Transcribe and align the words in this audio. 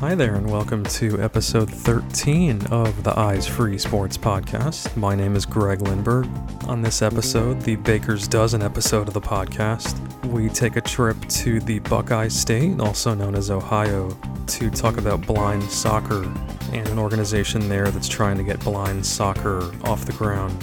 Hi 0.00 0.14
there, 0.14 0.34
and 0.34 0.50
welcome 0.50 0.84
to 0.84 1.22
episode 1.22 1.70
13 1.70 2.66
of 2.66 3.02
the 3.02 3.18
Eyes 3.18 3.46
Free 3.46 3.78
Sports 3.78 4.18
Podcast. 4.18 4.94
My 4.94 5.14
name 5.14 5.34
is 5.34 5.46
Greg 5.46 5.78
Lindberg. 5.78 6.28
On 6.68 6.82
this 6.82 7.00
episode, 7.00 7.62
the 7.62 7.76
Baker's 7.76 8.28
Dozen 8.28 8.60
episode 8.60 9.08
of 9.08 9.14
the 9.14 9.22
podcast, 9.22 9.96
we 10.26 10.50
take 10.50 10.76
a 10.76 10.82
trip 10.82 11.16
to 11.28 11.60
the 11.60 11.78
Buckeye 11.78 12.28
State, 12.28 12.78
also 12.78 13.14
known 13.14 13.34
as 13.34 13.50
Ohio, 13.50 14.10
to 14.48 14.68
talk 14.68 14.98
about 14.98 15.26
blind 15.26 15.62
soccer 15.62 16.24
and 16.72 16.86
an 16.88 16.98
organization 16.98 17.66
there 17.70 17.90
that's 17.90 18.08
trying 18.08 18.36
to 18.36 18.44
get 18.44 18.60
blind 18.60 19.04
soccer 19.04 19.72
off 19.84 20.04
the 20.04 20.12
ground. 20.12 20.62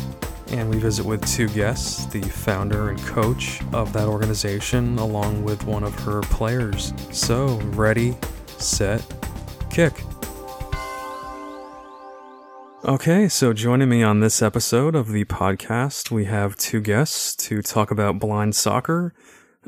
And 0.50 0.70
we 0.70 0.78
visit 0.78 1.08
with 1.08 1.26
two 1.26 1.50
guests 1.50 2.06
the 2.06 2.22
founder 2.22 2.92
and 2.92 3.00
coach 3.02 3.62
of 3.74 3.94
that 3.94 4.08
organization, 4.08 5.00
along 5.00 5.44
with 5.44 5.66
one 5.66 5.84
of 5.84 5.96
her 6.02 6.22
players. 6.22 6.94
So, 7.12 7.58
ready, 7.74 8.16
set, 8.64 9.04
kick. 9.70 10.04
Okay, 12.86 13.30
so 13.30 13.54
joining 13.54 13.88
me 13.88 14.04
on 14.04 14.20
this 14.20 14.42
episode 14.42 14.94
of 14.94 15.08
the 15.08 15.24
podcast, 15.26 16.12
we 16.12 16.26
have 16.26 16.58
two 16.58 16.82
guests 16.82 17.34
to 17.48 17.62
talk 17.62 17.92
about 17.92 18.20
blind 18.20 18.56
soccer, 18.56 19.14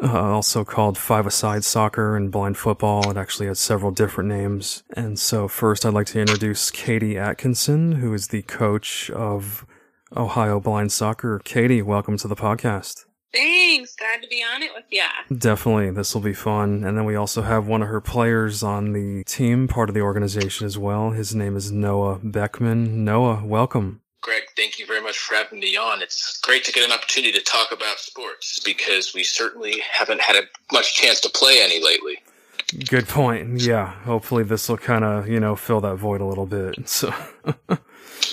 uh, 0.04 0.22
also 0.22 0.66
called 0.66 0.98
five-a-side 0.98 1.64
soccer 1.64 2.18
and 2.18 2.30
blind 2.30 2.58
football. 2.58 3.10
It 3.10 3.16
actually 3.16 3.48
has 3.48 3.58
several 3.58 3.92
different 3.92 4.30
names. 4.30 4.84
And 4.98 5.18
so 5.18 5.48
first 5.48 5.86
I'd 5.86 5.94
like 5.94 6.08
to 6.08 6.20
introduce 6.20 6.70
Katie 6.72 7.18
Atkinson, 7.18 7.94
who 7.94 8.14
is 8.14 8.28
the 8.28 8.42
coach 8.42 9.10
of 9.12 9.66
Ohio 10.16 10.60
Blind 10.60 10.92
Soccer. 10.92 11.40
Katie, 11.46 11.82
welcome 11.82 12.18
to 12.18 12.28
the 12.28 12.36
podcast. 12.36 13.05
Thanks. 13.36 13.96
Glad 13.96 14.22
to 14.22 14.28
be 14.30 14.42
on 14.42 14.64
it 14.64 14.72
with 14.74 14.86
ya. 14.90 15.08
Definitely. 15.36 15.92
This 15.92 16.14
will 16.14 16.22
be 16.22 16.34
fun. 16.34 16.84
And 16.86 16.98
then 16.98 17.04
we 17.06 17.16
also 17.16 17.42
have 17.42 17.68
one 17.68 17.82
of 17.82 17.90
her 17.90 18.00
players 18.00 18.64
on 18.64 18.94
the 18.94 19.24
team, 19.26 19.68
part 19.68 19.90
of 19.90 19.96
the 19.96 20.02
organization 20.02 20.66
as 20.66 20.78
well. 20.78 21.12
His 21.12 21.36
name 21.36 21.58
is 21.58 21.72
Noah 21.72 22.20
Beckman. 22.24 23.04
Noah, 23.04 23.46
welcome. 23.46 24.02
Greg, 24.22 24.44
thank 24.56 24.80
you 24.80 24.88
very 24.88 25.02
much 25.02 25.18
for 25.20 25.36
having 25.36 25.60
me 25.60 25.76
on. 25.76 26.02
It's 26.02 26.40
great 26.40 26.64
to 26.64 26.72
get 26.72 26.84
an 26.84 26.92
opportunity 26.92 27.32
to 27.34 27.44
talk 27.44 27.72
about 27.72 28.00
sports 28.00 28.60
because 28.64 29.14
we 29.14 29.24
certainly 29.24 29.84
haven't 29.92 30.22
had 30.22 30.36
a 30.36 30.44
much 30.72 30.96
chance 30.96 31.20
to 31.22 31.30
play 31.30 31.60
any 31.62 31.84
lately. 31.84 32.18
Good 32.90 33.08
point. 33.08 33.62
Yeah. 33.62 33.92
Hopefully 34.04 34.44
this 34.44 34.68
will 34.68 34.78
kind 34.78 35.04
of, 35.04 35.28
you 35.28 35.40
know, 35.40 35.56
fill 35.56 35.82
that 35.82 35.96
void 35.98 36.22
a 36.22 36.26
little 36.26 36.48
bit. 36.48 36.76
So 36.88 37.14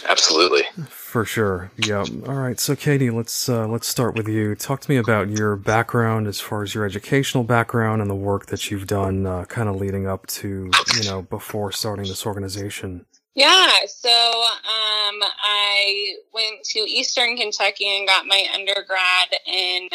Absolutely. 0.09 0.63
For 0.89 1.25
sure. 1.25 1.71
Yeah. 1.77 2.05
All 2.27 2.35
right. 2.35 2.59
So, 2.59 2.75
Katie, 2.75 3.11
let's 3.11 3.49
uh, 3.49 3.67
let's 3.67 3.87
start 3.87 4.15
with 4.17 4.29
you. 4.29 4.55
Talk 4.55 4.81
to 4.81 4.91
me 4.91 4.97
about 4.97 5.29
your 5.29 5.57
background, 5.57 6.27
as 6.27 6.41
far 6.41 6.63
as 6.63 6.75
your 6.75 6.85
educational 6.85 7.45
background 7.45 8.01
and 8.01 8.11
the 8.11 8.15
work 8.15 8.47
that 8.47 8.71
you've 8.71 8.87
done, 8.87 9.27
uh, 9.27 9.45
kind 9.45 9.69
of 9.69 9.77
leading 9.77 10.07
up 10.07 10.27
to 10.29 10.71
you 10.97 11.05
know 11.05 11.23
before 11.23 11.73
starting 11.73 12.07
this 12.07 12.27
organization. 12.27 13.05
Yeah, 13.35 13.71
so 13.87 14.11
um, 14.11 15.23
I 15.43 16.17
went 16.35 16.63
to 16.65 16.81
Eastern 16.81 17.37
Kentucky 17.37 17.97
and 17.97 18.07
got 18.07 18.27
my 18.27 18.47
undergrad 18.55 19.29
in 19.47 19.89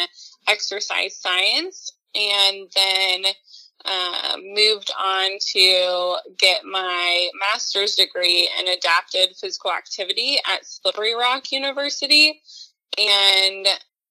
exercise 0.48 1.14
science, 1.14 1.92
and 2.16 2.68
then 2.74 3.32
uh, 3.84 4.36
moved 4.42 4.90
on 4.98 5.38
to 5.52 6.16
get 6.38 6.64
my 6.64 7.28
master's 7.38 7.94
degree 7.94 8.50
in 8.58 8.68
adapted 8.68 9.36
physical 9.40 9.72
activity 9.72 10.38
at 10.46 10.66
Slippery 10.66 11.14
Rock 11.14 11.52
University. 11.52 12.40
And 12.98 13.66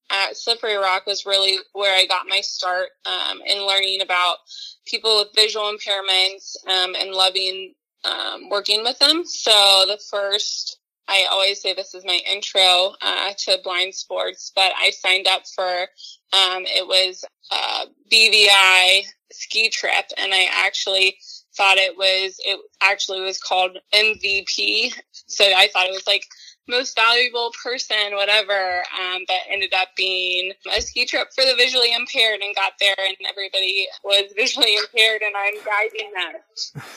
at 0.09 0.37
Slippery 0.37 0.75
Rock 0.75 1.05
was 1.05 1.25
really 1.25 1.57
where 1.73 1.95
I 1.95 2.05
got 2.05 2.27
my 2.27 2.41
start 2.41 2.89
um, 3.05 3.41
in 3.45 3.65
learning 3.65 4.01
about 4.01 4.37
people 4.85 5.17
with 5.17 5.35
visual 5.35 5.65
impairments 5.65 6.55
um, 6.67 6.95
and 6.99 7.11
loving 7.11 7.73
um, 8.05 8.49
working 8.49 8.83
with 8.83 8.97
them. 8.99 9.25
So 9.25 9.85
the 9.87 9.99
first 10.09 10.79
I 11.07 11.27
always 11.31 11.61
say 11.61 11.73
this 11.73 11.93
is 11.93 12.05
my 12.05 12.19
intro 12.29 12.93
uh, 13.01 13.31
to 13.37 13.59
blind 13.63 13.95
sports, 13.95 14.51
but 14.55 14.71
I 14.77 14.91
signed 14.91 15.27
up 15.27 15.43
for 15.47 15.87
um, 16.33 16.65
it 16.65 16.85
was 16.87 17.23
a 17.51 17.85
BVI 18.11 19.03
ski 19.31 19.69
trip, 19.69 20.05
and 20.17 20.33
I 20.33 20.49
actually 20.51 21.17
thought 21.55 21.77
it 21.77 21.97
was 21.97 22.35
it 22.39 22.59
actually 22.81 23.21
was 23.21 23.39
called 23.39 23.77
MVP. 23.93 24.93
So 25.27 25.45
I 25.45 25.69
thought 25.71 25.87
it 25.87 25.93
was 25.93 26.07
like 26.07 26.25
most 26.67 26.95
valuable 26.95 27.51
person, 27.63 28.13
whatever. 28.13 28.83
Um, 28.99 29.23
but 29.27 29.37
ended 29.49 29.73
up 29.73 29.89
being 29.95 30.53
a 30.75 30.81
ski 30.81 31.05
trip 31.05 31.29
for 31.33 31.43
the 31.43 31.55
visually 31.55 31.93
impaired 31.93 32.41
and 32.41 32.55
got 32.55 32.73
there 32.79 32.95
and 32.97 33.15
everybody 33.27 33.87
was 34.03 34.31
visually 34.35 34.75
impaired 34.75 35.21
and 35.21 35.35
I'm 35.35 35.55
guiding 35.65 36.11
them. 36.13 36.41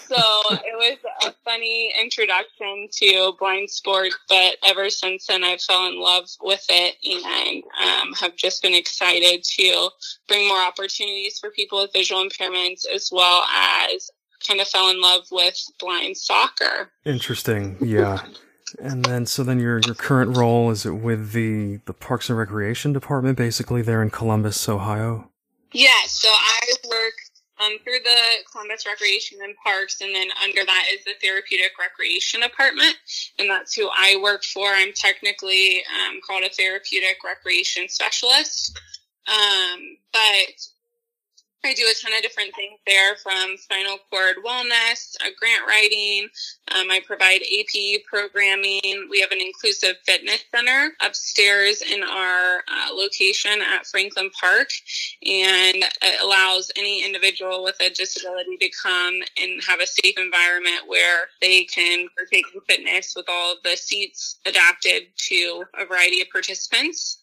So 0.07 0.17
it 0.51 0.77
was 0.77 0.99
a 1.27 1.35
funny 1.45 1.93
introduction 2.01 2.89
to 2.93 3.35
blind 3.39 3.71
sports, 3.71 4.17
but 4.29 4.57
ever 4.65 4.91
since 4.91 5.27
then 5.27 5.45
I've 5.45 5.61
fell 5.61 5.87
in 5.87 6.01
love 6.01 6.29
with 6.41 6.65
it 6.69 6.97
and 7.05 7.63
um, 7.81 8.13
have 8.15 8.37
just 8.37 8.63
been 8.63 8.75
excited 8.75 9.45
to 9.45 9.89
bring 10.29 10.49
more 10.49 10.61
opportunities 10.61 11.39
for 11.39 11.51
people 11.51 11.81
with 11.83 11.93
visual 11.93 12.25
impairments 12.25 12.87
as 12.93 13.11
well 13.13 13.45
as 13.45 14.11
kind 14.47 14.61
of 14.61 14.69
fell 14.69 14.91
in 14.91 15.01
love 15.01 15.27
with 15.31 15.57
blind 15.79 16.17
soccer. 16.17 16.91
Interesting. 17.05 17.77
Yeah. 17.81 18.23
And 18.79 19.05
then, 19.05 19.27
so 19.27 19.43
then 19.43 19.59
your 19.59 19.81
your 19.85 19.95
current 19.95 20.37
role 20.37 20.71
is 20.71 20.87
it 20.87 20.93
with 20.93 21.33
the 21.33 21.81
the 21.87 21.93
Parks 21.93 22.29
and 22.29 22.39
Recreation 22.39 22.93
Department, 22.93 23.37
basically 23.37 23.83
there 23.83 24.03
in 24.03 24.11
Columbus, 24.11 24.69
Ohio? 24.69 25.31
Yeah. 25.73 26.01
So 26.07 26.29
I 26.29 26.73
work 26.89 27.15
um, 27.61 27.77
through 27.85 28.01
the 28.03 28.21
Columbus 28.51 28.87
Recreation 28.87 29.39
and 29.43 29.55
Parks, 29.63 30.01
and 30.01 30.15
then 30.15 30.29
under 30.43 30.65
that 30.65 30.87
is 30.93 31.05
the 31.05 31.15
Therapeutic 31.21 31.73
Recreation 31.79 32.41
Department, 32.41 32.97
and 33.39 33.51
that's 33.51 33.75
who 33.75 33.89
I 33.97 34.19
work 34.23 34.45
for. 34.45 34.69
I'm 34.69 34.93
technically 34.95 35.83
um, 35.87 36.21
called 36.27 36.45
a 36.45 36.49
therapeutic 36.49 37.19
recreation 37.25 37.89
specialist, 37.89 38.79
um, 39.29 39.97
but 40.13 40.67
I 41.63 41.75
do 41.75 41.83
a 41.83 41.95
ton 42.03 42.15
of 42.17 42.23
different 42.23 42.55
things 42.55 42.81
there 42.87 43.17
from 43.17 43.57
spinal 43.59 43.99
cord 44.09 44.37
wellness, 44.45 45.15
uh, 45.21 45.29
grant 45.39 45.67
writing. 45.67 46.29
Um, 46.75 46.91
I 46.91 47.01
provide 47.07 47.43
AP 47.43 48.03
programming. 48.09 49.09
We 49.11 49.21
have 49.21 49.31
an 49.31 49.41
inclusive 49.41 49.97
fitness 50.07 50.43
center 50.55 50.93
upstairs 51.03 51.83
in 51.83 52.03
our 52.03 52.63
uh, 52.67 52.95
location 52.95 53.61
at 53.61 53.87
Franklin 53.87 54.31
Park, 54.41 54.69
and 55.23 55.77
it 55.77 56.23
allows 56.23 56.71
any 56.77 57.05
individual 57.05 57.63
with 57.63 57.77
a 57.81 57.91
disability 57.91 58.57
to 58.57 58.71
come 58.83 59.21
and 59.41 59.63
have 59.67 59.81
a 59.81 59.87
safe 59.87 60.19
environment 60.19 60.85
where 60.87 61.29
they 61.43 61.65
can 61.65 62.09
partake 62.17 62.47
in 62.55 62.61
fitness 62.63 63.13
with 63.15 63.27
all 63.29 63.53
of 63.53 63.59
the 63.65 63.77
seats 63.77 64.37
adapted 64.47 65.09
to 65.17 65.65
a 65.79 65.85
variety 65.85 66.23
of 66.23 66.31
participants 66.31 67.19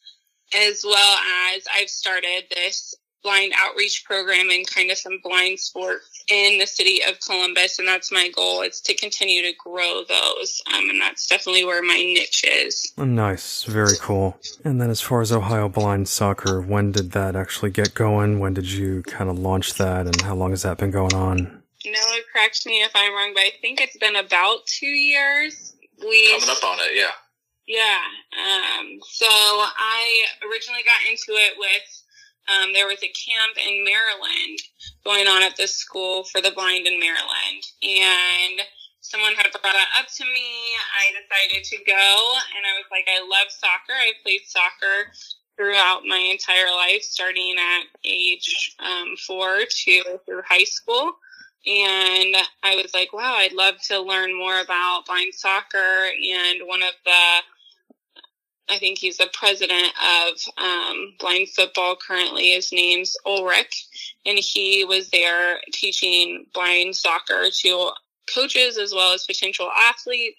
as 0.54 0.84
well 0.86 1.18
as 1.54 1.64
I've 1.76 1.90
started 1.90 2.46
this 2.50 2.96
blind 3.24 3.54
outreach 3.58 4.04
program 4.06 4.50
and 4.50 4.66
kind 4.68 4.92
of 4.92 4.98
some 4.98 5.20
blind 5.24 5.60
sports 5.60 6.24
in 6.30 6.60
the 6.60 6.68
city 6.68 7.02
of 7.08 7.20
Columbus. 7.20 7.80
And 7.80 7.88
that's 7.88 8.12
my 8.12 8.30
goal. 8.30 8.62
It's 8.62 8.82
to 8.82 8.94
continue 8.94 9.42
to 9.42 9.54
grow 9.58 10.04
those. 10.08 10.62
Um, 10.74 10.90
and 10.90 11.02
that's 11.02 11.28
definitely 11.28 11.66
where 11.66 11.82
my 11.82 11.96
niche 11.96 12.46
is. 12.48 12.94
Nice. 12.98 13.64
Very 13.64 13.98
cool. 14.00 14.38
And 14.64 14.82
then 14.82 14.90
as 14.90 15.02
far 15.02 15.22
as 15.22 15.32
Ohio 15.32 15.70
Blind 15.70 16.08
Soccer, 16.08 16.62
when 16.62 16.92
did 16.92 17.12
that 17.12 17.36
actually 17.36 17.72
get 17.72 17.94
going? 17.94 18.40
When 18.40 18.54
did 18.54 18.72
you 18.72 19.04
kind 19.04 19.30
of 19.30 19.38
launch 19.38 19.74
that 19.76 20.06
and 20.06 20.22
how 20.22 20.36
long 20.36 20.52
has 20.52 20.64
that 20.64 20.78
been 20.78 20.92
going 20.92 21.14
on? 21.14 21.64
Noah, 21.86 22.20
correct 22.34 22.66
me 22.66 22.82
if 22.82 22.92
I'm 22.96 23.14
wrong, 23.14 23.32
but 23.34 23.42
I 23.42 23.52
think 23.62 23.80
it's 23.80 23.98
been 23.98 24.16
about 24.16 24.66
two 24.66 24.88
years. 24.88 25.76
We 26.00 26.32
coming 26.32 26.50
up 26.50 26.64
on 26.64 26.78
it, 26.80 26.96
yeah. 26.96 27.12
Yeah. 27.68 28.00
Um, 28.34 29.00
so 29.04 29.26
I 29.28 30.26
originally 30.50 30.84
got 30.84 31.10
into 31.10 31.32
it 31.32 31.54
with 31.58 31.97
um, 32.48 32.74
there 32.74 32.88
was 32.88 33.04
a 33.04 33.12
camp 33.14 33.58
in 33.58 33.84
Maryland 33.84 34.60
going 35.04 35.28
on 35.28 35.44
at 35.44 35.58
this 35.58 35.76
school 35.76 36.24
for 36.24 36.42
the 36.42 36.52
blind 36.52 36.88
in 36.88 37.00
Maryland. 37.00 37.64
And 37.84 38.62
someone 39.02 39.34
had 39.36 39.52
brought 39.52 39.74
that 39.74 40.00
up 40.00 40.08
to 40.16 40.26
me. 40.26 40.50
I 40.96 41.12
decided 41.16 41.64
to 41.64 41.78
go, 41.86 42.34
and 42.56 42.64
I 42.66 42.76
was 42.76 42.88
like, 42.92 43.08
I 43.08 43.22
love 43.22 43.48
soccer. 43.50 43.94
I 43.94 44.12
played 44.24 44.42
soccer 44.46 45.12
throughout 45.56 46.06
my 46.06 46.18
entire 46.18 46.72
life, 46.72 47.02
starting 47.02 47.56
at 47.58 47.86
age 48.06 48.76
um, 48.80 49.16
four 49.26 49.60
to 49.70 50.04
through 50.26 50.42
high 50.48 50.66
school. 50.66 51.14
And 51.66 52.36
I 52.64 52.76
was 52.76 52.94
like, 52.94 53.12
wow, 53.12 53.36
I'd 53.38 53.54
love 53.54 53.76
to 53.88 54.00
learn 54.00 54.38
more 54.38 54.62
about 54.62 55.06
blind 55.08 55.34
soccer. 55.34 56.06
And 56.08 56.62
one 56.66 56.84
of 56.84 56.94
the 57.04 57.42
I 58.70 58.78
think 58.78 58.98
he's 58.98 59.18
the 59.18 59.30
president 59.34 59.88
of 59.98 60.38
um, 60.58 61.14
blind 61.20 61.50
football 61.50 61.96
currently. 61.96 62.52
His 62.52 62.72
name's 62.72 63.16
Ulrich, 63.26 63.88
and 64.26 64.38
he 64.38 64.84
was 64.84 65.10
there 65.10 65.60
teaching 65.72 66.46
blind 66.54 66.96
soccer 66.96 67.46
to 67.50 67.92
coaches 68.34 68.78
as 68.78 68.94
well 68.94 69.14
as 69.14 69.26
potential 69.26 69.70
athletes. 69.76 70.38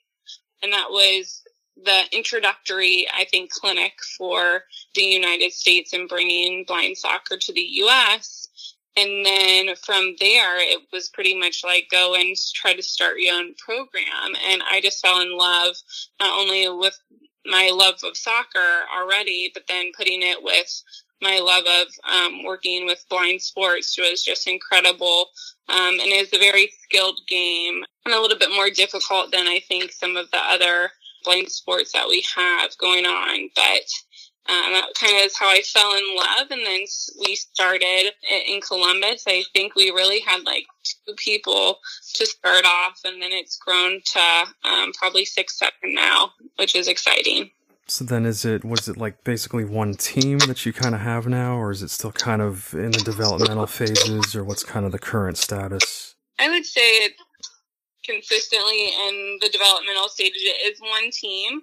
And 0.62 0.72
that 0.72 0.90
was 0.90 1.42
the 1.82 2.02
introductory, 2.12 3.06
I 3.14 3.24
think, 3.24 3.50
clinic 3.50 3.92
for 4.16 4.64
the 4.94 5.02
United 5.02 5.52
States 5.52 5.92
and 5.92 6.08
bringing 6.08 6.64
blind 6.64 6.98
soccer 6.98 7.36
to 7.38 7.52
the 7.52 7.60
U.S. 7.60 8.48
And 8.96 9.24
then 9.24 9.76
from 9.76 10.16
there, 10.18 10.58
it 10.58 10.80
was 10.92 11.08
pretty 11.08 11.38
much 11.38 11.62
like 11.62 11.88
go 11.90 12.14
and 12.14 12.36
try 12.54 12.74
to 12.74 12.82
start 12.82 13.20
your 13.20 13.36
own 13.36 13.54
program. 13.54 14.34
And 14.50 14.62
I 14.68 14.80
just 14.82 15.00
fell 15.00 15.20
in 15.20 15.36
love 15.36 15.76
not 16.20 16.36
only 16.36 16.68
with 16.68 16.98
my 17.46 17.70
love 17.72 17.96
of 18.04 18.16
soccer 18.16 18.82
already, 18.96 19.50
but 19.54 19.64
then 19.68 19.92
putting 19.96 20.22
it 20.22 20.42
with 20.42 20.82
my 21.20 21.40
love 21.40 21.64
of 21.66 21.86
um, 22.10 22.44
working 22.44 22.86
with 22.86 23.04
blind 23.10 23.42
sports 23.42 23.96
was 23.98 24.22
just 24.22 24.46
incredible. 24.46 25.26
Um, 25.68 25.98
and 26.00 26.08
it 26.12 26.20
was 26.20 26.32
a 26.32 26.42
very 26.42 26.70
skilled 26.82 27.20
game 27.28 27.84
and 28.04 28.14
a 28.14 28.20
little 28.20 28.38
bit 28.38 28.50
more 28.54 28.70
difficult 28.70 29.32
than 29.32 29.48
I 29.48 29.60
think 29.68 29.92
some 29.92 30.16
of 30.16 30.30
the 30.30 30.38
other 30.38 30.90
blind 31.24 31.50
sports 31.50 31.92
that 31.92 32.08
we 32.08 32.24
have 32.36 32.76
going 32.78 33.04
on. 33.04 33.50
But 33.54 33.82
um, 34.48 34.72
that 34.72 34.86
kind 34.98 35.16
of 35.16 35.26
is 35.26 35.36
how 35.36 35.48
I 35.48 35.60
fell 35.60 35.92
in 35.92 36.16
love. 36.16 36.50
And 36.50 36.64
then 36.64 36.84
we 37.24 37.36
started 37.36 38.12
in 38.46 38.60
Columbus. 38.60 39.24
I 39.26 39.44
think 39.52 39.74
we 39.74 39.90
really 39.90 40.20
had 40.20 40.44
like 40.44 40.66
two 40.84 41.14
people 41.16 41.78
to 42.14 42.26
start 42.26 42.64
off, 42.64 43.00
and 43.04 43.20
then 43.20 43.32
it's 43.32 43.56
grown 43.56 44.00
to 44.04 44.44
um, 44.64 44.92
probably 44.92 45.24
six, 45.24 45.58
seven 45.58 45.94
now, 45.94 46.32
which 46.56 46.74
is 46.74 46.88
exciting. 46.88 47.50
So 47.86 48.04
then, 48.04 48.26
is 48.26 48.44
it 48.44 48.64
was 48.64 48.88
it 48.88 48.96
like 48.96 49.24
basically 49.24 49.64
one 49.64 49.94
team 49.94 50.38
that 50.40 50.64
you 50.66 50.72
kind 50.72 50.94
of 50.94 51.00
have 51.00 51.26
now, 51.26 51.56
or 51.56 51.70
is 51.70 51.82
it 51.82 51.90
still 51.90 52.12
kind 52.12 52.42
of 52.42 52.74
in 52.74 52.90
the 52.90 53.02
developmental 53.04 53.66
phases, 53.66 54.34
or 54.34 54.44
what's 54.44 54.64
kind 54.64 54.84
of 54.84 54.92
the 54.92 54.98
current 54.98 55.38
status? 55.38 56.14
I 56.38 56.50
would 56.50 56.64
say 56.64 56.80
it's 56.80 57.20
consistently 58.04 58.88
in 59.08 59.38
the 59.40 59.48
developmental 59.48 60.08
stages. 60.08 60.42
It 60.42 60.72
is 60.72 60.80
one 60.80 61.10
team 61.10 61.62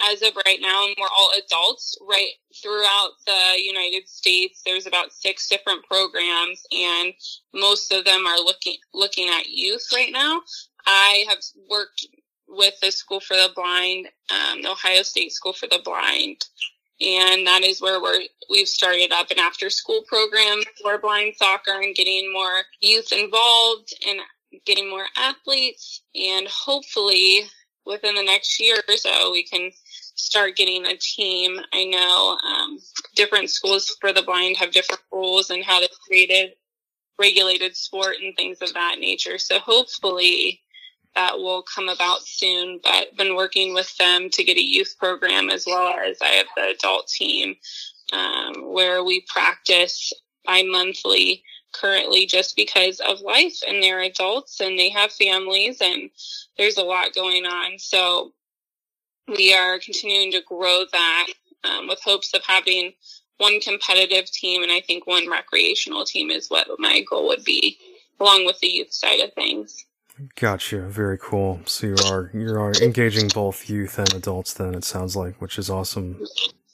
as 0.00 0.22
of 0.22 0.36
right 0.46 0.58
now, 0.60 0.86
and 0.86 0.96
we're 0.98 1.06
all 1.06 1.32
adults 1.38 1.96
right 2.08 2.32
throughout 2.62 3.10
the 3.26 3.62
United 3.62 4.08
States. 4.08 4.62
There's 4.64 4.86
about 4.86 5.12
six 5.12 5.48
different 5.48 5.84
programs, 5.84 6.62
and 6.72 7.12
most 7.54 7.92
of 7.92 8.04
them 8.04 8.26
are 8.26 8.38
looking 8.38 8.76
looking 8.94 9.28
at 9.28 9.48
youth 9.48 9.86
right 9.92 10.12
now. 10.12 10.42
I 10.86 11.24
have 11.28 11.38
worked 11.70 12.06
with 12.48 12.74
the 12.80 12.90
School 12.90 13.20
for 13.20 13.34
the 13.34 13.50
Blind, 13.54 14.08
um, 14.30 14.60
Ohio 14.66 15.02
State 15.02 15.32
School 15.32 15.52
for 15.52 15.66
the 15.66 15.80
Blind, 15.84 16.44
and 17.00 17.46
that 17.46 17.62
is 17.62 17.80
where 17.80 18.00
we're 18.00 18.22
we've 18.50 18.68
started 18.68 19.12
up 19.12 19.30
an 19.30 19.38
after 19.38 19.70
school 19.70 20.02
program 20.06 20.60
for 20.82 20.98
blind 20.98 21.34
soccer 21.36 21.80
and 21.80 21.94
getting 21.94 22.32
more 22.32 22.62
youth 22.80 23.12
involved 23.12 23.94
and 24.06 24.20
getting 24.66 24.90
more 24.90 25.06
athletes, 25.16 26.02
and 26.14 26.46
hopefully 26.48 27.42
within 27.86 28.14
the 28.14 28.22
next 28.22 28.60
year 28.60 28.76
or 28.88 28.96
so 28.96 29.32
we 29.32 29.44
can 29.44 29.70
start 30.22 30.56
getting 30.56 30.86
a 30.86 30.96
team. 30.96 31.58
I 31.72 31.84
know 31.84 32.38
um, 32.44 32.78
different 33.16 33.50
schools 33.50 33.94
for 34.00 34.12
the 34.12 34.22
blind 34.22 34.56
have 34.58 34.72
different 34.72 35.02
rules 35.12 35.50
and 35.50 35.64
how 35.64 35.80
they 35.80 35.88
created 36.06 36.52
regulated 37.18 37.76
sport 37.76 38.16
and 38.22 38.34
things 38.34 38.58
of 38.62 38.72
that 38.74 38.98
nature. 38.98 39.38
So 39.38 39.58
hopefully 39.58 40.60
that 41.14 41.38
will 41.38 41.62
come 41.62 41.88
about 41.88 42.22
soon. 42.22 42.80
But 42.82 43.16
been 43.16 43.36
working 43.36 43.74
with 43.74 43.96
them 43.98 44.30
to 44.30 44.44
get 44.44 44.56
a 44.56 44.62
youth 44.62 44.96
program 44.98 45.50
as 45.50 45.64
well 45.66 45.94
as 45.94 46.18
I 46.22 46.28
have 46.28 46.46
the 46.56 46.70
adult 46.70 47.08
team 47.08 47.56
um, 48.12 48.72
where 48.72 49.04
we 49.04 49.24
practice 49.28 50.12
bi-monthly 50.44 51.42
currently 51.72 52.26
just 52.26 52.54
because 52.56 53.00
of 53.00 53.20
life 53.20 53.58
and 53.66 53.82
they're 53.82 54.00
adults 54.00 54.60
and 54.60 54.78
they 54.78 54.90
have 54.90 55.12
families 55.12 55.78
and 55.80 56.10
there's 56.58 56.76
a 56.76 56.82
lot 56.82 57.14
going 57.14 57.44
on. 57.44 57.78
So 57.78 58.32
we 59.28 59.54
are 59.54 59.78
continuing 59.78 60.32
to 60.32 60.40
grow 60.46 60.84
that 60.90 61.26
um, 61.64 61.88
with 61.88 62.00
hopes 62.02 62.34
of 62.34 62.42
having 62.44 62.92
one 63.38 63.60
competitive 63.60 64.30
team 64.30 64.62
and 64.62 64.70
I 64.70 64.80
think 64.80 65.06
one 65.06 65.28
recreational 65.28 66.04
team 66.04 66.30
is 66.30 66.48
what 66.48 66.68
my 66.78 67.02
goal 67.08 67.28
would 67.28 67.44
be, 67.44 67.78
along 68.20 68.46
with 68.46 68.58
the 68.60 68.68
youth 68.68 68.92
side 68.92 69.20
of 69.20 69.32
things. 69.34 69.84
Gotcha. 70.36 70.82
Very 70.82 71.18
cool. 71.18 71.60
So 71.64 71.88
you 71.88 71.96
are 72.06 72.30
you 72.34 72.54
are 72.54 72.72
engaging 72.82 73.28
both 73.28 73.68
youth 73.68 73.98
and 73.98 74.12
adults. 74.14 74.54
Then 74.54 74.74
it 74.74 74.84
sounds 74.84 75.16
like, 75.16 75.40
which 75.40 75.58
is 75.58 75.70
awesome. 75.70 76.20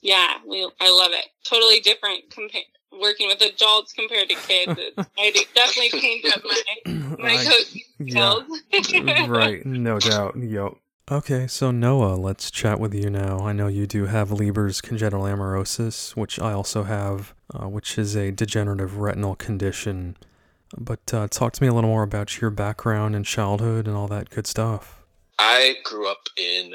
Yeah, 0.02 0.34
we 0.46 0.68
I 0.80 0.90
love 0.90 1.12
it. 1.12 1.26
Totally 1.44 1.80
different 1.80 2.30
compared 2.30 2.64
working 3.00 3.28
with 3.28 3.40
adults 3.40 3.92
compared 3.92 4.28
to 4.28 4.34
kids. 4.34 4.80
I 5.18 5.44
definitely 5.54 6.00
changed 6.00 6.28
up 6.28 6.42
my 6.44 7.16
my 7.18 7.44
coaching 7.48 7.82
skills. 8.08 8.62
Yeah. 8.90 9.26
right. 9.28 9.64
No 9.64 9.98
doubt. 9.98 10.36
Yep. 10.36 10.72
Okay, 11.10 11.46
so 11.46 11.70
Noah, 11.70 12.16
let's 12.16 12.50
chat 12.50 12.78
with 12.78 12.93
you 12.93 13.08
now. 13.08 13.38
I 13.38 13.55
know 13.55 13.66
you 13.66 13.87
do 13.87 14.05
have 14.05 14.31
Leber's 14.31 14.82
congenital 14.82 15.22
amaurosis, 15.22 16.14
which 16.14 16.38
I 16.38 16.52
also 16.52 16.82
have, 16.82 17.34
uh, 17.55 17.66
which 17.66 17.96
is 17.96 18.14
a 18.14 18.31
degenerative 18.31 18.99
retinal 18.99 19.34
condition. 19.34 20.19
But 20.76 21.14
uh, 21.14 21.26
talk 21.28 21.55
to 21.55 21.62
me 21.62 21.69
a 21.69 21.72
little 21.72 21.88
more 21.88 22.02
about 22.02 22.43
your 22.43 22.50
background 22.50 23.16
and 23.16 23.25
childhood 23.25 23.87
and 23.87 23.96
all 23.96 24.06
that 24.08 24.28
good 24.28 24.46
stuff. 24.46 25.02
I 25.38 25.76
grew 25.82 26.10
up 26.10 26.28
in 26.37 26.75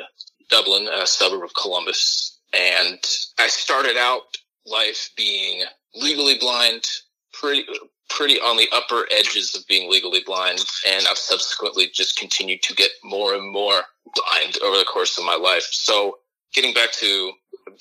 Dublin, 0.49 0.87
a 0.91 1.05
suburb 1.05 1.43
of 1.43 1.53
Columbus, 1.53 2.39
and 2.53 2.97
I 3.37 3.47
started 3.47 3.97
out 3.97 4.23
life 4.65 5.11
being 5.15 5.61
legally 5.93 6.39
blind, 6.39 6.87
pretty 7.33 7.67
pretty 8.15 8.39
on 8.39 8.57
the 8.57 8.67
upper 8.73 9.07
edges 9.11 9.55
of 9.55 9.65
being 9.67 9.89
legally 9.89 10.21
blind, 10.25 10.63
and 10.87 11.05
I've 11.09 11.17
subsequently 11.17 11.89
just 11.93 12.17
continued 12.17 12.61
to 12.63 12.75
get 12.75 12.91
more 13.03 13.33
and 13.33 13.51
more 13.51 13.81
blind 14.15 14.57
over 14.63 14.77
the 14.77 14.85
course 14.85 15.17
of 15.17 15.25
my 15.25 15.35
life. 15.35 15.67
So, 15.71 16.19
getting 16.53 16.73
back 16.73 16.91
to 16.93 17.31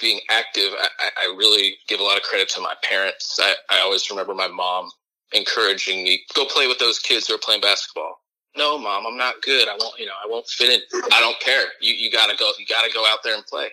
being 0.01 0.21
active, 0.31 0.73
I, 0.79 1.09
I 1.23 1.35
really 1.37 1.75
give 1.89 2.01
a 2.01 2.03
lot 2.03 2.17
of 2.17 2.23
credit 2.23 2.49
to 2.51 2.61
my 2.61 2.75
parents. 2.83 3.39
I, 3.41 3.55
I 3.71 3.81
always 3.81 4.09
remember 4.11 4.35
my 4.35 4.49
mom 4.49 4.89
encouraging 5.33 6.05
me, 6.05 6.23
go 6.35 6.45
play 6.45 6.67
with 6.67 6.79
those 6.79 6.99
kids 6.99 7.27
who 7.27 7.35
are 7.35 7.39
playing 7.39 7.61
basketball. 7.61 8.19
No, 8.57 8.79
mom, 8.79 9.07
I'm 9.07 9.17
not 9.17 9.41
good. 9.43 9.67
I 9.69 9.77
won't, 9.79 9.99
you 9.99 10.07
know, 10.07 10.13
I 10.23 10.29
won't 10.29 10.47
fit 10.47 10.71
in. 10.71 11.03
I 11.11 11.21
don't 11.21 11.39
care. 11.41 11.67
You, 11.81 11.95
you 11.95 12.11
gotta 12.11 12.37
go, 12.37 12.53
you 12.59 12.67
gotta 12.67 12.93
go 12.93 13.05
out 13.11 13.21
there 13.25 13.35
and 13.35 13.45
play. 13.47 13.69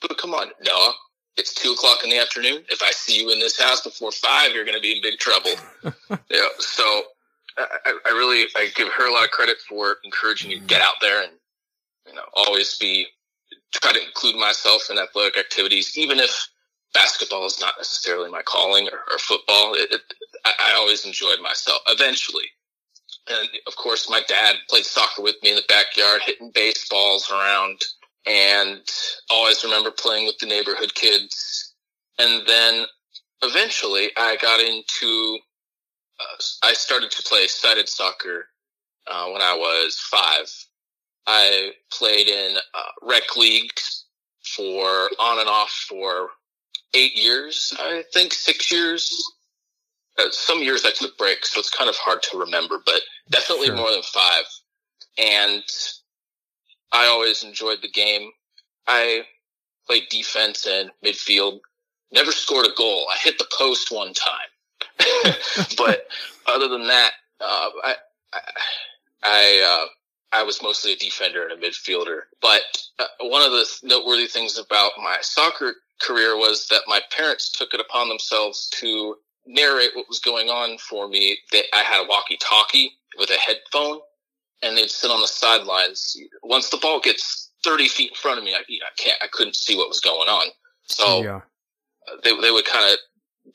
But 0.00 0.18
come 0.18 0.34
on, 0.34 0.48
Noah, 0.64 0.92
it's 1.38 1.54
two 1.54 1.70
o'clock 1.70 2.02
in 2.02 2.10
the 2.10 2.18
afternoon. 2.18 2.64
If 2.68 2.82
I 2.82 2.90
see 2.90 3.20
you 3.20 3.30
in 3.30 3.38
this 3.38 3.58
house 3.58 3.80
before 3.80 4.10
five, 4.10 4.52
you're 4.52 4.64
going 4.64 4.76
to 4.76 4.82
be 4.82 4.96
in 4.96 5.02
big 5.02 5.18
trouble. 5.18 5.52
yeah. 6.30 6.48
So 6.58 7.02
I, 7.56 7.94
I, 8.06 8.10
really, 8.10 8.46
I 8.56 8.68
give 8.74 8.88
her 8.88 9.08
a 9.08 9.12
lot 9.12 9.24
of 9.24 9.30
credit 9.30 9.56
for 9.68 9.96
encouraging 10.04 10.50
you 10.50 10.58
to 10.58 10.66
get 10.66 10.82
out 10.82 10.94
there 11.00 11.22
and, 11.22 11.32
you 12.06 12.14
know, 12.14 12.24
always 12.34 12.76
be, 12.76 13.06
try 13.72 13.92
to 13.92 14.04
include 14.04 14.36
myself 14.36 14.82
in 14.90 14.98
athletic 14.98 15.38
activities, 15.38 15.96
even 15.96 16.18
if 16.18 16.48
basketball 16.92 17.46
is 17.46 17.60
not 17.60 17.74
necessarily 17.78 18.30
my 18.30 18.42
calling 18.42 18.88
or, 18.88 18.98
or 19.12 19.18
football. 19.18 19.74
It, 19.74 19.92
it, 19.92 20.00
I, 20.44 20.72
I 20.72 20.74
always 20.76 21.06
enjoyed 21.06 21.40
myself 21.40 21.80
eventually. 21.86 22.46
And 23.30 23.48
of 23.66 23.76
course, 23.76 24.10
my 24.10 24.22
dad 24.26 24.56
played 24.68 24.84
soccer 24.84 25.22
with 25.22 25.36
me 25.42 25.50
in 25.50 25.56
the 25.56 25.62
backyard, 25.68 26.22
hitting 26.24 26.50
baseballs 26.52 27.30
around 27.30 27.80
and 28.26 28.80
always 29.30 29.64
remember 29.64 29.90
playing 29.90 30.26
with 30.26 30.38
the 30.38 30.46
neighborhood 30.46 30.94
kids. 30.94 31.74
And 32.18 32.46
then 32.46 32.84
eventually 33.42 34.10
I 34.16 34.36
got 34.40 34.60
into, 34.60 35.38
uh, 36.20 36.42
I 36.64 36.72
started 36.74 37.10
to 37.12 37.22
play 37.22 37.46
sighted 37.46 37.88
soccer 37.88 38.46
uh, 39.06 39.26
when 39.30 39.40
I 39.40 39.54
was 39.54 39.98
five. 40.10 40.50
I 41.26 41.72
played 41.92 42.28
in 42.28 42.56
uh, 42.56 43.06
rec 43.06 43.36
leagues 43.36 44.06
for 44.56 45.10
on 45.18 45.40
and 45.40 45.48
off 45.48 45.70
for 45.88 46.30
eight 46.94 47.16
years, 47.16 47.74
I 47.78 48.02
think 48.12 48.32
six 48.32 48.72
years. 48.72 49.12
Uh, 50.18 50.30
some 50.30 50.62
years 50.62 50.84
I 50.84 50.90
took 50.90 51.16
breaks, 51.16 51.52
so 51.52 51.60
it's 51.60 51.70
kind 51.70 51.88
of 51.88 51.96
hard 51.96 52.22
to 52.24 52.38
remember, 52.38 52.78
but 52.84 53.00
definitely 53.30 53.66
sure. 53.66 53.76
more 53.76 53.90
than 53.90 54.02
five. 54.02 54.44
And 55.18 55.62
I 56.92 57.06
always 57.06 57.44
enjoyed 57.44 57.78
the 57.82 57.90
game. 57.90 58.30
I 58.86 59.22
played 59.86 60.04
defense 60.10 60.66
and 60.66 60.90
midfield. 61.04 61.60
Never 62.12 62.32
scored 62.32 62.66
a 62.66 62.74
goal. 62.76 63.06
I 63.10 63.16
hit 63.18 63.38
the 63.38 63.46
post 63.56 63.90
one 63.92 64.14
time, 64.14 65.34
but 65.76 66.06
other 66.46 66.68
than 66.68 66.86
that, 66.86 67.12
uh, 67.40 67.70
I 67.84 67.94
I 68.32 68.40
I, 69.22 69.86
uh, 70.32 70.38
I, 70.38 70.42
was 70.44 70.62
mostly 70.62 70.92
a 70.92 70.96
defender 70.96 71.46
and 71.46 71.52
a 71.52 71.66
midfielder. 71.66 72.20
But 72.40 72.62
uh, 72.98 73.06
one 73.20 73.42
of 73.42 73.50
the 73.52 73.66
noteworthy 73.82 74.26
things 74.26 74.58
about 74.58 74.92
my 74.96 75.18
soccer 75.20 75.74
career 76.00 76.36
was 76.36 76.66
that 76.68 76.82
my 76.86 77.00
parents 77.14 77.50
took 77.50 77.74
it 77.74 77.80
upon 77.80 78.08
themselves 78.08 78.70
to 78.76 79.16
narrate 79.46 79.90
what 79.94 80.08
was 80.08 80.20
going 80.20 80.48
on 80.48 80.78
for 80.78 81.08
me. 81.08 81.38
They, 81.50 81.64
I 81.72 81.78
had 81.78 82.04
a 82.04 82.08
walkie-talkie 82.08 82.92
with 83.18 83.30
a 83.30 83.34
headphone 83.34 84.00
and 84.62 84.76
they'd 84.76 84.90
sit 84.90 85.10
on 85.10 85.20
the 85.20 85.26
sidelines. 85.26 86.16
Once 86.42 86.70
the 86.70 86.78
ball 86.78 87.00
gets 87.00 87.50
30 87.64 87.88
feet 87.88 88.10
in 88.10 88.16
front 88.16 88.38
of 88.38 88.44
me, 88.44 88.54
I, 88.54 88.58
I 88.58 88.90
can't, 88.96 89.18
I 89.22 89.26
couldn't 89.30 89.56
see 89.56 89.76
what 89.76 89.88
was 89.88 90.00
going 90.00 90.28
on. 90.28 90.48
So 90.84 91.22
yeah. 91.22 91.40
They, 92.24 92.30
they 92.40 92.50
would 92.50 92.64
kind 92.64 92.92
of 92.92 92.98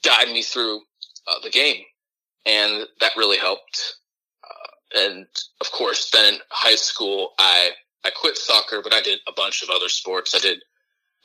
guide 0.04 0.28
me 0.28 0.44
through 0.44 0.82
uh, 1.28 1.40
the 1.44 1.50
game. 1.50 1.84
And 2.46 2.86
that 3.00 3.12
really 3.18 3.38
helped. 3.38 3.96
Uh, 4.44 5.00
and 5.00 5.26
of 5.62 5.72
course, 5.72 6.12
then 6.12 6.36
in 6.36 6.40
high 6.50 6.76
school, 6.76 7.32
I, 7.40 7.72
I 8.04 8.10
quit 8.10 8.38
soccer, 8.38 8.82
but 8.84 8.94
I 8.94 9.02
did 9.02 9.20
a 9.28 9.34
bunch 9.34 9.64
of 9.64 9.70
other 9.70 9.90
sports. 9.90 10.36
I 10.36 10.40
did, 10.40 10.60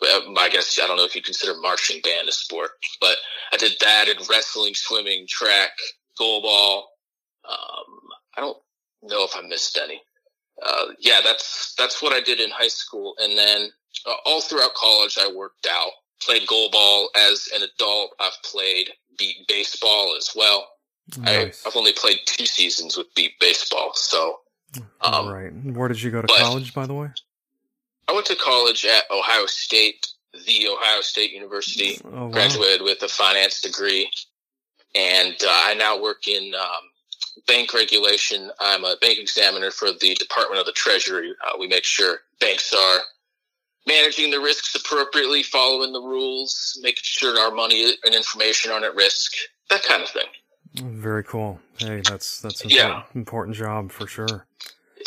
I 0.03 0.49
guess, 0.51 0.79
I 0.83 0.87
don't 0.87 0.97
know 0.97 1.05
if 1.05 1.17
you 1.17 1.23
consider 1.23 1.55
marching 1.61 2.01
band 2.03 2.29
a 2.29 2.33
sport, 2.33 2.71
but 3.01 3.17
I 3.53 3.57
did 3.57 3.73
that 3.81 4.07
and 4.09 4.29
wrestling, 4.29 4.75
swimming, 4.75 5.27
track, 5.29 5.73
goal 6.17 6.43
ball. 6.43 6.89
Um, 7.49 7.99
I 8.37 8.41
don't 8.41 8.59
know 9.03 9.25
if 9.25 9.37
I 9.37 9.43
missed 9.43 9.79
any. 9.83 10.03
Uh, 10.65 10.87
yeah, 10.99 11.21
that's 11.25 11.75
that's 11.79 12.03
what 12.03 12.13
I 12.13 12.21
did 12.21 12.41
in 12.41 12.51
high 12.51 12.69
school, 12.69 13.15
and 13.19 13.39
then 13.39 13.69
uh, 14.07 14.15
all 14.27 14.41
throughout 14.41 14.75
college, 14.75 15.17
I 15.21 15.31
worked 15.33 15.69
out, 15.71 15.91
played 16.21 16.47
goal 16.47 16.71
ball 16.71 17.11
as 17.17 17.49
an 17.55 17.63
adult. 17.63 18.15
I've 18.19 18.43
played 18.45 18.91
beep 19.19 19.47
baseball 19.47 20.15
as 20.17 20.31
well. 20.35 20.69
Nice. 21.17 21.65
I, 21.65 21.69
have 21.69 21.77
only 21.77 21.93
played 21.93 22.19
two 22.27 22.47
seasons 22.47 22.97
with 22.97 23.07
beep 23.15 23.39
baseball, 23.41 23.93
so. 23.95 24.41
Um, 25.01 25.29
right. 25.29 25.51
Where 25.51 25.89
did 25.89 26.03
you 26.03 26.11
go 26.11 26.21
to 26.21 26.29
college, 26.29 26.75
by 26.75 26.87
the 26.87 26.93
way? 26.93 27.09
I 28.09 28.13
went 28.13 28.27
to 28.27 28.37
college 28.37 28.85
at 28.85 29.05
Ohio 29.11 29.47
State, 29.47 30.07
the 30.33 30.69
Ohio 30.69 31.01
State 31.01 31.33
University. 31.33 31.99
Oh, 32.05 32.27
wow. 32.27 32.29
Graduated 32.31 32.83
with 32.83 33.03
a 33.03 33.09
finance 33.09 33.63
degree, 33.63 34.11
and 34.95 35.35
uh, 35.43 35.49
I 35.49 35.75
now 35.75 36.01
work 36.01 36.29
in 36.29 36.55
um, 36.55 36.88
bank 37.47 37.73
regulation. 37.75 38.51
I'm 38.61 38.85
a 38.85 38.97
bank 39.01 39.19
examiner 39.19 39.71
for 39.71 39.89
the 39.93 40.15
Department 40.15 40.61
of 40.61 40.67
the 40.67 40.73
Treasury. 40.73 41.35
Uh, 41.47 41.57
we 41.59 41.69
make 41.69 41.85
sure 41.85 42.19
banks 42.41 42.73
are 42.73 43.01
managing 43.87 44.31
the 44.31 44.41
risks 44.41 44.75
appropriately, 44.75 45.43
following 45.43 45.93
the 45.93 46.01
rules, 46.01 46.79
making 46.83 47.03
sure 47.03 47.39
our 47.39 47.51
money 47.51 47.95
and 48.05 48.15
information 48.15 48.71
aren't 48.71 48.85
at 48.85 48.95
risk, 48.95 49.33
that 49.71 49.83
kind 49.83 50.03
of 50.03 50.09
thing. 50.09 50.27
Very 50.75 51.25
cool. 51.25 51.59
Hey, 51.79 52.03
that's 52.05 52.41
that's 52.41 52.65
a 52.65 52.69
yeah. 52.69 53.03
important 53.15 53.57
job 53.57 53.91
for 53.91 54.07
sure. 54.07 54.47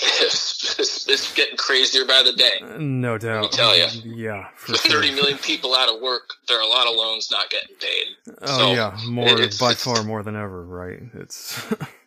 It's, 0.03 0.79
it's, 0.79 1.08
it's, 1.08 1.34
getting 1.34 1.58
crazier 1.58 2.05
by 2.05 2.24
the 2.24 2.34
day. 2.34 2.60
Uh, 2.62 2.77
no 2.79 3.17
doubt. 3.17 3.41
Let 3.41 3.51
me 3.51 3.58
tell 3.58 3.77
you. 3.77 3.88
Yeah. 4.15 4.48
For 4.55 4.75
sure. 4.75 5.01
30 5.01 5.15
million 5.15 5.38
people 5.38 5.75
out 5.75 5.93
of 5.93 6.01
work, 6.01 6.34
there 6.48 6.58
are 6.58 6.63
a 6.63 6.67
lot 6.67 6.88
of 6.88 6.96
loans 6.96 7.29
not 7.31 7.50
getting 7.50 7.75
paid. 7.75 8.36
Oh 8.41 8.58
so 8.58 8.72
yeah, 8.74 8.98
more 9.08 9.41
it, 9.41 9.58
by 9.60 9.74
far 9.74 10.03
more 10.03 10.24
than 10.24 10.36
ever, 10.36 10.63
right? 10.63 11.00
It's 11.13 11.62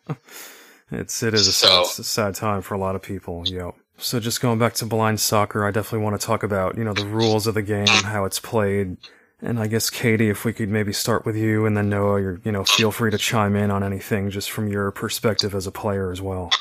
it's 0.91 1.23
it 1.23 1.33
is 1.33 1.47
a 1.47 1.51
so, 1.51 1.83
sad, 1.83 2.05
sad 2.05 2.35
time 2.35 2.61
for 2.61 2.73
a 2.73 2.77
lot 2.77 2.95
of 2.95 3.01
people. 3.01 3.43
Yep. 3.45 3.75
So 3.97 4.19
just 4.19 4.41
going 4.41 4.59
back 4.59 4.73
to 4.75 4.85
blind 4.85 5.19
soccer, 5.19 5.65
I 5.65 5.71
definitely 5.71 6.03
want 6.03 6.19
to 6.19 6.25
talk 6.25 6.43
about, 6.43 6.77
you 6.77 6.83
know, 6.83 6.93
the 6.93 7.05
rules 7.05 7.47
of 7.47 7.53
the 7.53 7.61
game, 7.61 7.87
how 7.87 8.25
it's 8.25 8.39
played. 8.39 8.97
And 9.41 9.59
I 9.59 9.67
guess 9.67 9.89
Katie, 9.89 10.29
if 10.29 10.43
we 10.43 10.53
could 10.53 10.69
maybe 10.69 10.91
start 10.91 11.25
with 11.25 11.35
you 11.35 11.65
and 11.65 11.77
then 11.77 11.89
Noah, 11.89 12.21
you're, 12.21 12.41
you 12.43 12.51
know, 12.51 12.63
feel 12.65 12.91
free 12.91 13.11
to 13.11 13.17
chime 13.17 13.55
in 13.55 13.71
on 13.71 13.83
anything 13.83 14.29
just 14.29 14.51
from 14.51 14.67
your 14.67 14.91
perspective 14.91 15.55
as 15.55 15.67
a 15.67 15.71
player 15.71 16.11
as 16.11 16.21
well. 16.21 16.51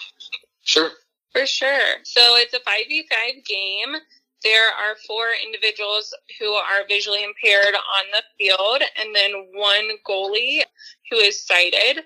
Sure. 0.62 0.90
For 1.34 1.46
sure. 1.46 1.96
So 2.04 2.20
it's 2.36 2.54
a 2.54 2.60
5v5 2.60 3.44
game. 3.44 3.96
There 4.44 4.68
are 4.68 4.94
four 5.06 5.28
individuals 5.44 6.14
who 6.38 6.52
are 6.52 6.86
visually 6.86 7.24
impaired 7.24 7.74
on 7.74 8.04
the 8.12 8.22
field 8.38 8.82
and 9.00 9.14
then 9.14 9.32
one 9.52 9.88
goalie 10.06 10.62
who 11.10 11.16
is 11.16 11.44
sighted. 11.44 12.04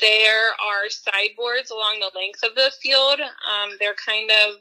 There 0.00 0.48
are 0.48 0.90
sideboards 0.90 1.70
along 1.70 2.00
the 2.00 2.18
length 2.18 2.42
of 2.42 2.54
the 2.54 2.72
field. 2.82 3.20
Um, 3.20 3.70
they're 3.78 3.94
kind 3.94 4.30
of 4.30 4.56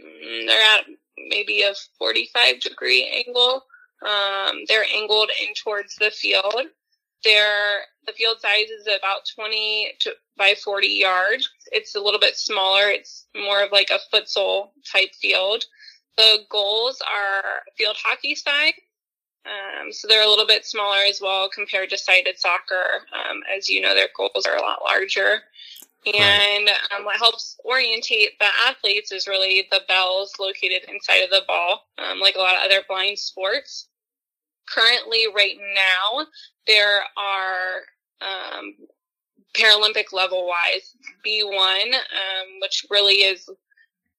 mm, 0.00 0.46
they're 0.46 0.78
at 0.78 0.86
maybe 1.28 1.62
a 1.62 1.74
45 1.98 2.60
degree 2.60 3.24
angle. 3.26 3.64
Um, 4.02 4.64
they're 4.66 4.86
angled 4.94 5.30
in 5.42 5.54
towards 5.54 5.94
the 5.96 6.10
field. 6.10 6.62
They're, 7.26 7.80
the 8.06 8.12
field 8.12 8.40
size 8.40 8.70
is 8.70 8.86
about 8.86 9.28
20 9.34 9.94
to, 10.00 10.12
by 10.36 10.54
40 10.54 10.86
yards. 10.86 11.50
It's 11.72 11.96
a 11.96 12.00
little 12.00 12.20
bit 12.20 12.36
smaller. 12.36 12.88
It's 12.88 13.26
more 13.34 13.64
of 13.64 13.72
like 13.72 13.90
a 13.90 13.98
futsal 14.14 14.68
type 14.90 15.12
field. 15.20 15.64
The 16.16 16.38
goals 16.48 17.02
are 17.02 17.62
field 17.76 17.96
hockey 17.98 18.36
size. 18.36 18.74
Um, 19.44 19.92
so 19.92 20.06
they're 20.06 20.24
a 20.24 20.28
little 20.28 20.46
bit 20.46 20.64
smaller 20.64 20.98
as 20.98 21.20
well 21.20 21.48
compared 21.48 21.90
to 21.90 21.98
sighted 21.98 22.38
soccer. 22.38 23.02
Um, 23.12 23.42
as 23.56 23.68
you 23.68 23.80
know, 23.80 23.94
their 23.94 24.08
goals 24.16 24.46
are 24.46 24.56
a 24.56 24.62
lot 24.62 24.82
larger. 24.84 25.42
And 26.06 26.68
um, 26.96 27.04
what 27.04 27.16
helps 27.16 27.58
orientate 27.64 28.38
the 28.38 28.46
athletes 28.68 29.10
is 29.10 29.26
really 29.26 29.66
the 29.72 29.80
bells 29.88 30.32
located 30.38 30.88
inside 30.88 31.24
of 31.24 31.30
the 31.30 31.42
ball, 31.48 31.86
um, 31.98 32.20
like 32.20 32.36
a 32.36 32.38
lot 32.38 32.54
of 32.54 32.60
other 32.64 32.82
blind 32.88 33.18
sports. 33.18 33.88
Currently, 34.68 35.26
right 35.34 35.56
now, 35.74 36.26
there 36.66 37.00
are 37.16 37.82
um, 38.20 38.74
Paralympic 39.54 40.12
level 40.12 40.46
wise 40.46 40.94
B1, 41.26 41.94
um, 41.94 42.60
which 42.60 42.84
really 42.90 43.16
is 43.16 43.48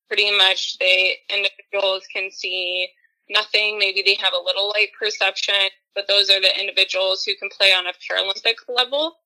pretty 0.08 0.36
much 0.36 0.78
the 0.80 1.12
individuals 1.30 2.06
can 2.12 2.32
see 2.32 2.90
nothing. 3.30 3.78
Maybe 3.78 4.02
they 4.06 4.16
have 4.16 4.34
a 4.34 4.44
little 4.44 4.70
light 4.70 4.90
perception, 5.00 5.70
but 5.94 6.08
those 6.08 6.30
are 6.30 6.42
the 6.42 6.60
individuals 6.60 7.24
who 7.24 7.36
can 7.36 7.50
play 7.50 7.74
on 7.74 7.86
a 7.88 7.92
Paralympic 7.92 8.56
level. 8.68 9.18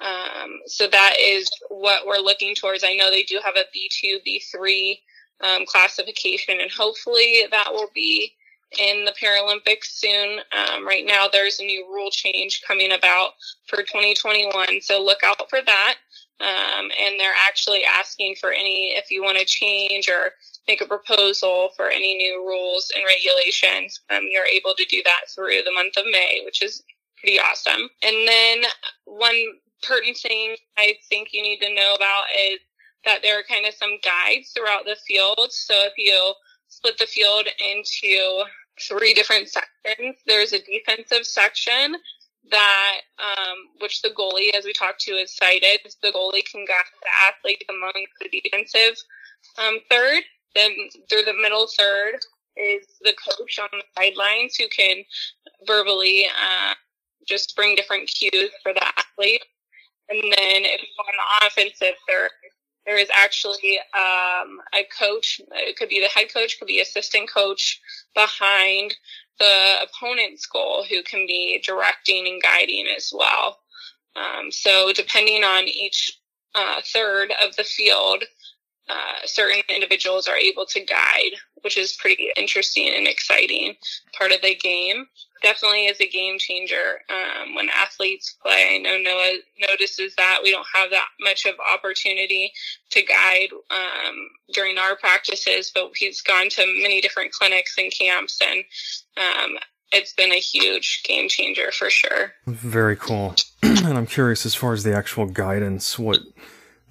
Um, 0.00 0.60
so 0.66 0.88
that 0.88 1.16
is 1.20 1.50
what 1.68 2.06
we're 2.06 2.16
looking 2.18 2.54
towards. 2.54 2.82
I 2.84 2.94
know 2.94 3.10
they 3.10 3.24
do 3.24 3.40
have 3.44 3.54
a 3.56 3.64
B2, 3.76 4.18
B3 4.26 4.98
um, 5.42 5.66
classification, 5.66 6.60
and 6.60 6.70
hopefully 6.70 7.44
that 7.50 7.72
will 7.72 7.90
be 7.94 8.32
in 8.78 9.04
the 9.04 9.14
Paralympics 9.20 9.84
soon. 9.84 10.40
Um, 10.52 10.86
right 10.86 11.04
now, 11.06 11.26
there's 11.30 11.60
a 11.60 11.64
new 11.64 11.86
rule 11.92 12.10
change 12.10 12.62
coming 12.66 12.92
about 12.92 13.30
for 13.66 13.78
2021, 13.78 14.80
so 14.80 15.02
look 15.02 15.22
out 15.24 15.48
for 15.48 15.60
that. 15.64 15.94
Um, 16.40 16.90
and 17.06 17.20
they're 17.20 17.30
actually 17.48 17.82
asking 17.84 18.34
for 18.40 18.50
any, 18.50 18.94
if 18.96 19.10
you 19.10 19.22
want 19.22 19.38
to 19.38 19.44
change 19.44 20.08
or 20.08 20.32
make 20.66 20.80
a 20.80 20.86
proposal 20.86 21.70
for 21.76 21.88
any 21.88 22.16
new 22.16 22.44
rules 22.46 22.90
and 22.96 23.04
regulations, 23.04 24.00
um, 24.10 24.22
you're 24.28 24.46
able 24.46 24.74
to 24.76 24.84
do 24.86 25.02
that 25.04 25.30
through 25.32 25.62
the 25.64 25.72
month 25.72 25.96
of 25.96 26.04
May, 26.10 26.42
which 26.44 26.62
is 26.62 26.82
pretty 27.20 27.38
awesome. 27.38 27.88
And 28.02 28.28
then 28.28 28.62
one 29.04 29.36
pertinent 29.82 30.18
thing 30.18 30.56
I 30.76 30.94
think 31.08 31.28
you 31.32 31.42
need 31.42 31.60
to 31.60 31.74
know 31.74 31.94
about 31.94 32.24
is 32.36 32.58
that 33.04 33.22
there 33.22 33.38
are 33.38 33.44
kind 33.48 33.66
of 33.66 33.74
some 33.74 33.98
guides 34.02 34.50
throughout 34.50 34.84
the 34.84 34.96
field. 35.06 35.50
So 35.50 35.74
if 35.86 35.92
you 35.96 36.34
split 36.68 36.98
the 36.98 37.06
field 37.06 37.46
into 37.58 38.44
three 38.80 39.14
different 39.14 39.48
sections, 39.48 40.16
there's 40.26 40.52
a 40.52 40.60
defensive 40.60 41.26
section 41.26 41.96
that 42.50 43.00
um, 43.18 43.56
which 43.80 44.02
the 44.02 44.10
goalie, 44.10 44.54
as 44.56 44.64
we 44.64 44.72
talked 44.72 45.00
to, 45.02 45.12
is 45.12 45.36
sighted. 45.36 45.80
The 46.02 46.12
goalie 46.12 46.44
can 46.44 46.64
guide 46.64 46.84
the 47.02 47.08
athlete 47.28 47.64
among 47.68 47.92
the 48.20 48.28
defensive 48.28 48.96
um, 49.58 49.78
third. 49.90 50.22
Then 50.54 50.72
through 51.08 51.22
the 51.22 51.34
middle 51.40 51.68
third 51.78 52.18
is 52.56 52.86
the 53.00 53.14
coach 53.14 53.58
on 53.58 53.68
the 53.72 53.84
sidelines 53.96 54.56
who 54.56 54.68
can 54.68 55.04
verbally 55.66 56.26
uh, 56.26 56.74
just 57.26 57.56
bring 57.56 57.74
different 57.74 58.08
cues 58.08 58.50
for 58.62 58.72
the 58.74 58.84
athlete. 58.84 59.42
And 60.08 60.20
then 60.20 60.64
if 60.64 60.80
on 60.98 61.06
the 61.40 61.46
offensive 61.46 61.94
third, 62.08 62.30
there 62.86 62.98
is 62.98 63.08
actually 63.14 63.78
um, 63.94 64.60
a 64.74 64.84
coach. 64.98 65.40
It 65.52 65.76
could 65.76 65.88
be 65.88 66.00
the 66.00 66.08
head 66.08 66.32
coach, 66.32 66.58
could 66.58 66.68
be 66.68 66.80
assistant 66.80 67.30
coach 67.30 67.80
behind 68.14 68.94
the 69.38 69.76
opponent's 69.82 70.46
goal 70.46 70.84
who 70.88 71.02
can 71.02 71.26
be 71.26 71.62
directing 71.64 72.26
and 72.26 72.42
guiding 72.42 72.86
as 72.94 73.12
well. 73.14 73.58
Um, 74.16 74.50
so 74.50 74.92
depending 74.92 75.42
on 75.44 75.68
each 75.68 76.12
uh, 76.54 76.80
third 76.92 77.32
of 77.42 77.56
the 77.56 77.64
field, 77.64 78.24
uh, 78.92 79.26
certain 79.26 79.62
individuals 79.68 80.28
are 80.28 80.36
able 80.36 80.66
to 80.66 80.80
guide, 80.80 81.32
which 81.62 81.78
is 81.78 81.94
pretty 81.94 82.30
interesting 82.36 82.92
and 82.94 83.06
exciting 83.06 83.74
part 84.18 84.32
of 84.32 84.42
the 84.42 84.54
game. 84.54 85.06
Definitely 85.42 85.86
is 85.86 86.00
a 86.00 86.08
game 86.08 86.38
changer 86.38 87.00
um, 87.08 87.54
when 87.54 87.68
athletes 87.70 88.36
play. 88.42 88.76
I 88.76 88.78
know 88.78 88.98
Noah 88.98 89.38
notices 89.68 90.14
that 90.16 90.40
we 90.42 90.50
don't 90.50 90.66
have 90.74 90.90
that 90.90 91.08
much 91.20 91.46
of 91.46 91.54
opportunity 91.72 92.52
to 92.90 93.02
guide 93.02 93.48
um, 93.70 94.28
during 94.52 94.78
our 94.78 94.94
practices, 94.96 95.72
but 95.74 95.90
he's 95.96 96.20
gone 96.20 96.48
to 96.50 96.66
many 96.66 97.00
different 97.00 97.32
clinics 97.32 97.76
and 97.78 97.92
camps, 97.92 98.40
and 98.40 98.64
um, 99.16 99.58
it's 99.90 100.12
been 100.12 100.32
a 100.32 100.40
huge 100.40 101.02
game 101.04 101.28
changer 101.28 101.72
for 101.72 101.90
sure. 101.90 102.32
Very 102.46 102.96
cool. 102.96 103.34
and 103.62 103.98
I'm 103.98 104.06
curious, 104.06 104.44
as 104.46 104.54
far 104.54 104.74
as 104.74 104.84
the 104.84 104.94
actual 104.94 105.26
guidance, 105.26 105.98
what 105.98 106.20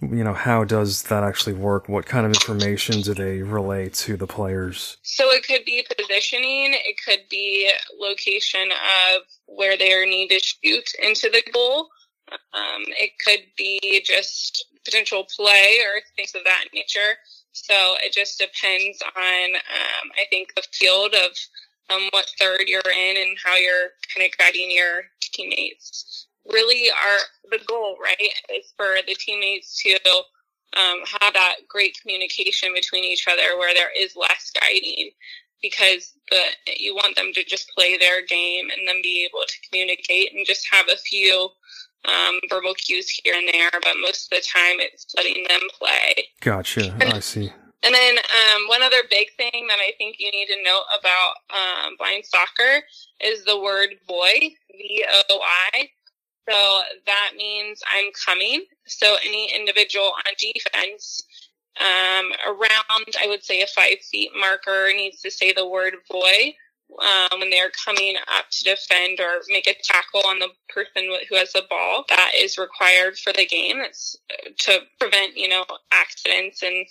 you 0.02 0.24
know, 0.24 0.34
how 0.34 0.64
does 0.64 1.04
that 1.04 1.24
actually 1.24 1.54
work? 1.54 1.88
What 1.88 2.06
kind 2.06 2.26
of 2.26 2.32
information 2.32 3.02
do 3.02 3.14
they 3.14 3.42
relay 3.42 3.90
to 3.90 4.18
the 4.18 4.28
players? 4.28 4.98
So 5.04 5.30
it 5.32 5.46
could 5.46 5.64
be 5.64 5.86
positioning, 5.98 6.74
it 6.74 6.96
could 7.06 7.30
be 7.30 7.72
location 8.00 8.72
of 8.72 9.22
where 9.46 9.78
they 9.78 9.94
are 9.94 10.06
need 10.06 10.30
to 10.30 10.40
shoot 10.40 10.90
into 11.02 11.30
the 11.30 11.44
goal. 11.54 11.90
Um, 12.32 12.84
it 12.88 13.12
could 13.24 13.46
be 13.58 14.02
just 14.06 14.66
potential 14.86 15.26
play 15.36 15.78
or 15.86 16.02
things 16.16 16.34
of 16.34 16.44
that 16.46 16.66
nature. 16.74 17.18
So 17.52 17.96
it 18.02 18.14
just 18.14 18.40
depends 18.40 19.02
on, 19.02 19.56
um, 19.56 20.12
I 20.16 20.26
think, 20.30 20.56
the 20.56 20.64
field 20.72 21.14
of 21.14 21.32
um, 21.94 22.08
what 22.12 22.32
third 22.40 22.64
you're 22.68 22.82
in 22.82 23.18
and 23.18 23.38
how 23.44 23.56
you're 23.58 23.90
kind 24.16 24.26
of 24.26 24.38
guiding 24.38 24.72
your 24.72 25.04
teammates 25.20 26.28
really 26.50 26.90
are 26.90 27.20
the 27.50 27.64
goal, 27.66 27.98
right? 28.02 28.32
Is 28.54 28.74
for 28.78 28.96
the 29.06 29.16
teammates 29.16 29.82
to 29.84 29.94
um, 30.78 31.02
have 31.22 31.34
that 31.34 31.56
great 31.68 31.98
communication 32.02 32.74
between 32.74 33.04
each 33.04 33.28
other 33.28 33.58
where 33.58 33.74
there 33.74 33.92
is 33.98 34.16
less 34.16 34.52
guiding 34.60 35.12
because 35.62 36.14
the 36.30 36.42
you 36.78 36.96
want 36.96 37.16
them 37.16 37.32
to 37.34 37.44
just 37.44 37.70
play 37.70 37.98
their 37.98 38.26
game 38.26 38.70
and 38.70 38.88
then 38.88 39.02
be 39.04 39.28
able 39.30 39.44
to 39.48 39.70
communicate 39.70 40.34
and 40.34 40.46
just 40.46 40.68
have 40.72 40.88
a 40.88 40.98
few 40.98 41.50
um, 42.06 42.40
verbal 42.50 42.74
cues 42.74 43.10
here 43.10 43.36
and 43.36 43.48
there, 43.54 43.70
but 43.72 43.96
most 44.02 44.32
of 44.32 44.40
the 44.40 44.44
time 44.44 44.80
it's 44.80 45.06
letting 45.16 45.46
them 45.48 45.62
play. 45.78 46.26
Gotcha. 46.40 46.96
I 47.00 47.20
see. 47.20 47.52
And 47.84 47.94
then 47.94 48.18
um, 48.18 48.68
one 48.68 48.84
other 48.84 49.04
big 49.10 49.28
thing 49.38 49.68
that 49.68 49.80
I 49.80 49.92
think 49.98 50.18
you 50.20 50.32
need 50.32 50.48
to 50.48 50.64
note 50.64 50.84
about 51.00 51.34
um, 51.50 51.96
blind 51.98 52.26
soccer 52.26 52.84
is 53.20 53.44
the 53.44 53.60
word 53.60 53.90
voy, 54.08 54.56
V 54.72 55.06
O 55.30 55.40
I. 55.74 55.90
So 56.50 56.82
that 57.06 57.32
means 57.38 57.82
I'm 57.88 58.12
coming. 58.26 58.66
So 58.88 59.16
any 59.24 59.54
individual 59.56 60.06
on 60.06 60.34
defense 60.40 61.24
um, 61.80 62.32
around, 62.48 63.16
I 63.22 63.28
would 63.28 63.44
say, 63.44 63.62
a 63.62 63.68
five 63.68 64.00
feet 64.12 64.32
marker 64.38 64.90
needs 64.94 65.22
to 65.22 65.32
say 65.32 65.54
the 65.54 65.68
word 65.68 65.94
voy 66.12 66.54
um, 67.00 67.40
when 67.40 67.50
they're 67.50 67.72
coming 67.86 68.16
up 68.36 68.46
to 68.52 68.64
defend 68.64 69.20
or 69.20 69.42
make 69.48 69.68
a 69.68 69.76
tackle 69.84 70.22
on 70.26 70.40
the 70.40 70.50
person 70.70 71.10
who 71.30 71.36
has 71.36 71.54
the 71.54 71.64
ball. 71.70 72.04
That 72.10 72.32
is 72.36 72.58
required 72.58 73.18
for 73.18 73.32
the 73.32 73.46
game. 73.46 73.78
It's 73.80 74.16
uh, 74.32 74.50
to 74.60 74.80
prevent, 75.00 75.38
you 75.38 75.48
know, 75.48 75.66
accidents 75.92 76.64
and 76.64 76.86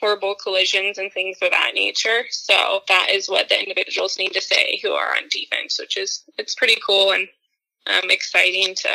horrible 0.00 0.34
collisions 0.34 0.98
and 0.98 1.10
things 1.12 1.38
of 1.40 1.50
that 1.50 1.72
nature. 1.74 2.24
So 2.30 2.80
that 2.88 3.08
is 3.10 3.28
what 3.28 3.48
the 3.48 3.58
individuals 3.58 4.18
need 4.18 4.32
to 4.32 4.40
say 4.40 4.78
who 4.82 4.92
are 4.92 5.16
on 5.16 5.22
defense, 5.30 5.78
which 5.80 5.96
is 5.96 6.24
it's 6.36 6.54
pretty 6.54 6.76
cool 6.86 7.12
and 7.12 7.26
um, 7.88 8.10
exciting 8.10 8.74
to 8.74 8.88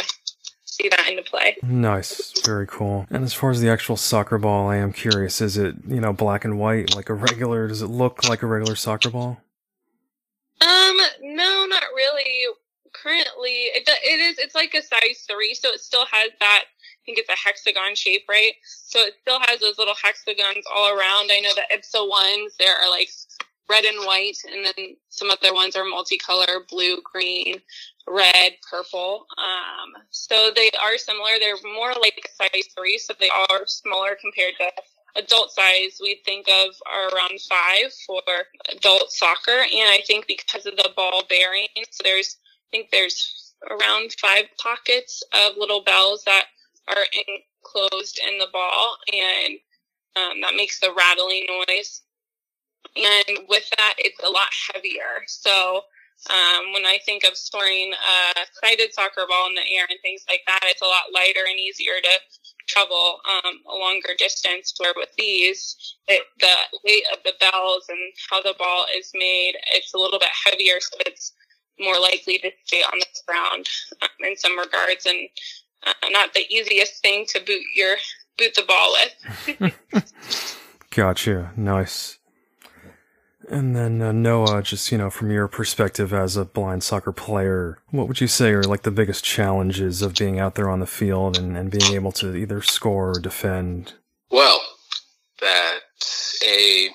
see 0.65 0.89
that 0.89 1.07
into 1.09 1.23
play. 1.23 1.57
Nice, 1.61 2.41
very 2.45 2.67
cool. 2.67 3.05
And 3.09 3.23
as 3.23 3.33
far 3.33 3.51
as 3.51 3.61
the 3.61 3.69
actual 3.69 3.97
soccer 3.97 4.37
ball, 4.37 4.67
I 4.67 4.77
am 4.77 4.93
curious: 4.93 5.41
is 5.41 5.57
it 5.57 5.75
you 5.87 6.01
know 6.01 6.13
black 6.13 6.45
and 6.45 6.59
white 6.59 6.95
like 6.95 7.09
a 7.09 7.13
regular? 7.13 7.67
Does 7.67 7.81
it 7.81 7.87
look 7.87 8.27
like 8.27 8.41
a 8.41 8.47
regular 8.47 8.75
soccer 8.75 9.09
ball? 9.09 9.41
Um, 10.61 10.97
no, 11.21 11.65
not 11.67 11.83
really. 11.95 12.45
Currently, 12.93 13.51
it 13.73 13.87
it 13.87 14.19
is. 14.19 14.37
It's 14.37 14.55
like 14.55 14.73
a 14.73 14.81
size 14.81 15.25
three, 15.27 15.53
so 15.53 15.69
it 15.69 15.81
still 15.81 16.05
has 16.11 16.31
that. 16.39 16.63
I 16.65 17.05
think 17.05 17.17
it's 17.17 17.29
a 17.29 17.35
hexagon 17.35 17.95
shape, 17.95 18.23
right? 18.29 18.53
So 18.63 18.99
it 18.99 19.15
still 19.21 19.39
has 19.41 19.59
those 19.59 19.77
little 19.77 19.95
hexagons 20.01 20.63
all 20.73 20.87
around. 20.87 21.31
I 21.31 21.41
know 21.41 21.53
the 21.53 21.75
IBSA 21.75 22.07
ones, 22.09 22.53
there 22.57 22.77
are 22.77 22.89
like 22.89 23.09
red 23.69 23.83
and 23.83 24.05
white, 24.05 24.37
and 24.49 24.65
then 24.65 24.95
some 25.09 25.29
other 25.29 25.53
ones 25.53 25.75
are 25.75 25.83
multicolor, 25.83 26.67
blue, 26.69 27.01
green, 27.03 27.61
red, 28.07 28.53
purple. 28.69 29.25
Um, 29.37 30.03
so 30.09 30.51
they 30.55 30.71
are 30.81 30.97
similar. 30.97 31.31
They're 31.39 31.73
more 31.73 31.93
like 32.01 32.29
size 32.35 32.67
three, 32.77 32.97
so 32.97 33.13
they 33.19 33.29
are 33.29 33.65
smaller 33.65 34.17
compared 34.19 34.55
to 34.59 34.71
adult 35.15 35.51
size 35.51 35.99
we 36.01 36.21
think 36.25 36.47
of 36.49 36.73
are 36.91 37.09
around 37.09 37.39
five 37.47 37.93
for 38.05 38.21
adult 38.75 39.11
soccer. 39.11 39.51
And 39.51 39.89
I 39.89 40.01
think 40.05 40.27
because 40.27 40.65
of 40.65 40.75
the 40.75 40.89
ball 40.95 41.23
bearing, 41.29 41.67
so 41.91 42.01
there's, 42.03 42.37
I 42.41 42.77
think 42.77 42.89
there's 42.91 43.53
around 43.69 44.13
five 44.19 44.45
pockets 44.61 45.23
of 45.33 45.57
little 45.57 45.83
bells 45.83 46.23
that 46.25 46.45
are 46.87 47.05
enclosed 47.27 48.19
in 48.27 48.37
the 48.37 48.47
ball 48.51 48.97
and 49.11 49.59
um, 50.15 50.41
that 50.41 50.55
makes 50.55 50.79
the 50.79 50.93
rattling 50.95 51.45
noise. 51.47 52.01
And 52.95 53.47
with 53.47 53.67
that, 53.77 53.95
it's 53.97 54.21
a 54.23 54.29
lot 54.29 54.49
heavier. 54.73 55.23
So 55.27 55.81
um, 56.29 56.71
when 56.73 56.85
I 56.85 56.99
think 57.05 57.23
of 57.23 57.35
storing 57.35 57.91
a 57.93 58.39
sighted 58.63 58.93
soccer 58.93 59.25
ball 59.27 59.47
in 59.47 59.55
the 59.55 59.75
air 59.75 59.85
and 59.89 59.99
things 60.01 60.23
like 60.29 60.41
that, 60.47 60.61
it's 60.63 60.81
a 60.81 60.85
lot 60.85 61.11
lighter 61.13 61.43
and 61.47 61.59
easier 61.59 61.99
to 62.01 62.13
travel 62.67 63.19
um, 63.27 63.55
a 63.69 63.75
longer 63.75 64.15
distance. 64.17 64.73
Where 64.77 64.93
with 64.95 65.09
these, 65.17 65.95
it, 66.07 66.23
the 66.39 66.55
weight 66.85 67.03
of 67.11 67.19
the 67.23 67.33
bells 67.39 67.85
and 67.89 67.99
how 68.29 68.41
the 68.41 68.55
ball 68.57 68.85
is 68.95 69.11
made, 69.13 69.55
it's 69.73 69.93
a 69.93 69.97
little 69.97 70.19
bit 70.19 70.29
heavier, 70.45 70.79
so 70.79 70.97
it's 71.05 71.33
more 71.79 71.99
likely 71.99 72.37
to 72.39 72.51
stay 72.65 72.83
on 72.83 72.99
the 72.99 73.05
ground 73.27 73.67
um, 74.01 74.09
in 74.21 74.37
some 74.37 74.57
regards, 74.57 75.05
and 75.05 75.27
uh, 75.85 76.09
not 76.09 76.33
the 76.33 76.45
easiest 76.49 77.01
thing 77.01 77.25
to 77.27 77.39
boot 77.39 77.63
your 77.75 77.97
boot 78.37 78.55
the 78.55 78.63
ball 78.63 78.95
with. 79.57 79.73
gotcha. 80.89 81.51
Nice. 81.57 82.19
And 83.49 83.75
then 83.75 84.01
uh, 84.01 84.11
Noah, 84.11 84.61
just 84.63 84.91
you 84.91 84.97
know, 84.97 85.09
from 85.09 85.29
your 85.29 85.47
perspective 85.47 86.13
as 86.13 86.37
a 86.37 86.45
blind 86.45 86.83
soccer 86.83 87.11
player, 87.11 87.79
what 87.91 88.07
would 88.07 88.21
you 88.21 88.27
say 88.27 88.51
are 88.51 88.63
like 88.63 88.83
the 88.83 88.91
biggest 88.91 89.23
challenges 89.23 90.01
of 90.01 90.15
being 90.15 90.39
out 90.39 90.55
there 90.55 90.69
on 90.69 90.79
the 90.79 90.87
field 90.87 91.37
and, 91.37 91.57
and 91.57 91.69
being 91.69 91.93
able 91.93 92.11
to 92.13 92.35
either 92.35 92.61
score 92.61 93.11
or 93.11 93.19
defend? 93.19 93.93
Well, 94.29 94.61
that's 95.41 96.41
a 96.45 96.89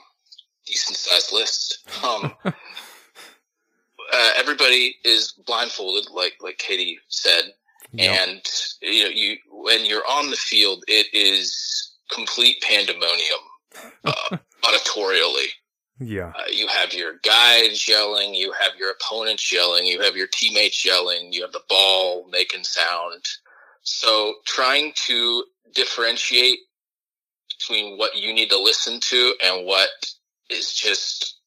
decent 0.66 0.96
sized 0.96 1.32
list. 1.32 1.88
Um, 2.04 2.32
uh, 2.44 4.30
everybody 4.36 4.96
is 5.04 5.34
blindfolded, 5.46 6.10
like 6.10 6.36
like 6.40 6.58
Katie 6.58 6.98
said, 7.08 7.52
yep. 7.92 8.18
and 8.20 8.42
you 8.80 9.04
know, 9.04 9.10
you 9.10 9.36
when 9.50 9.84
you're 9.84 10.06
on 10.08 10.30
the 10.30 10.36
field, 10.36 10.82
it 10.88 11.06
is 11.12 11.92
complete 12.10 12.62
pandemonium 12.62 13.40
uh, 14.04 14.36
auditorially. 14.64 15.48
Yeah. 16.00 16.32
Uh, 16.36 16.44
you 16.52 16.68
have 16.68 16.94
your 16.94 17.14
guides 17.24 17.88
yelling, 17.88 18.34
you 18.34 18.52
have 18.52 18.72
your 18.78 18.92
opponents 18.92 19.52
yelling, 19.52 19.86
you 19.86 20.00
have 20.00 20.16
your 20.16 20.28
teammates 20.28 20.84
yelling, 20.84 21.32
you 21.32 21.42
have 21.42 21.52
the 21.52 21.62
ball 21.68 22.28
making 22.30 22.64
sound. 22.64 23.24
So 23.82 24.34
trying 24.46 24.92
to 25.06 25.44
differentiate 25.74 26.58
between 27.58 27.98
what 27.98 28.16
you 28.16 28.32
need 28.32 28.50
to 28.50 28.58
listen 28.58 29.00
to 29.00 29.34
and 29.44 29.66
what 29.66 29.88
is 30.50 30.72
just 30.72 31.40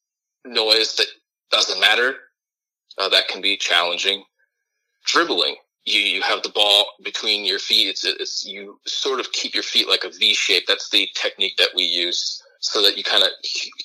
noise 0.46 0.96
that 0.96 1.08
doesn't 1.50 1.80
matter, 1.80 2.16
uh, 2.98 3.10
that 3.10 3.28
can 3.30 3.42
be 3.42 3.56
challenging. 3.56 4.24
Dribbling. 5.06 5.56
You, 5.86 6.00
you 6.00 6.22
have 6.22 6.44
the 6.44 6.50
ball 6.50 6.88
between 7.04 7.46
your 7.46 7.58
feet. 7.58 7.88
It's, 7.88 8.04
it's, 8.06 8.46
you 8.46 8.80
sort 8.86 9.20
of 9.20 9.32
keep 9.32 9.54
your 9.54 9.64
feet 9.64 9.88
like 9.88 10.04
a 10.04 10.10
V 10.10 10.34
shape. 10.34 10.66
That's 10.68 10.90
the 10.90 11.08
technique 11.16 11.58
that 11.58 11.70
we 11.76 11.84
use 11.84 12.44
so 12.62 12.82
that 12.82 12.98
you 12.98 13.04
kind 13.04 13.24
of 13.24 13.30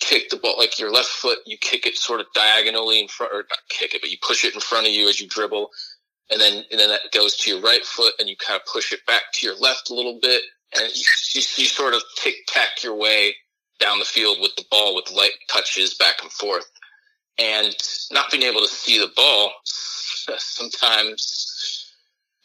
kick 0.00 0.30
the 0.30 0.36
ball 0.36 0.56
like 0.56 0.78
your 0.78 0.92
left 0.92 1.08
foot 1.08 1.38
you 1.46 1.56
kick 1.58 1.86
it 1.86 1.96
sort 1.96 2.20
of 2.20 2.26
diagonally 2.34 3.00
in 3.00 3.08
front 3.08 3.32
or 3.32 3.38
not 3.38 3.58
kick 3.68 3.94
it 3.94 4.00
but 4.00 4.10
you 4.10 4.16
push 4.26 4.44
it 4.44 4.54
in 4.54 4.60
front 4.60 4.86
of 4.86 4.92
you 4.92 5.08
as 5.08 5.20
you 5.20 5.28
dribble 5.28 5.70
and 6.30 6.40
then 6.40 6.64
and 6.70 6.78
then 6.78 6.88
that 6.88 7.00
goes 7.12 7.36
to 7.36 7.50
your 7.50 7.60
right 7.60 7.84
foot 7.84 8.14
and 8.18 8.28
you 8.28 8.36
kind 8.36 8.60
of 8.60 8.72
push 8.72 8.92
it 8.92 9.04
back 9.06 9.22
to 9.32 9.46
your 9.46 9.56
left 9.56 9.90
a 9.90 9.94
little 9.94 10.18
bit 10.20 10.42
and 10.74 10.88
you, 10.94 11.04
you, 11.34 11.42
you 11.56 11.66
sort 11.66 11.94
of 11.94 12.02
tic 12.16 12.34
tac 12.46 12.82
your 12.82 12.94
way 12.94 13.34
down 13.78 13.98
the 13.98 14.04
field 14.04 14.38
with 14.40 14.54
the 14.56 14.64
ball 14.70 14.94
with 14.94 15.10
light 15.12 15.32
touches 15.48 15.94
back 15.94 16.16
and 16.22 16.32
forth. 16.32 16.70
And 17.38 17.76
not 18.10 18.30
being 18.30 18.44
able 18.44 18.60
to 18.60 18.66
see 18.66 18.98
the 18.98 19.12
ball 19.14 19.52
sometimes 19.64 21.92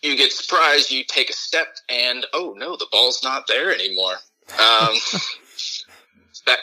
you 0.01 0.17
get 0.17 0.31
surprised 0.31 0.91
you 0.91 1.03
take 1.05 1.29
a 1.29 1.33
step 1.33 1.67
and 1.87 2.25
oh 2.33 2.53
no 2.57 2.75
the 2.75 2.87
ball's 2.91 3.23
not 3.23 3.47
there 3.47 3.73
anymore. 3.73 4.15
Um, 4.59 4.95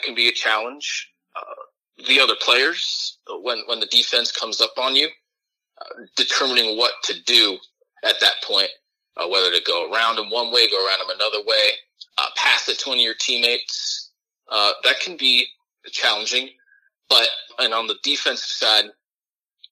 can 0.09 0.15
be 0.15 0.27
a 0.27 0.33
challenge. 0.33 1.11
Uh, 1.35 2.03
the 2.07 2.19
other 2.19 2.33
players, 2.41 3.19
when 3.43 3.61
when 3.67 3.79
the 3.79 3.85
defense 3.87 4.31
comes 4.31 4.59
up 4.59 4.73
on 4.77 4.95
you, 4.95 5.07
uh, 5.79 6.05
determining 6.15 6.77
what 6.77 6.93
to 7.03 7.21
do 7.23 7.57
at 8.03 8.15
that 8.21 8.35
point, 8.43 8.69
uh, 9.17 9.27
whether 9.27 9.51
to 9.51 9.61
go 9.65 9.91
around 9.91 10.15
them 10.15 10.31
one 10.31 10.51
way, 10.51 10.69
go 10.69 10.83
around 10.85 10.99
them 10.99 11.15
another 11.15 11.45
way, 11.45 11.71
uh, 12.17 12.27
pass 12.35 12.67
it 12.69 12.79
to 12.79 12.89
one 12.89 12.97
of 12.97 13.03
your 13.03 13.13
teammates, 13.19 14.11
uh, 14.49 14.71
that 14.83 14.99
can 14.99 15.15
be 15.17 15.45
challenging. 15.91 16.49
But 17.09 17.27
and 17.59 17.73
on 17.73 17.87
the 17.87 17.97
defensive 18.03 18.49
side, 18.49 18.85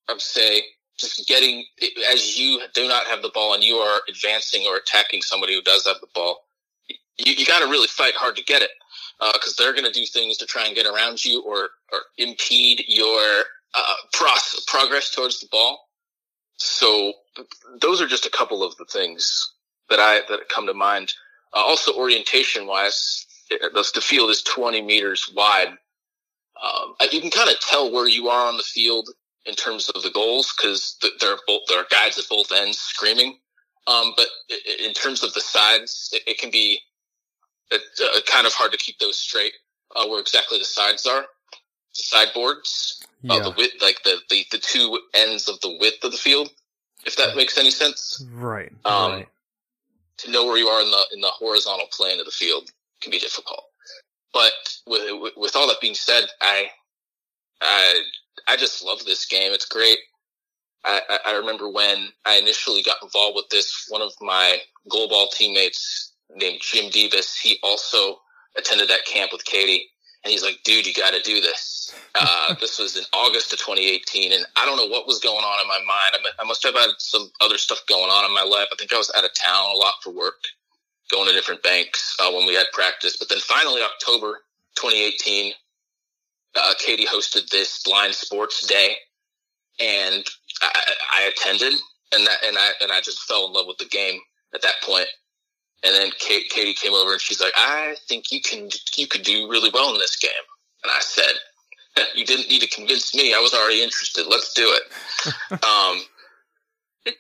I 0.07 0.13
would 0.13 0.21
say 0.21 0.61
just 0.99 1.27
getting 1.27 1.65
as 2.11 2.37
you 2.37 2.61
do 2.75 2.87
not 2.87 3.05
have 3.05 3.21
the 3.23 3.31
ball 3.33 3.55
and 3.55 3.63
you 3.63 3.75
are 3.75 4.01
advancing 4.07 4.65
or 4.67 4.77
attacking 4.77 5.21
somebody 5.23 5.55
who 5.55 5.61
does 5.61 5.87
have 5.87 5.97
the 6.01 6.07
ball, 6.13 6.45
you, 6.89 7.33
you 7.33 7.45
got 7.45 7.63
to 7.63 7.69
really 7.69 7.87
fight 7.87 8.13
hard 8.15 8.35
to 8.35 8.43
get 8.43 8.61
it 8.61 8.71
because 9.19 9.55
uh, 9.57 9.63
they're 9.63 9.73
going 9.73 9.91
to 9.91 9.99
do 9.99 10.05
things 10.05 10.37
to 10.37 10.45
try 10.45 10.65
and 10.65 10.75
get 10.75 10.85
around 10.85 11.23
you 11.23 11.41
or, 11.43 11.69
or 11.91 11.99
impede 12.17 12.83
your 12.87 13.43
uh, 13.73 13.93
pro- 14.13 14.29
progress 14.67 15.11
towards 15.11 15.39
the 15.39 15.47
ball. 15.51 15.87
So 16.57 17.13
those 17.81 18.01
are 18.01 18.07
just 18.07 18.25
a 18.25 18.31
couple 18.31 18.63
of 18.63 18.75
the 18.77 18.85
things 18.85 19.53
that 19.89 19.99
I 19.99 20.21
that 20.29 20.49
come 20.49 20.67
to 20.67 20.73
mind. 20.73 21.13
Uh, 21.53 21.59
also, 21.59 21.93
orientation 21.93 22.67
wise, 22.67 23.25
the, 23.49 23.89
the 23.93 24.01
field 24.01 24.29
is 24.29 24.43
20 24.43 24.81
meters 24.81 25.31
wide. 25.35 25.69
Um, 26.63 26.95
you 27.11 27.21
can 27.21 27.29
kind 27.29 27.49
of 27.49 27.59
tell 27.59 27.91
where 27.91 28.07
you 28.07 28.27
are 28.27 28.47
on 28.47 28.57
the 28.57 28.63
field 28.63 29.09
in 29.45 29.55
terms 29.55 29.89
of 29.89 30.03
the 30.03 30.09
goals 30.09 30.53
because 30.57 30.97
there 31.19 31.31
are 31.31 31.39
both 31.47 31.61
there 31.67 31.79
are 31.79 31.87
guides 31.89 32.17
at 32.17 32.25
both 32.29 32.51
ends 32.51 32.79
screaming. 32.79 33.37
Um, 33.87 34.13
but 34.17 34.27
in 34.83 34.93
terms 34.93 35.23
of 35.23 35.33
the 35.33 35.39
sides, 35.39 36.09
it, 36.11 36.23
it 36.27 36.37
can 36.37 36.51
be 36.51 36.81
it's 37.71 38.01
uh, 38.01 38.19
kind 38.31 38.47
of 38.47 38.53
hard 38.53 38.71
to 38.71 38.77
keep 38.77 38.99
those 38.99 39.17
straight 39.17 39.53
uh, 39.95 40.07
where 40.07 40.19
exactly 40.19 40.57
the 40.57 40.65
sides 40.65 41.05
are, 41.05 41.21
the 41.21 41.25
sideboards, 41.91 43.03
yeah. 43.21 43.35
uh, 43.35 43.43
the 43.43 43.55
width, 43.57 43.81
like 43.81 44.01
the, 44.03 44.17
the 44.29 44.45
the 44.51 44.57
two 44.57 44.99
ends 45.13 45.47
of 45.47 45.59
the 45.61 45.77
width 45.79 46.03
of 46.03 46.11
the 46.11 46.17
field. 46.17 46.49
If 47.05 47.15
that 47.17 47.35
makes 47.35 47.57
any 47.57 47.71
sense, 47.71 48.25
right? 48.33 48.71
Um, 48.85 49.11
right. 49.11 49.27
To 50.19 50.31
know 50.31 50.45
where 50.45 50.57
you 50.57 50.67
are 50.67 50.81
in 50.81 50.91
the 50.91 51.05
in 51.13 51.21
the 51.21 51.31
horizontal 51.31 51.87
plane 51.91 52.19
of 52.19 52.25
the 52.25 52.31
field 52.31 52.69
can 53.01 53.11
be 53.11 53.19
difficult. 53.19 53.65
But 54.33 54.51
with 54.85 55.33
with 55.37 55.55
all 55.55 55.67
that 55.67 55.81
being 55.81 55.95
said, 55.95 56.25
I 56.41 56.67
I 57.61 58.01
I 58.47 58.57
just 58.57 58.83
love 58.83 59.03
this 59.05 59.25
game. 59.25 59.53
It's 59.53 59.65
great. 59.65 59.97
I, 60.83 61.19
I 61.25 61.35
remember 61.35 61.69
when 61.69 62.09
I 62.25 62.37
initially 62.37 62.81
got 62.81 63.03
involved 63.03 63.35
with 63.35 63.49
this, 63.49 63.87
one 63.89 64.01
of 64.01 64.13
my 64.21 64.57
goalball 64.89 65.29
teammates 65.31 66.13
named 66.35 66.61
Jim 66.61 66.91
Debus, 66.91 67.37
he 67.39 67.57
also 67.63 68.19
attended 68.57 68.89
that 68.89 69.05
camp 69.05 69.31
with 69.31 69.45
Katie. 69.45 69.87
And 70.23 70.31
he's 70.31 70.43
like, 70.43 70.59
dude, 70.63 70.85
you 70.85 70.93
got 70.93 71.13
to 71.13 71.21
do 71.21 71.41
this. 71.41 71.93
Uh, 72.19 72.55
this 72.59 72.79
was 72.79 72.97
in 72.97 73.03
August 73.13 73.53
of 73.53 73.59
2018. 73.59 74.33
And 74.33 74.43
I 74.55 74.65
don't 74.65 74.77
know 74.77 74.87
what 74.87 75.05
was 75.05 75.19
going 75.19 75.43
on 75.43 75.61
in 75.61 75.67
my 75.67 75.77
mind. 75.77 76.15
I, 76.15 76.41
I 76.41 76.47
must 76.47 76.63
have 76.63 76.73
had 76.73 76.89
some 76.97 77.29
other 77.41 77.59
stuff 77.59 77.85
going 77.87 78.09
on 78.09 78.25
in 78.25 78.33
my 78.33 78.41
life. 78.41 78.69
I 78.71 78.75
think 78.75 78.91
I 78.91 78.97
was 78.97 79.11
out 79.15 79.23
of 79.23 79.29
town 79.35 79.69
a 79.69 79.77
lot 79.77 79.93
for 80.01 80.09
work, 80.09 80.33
going 81.11 81.27
to 81.27 81.33
different 81.33 81.61
banks 81.61 82.17
uh, 82.19 82.31
when 82.31 82.47
we 82.47 82.55
had 82.55 82.65
practice. 82.73 83.17
But 83.17 83.29
then 83.29 83.37
finally, 83.37 83.81
October 83.83 84.39
2018, 84.77 85.53
uh, 86.55 86.73
Katie 86.79 87.05
hosted 87.05 87.47
this 87.49 87.83
blind 87.83 88.15
sports 88.15 88.65
day. 88.65 88.95
And 89.79 90.25
I, 90.63 90.93
I 91.13 91.31
attended 91.35 91.73
and 92.13 92.25
that, 92.25 92.37
and 92.43 92.57
I, 92.57 92.71
and 92.81 92.91
I 92.91 93.01
just 93.01 93.21
fell 93.23 93.45
in 93.45 93.53
love 93.53 93.67
with 93.67 93.77
the 93.77 93.85
game 93.85 94.19
at 94.55 94.63
that 94.63 94.81
point. 94.83 95.07
And 95.83 95.93
then 95.93 96.11
Kate, 96.19 96.49
Katie 96.49 96.73
came 96.73 96.93
over 96.93 97.11
and 97.11 97.21
she's 97.21 97.39
like, 97.39 97.53
I 97.55 97.95
think 98.07 98.31
you 98.31 98.41
can, 98.41 98.69
you 98.95 99.07
could 99.07 99.23
do 99.23 99.49
really 99.49 99.69
well 99.73 99.93
in 99.93 99.99
this 99.99 100.15
game. 100.15 100.31
And 100.83 100.91
I 100.91 100.99
said, 100.99 101.33
you 102.15 102.25
didn't 102.25 102.49
need 102.49 102.61
to 102.61 102.67
convince 102.67 103.13
me. 103.15 103.33
I 103.33 103.39
was 103.39 103.53
already 103.53 103.83
interested. 103.83 104.25
Let's 104.27 104.53
do 104.53 104.75
it. 104.75 105.63
um, 105.63 106.01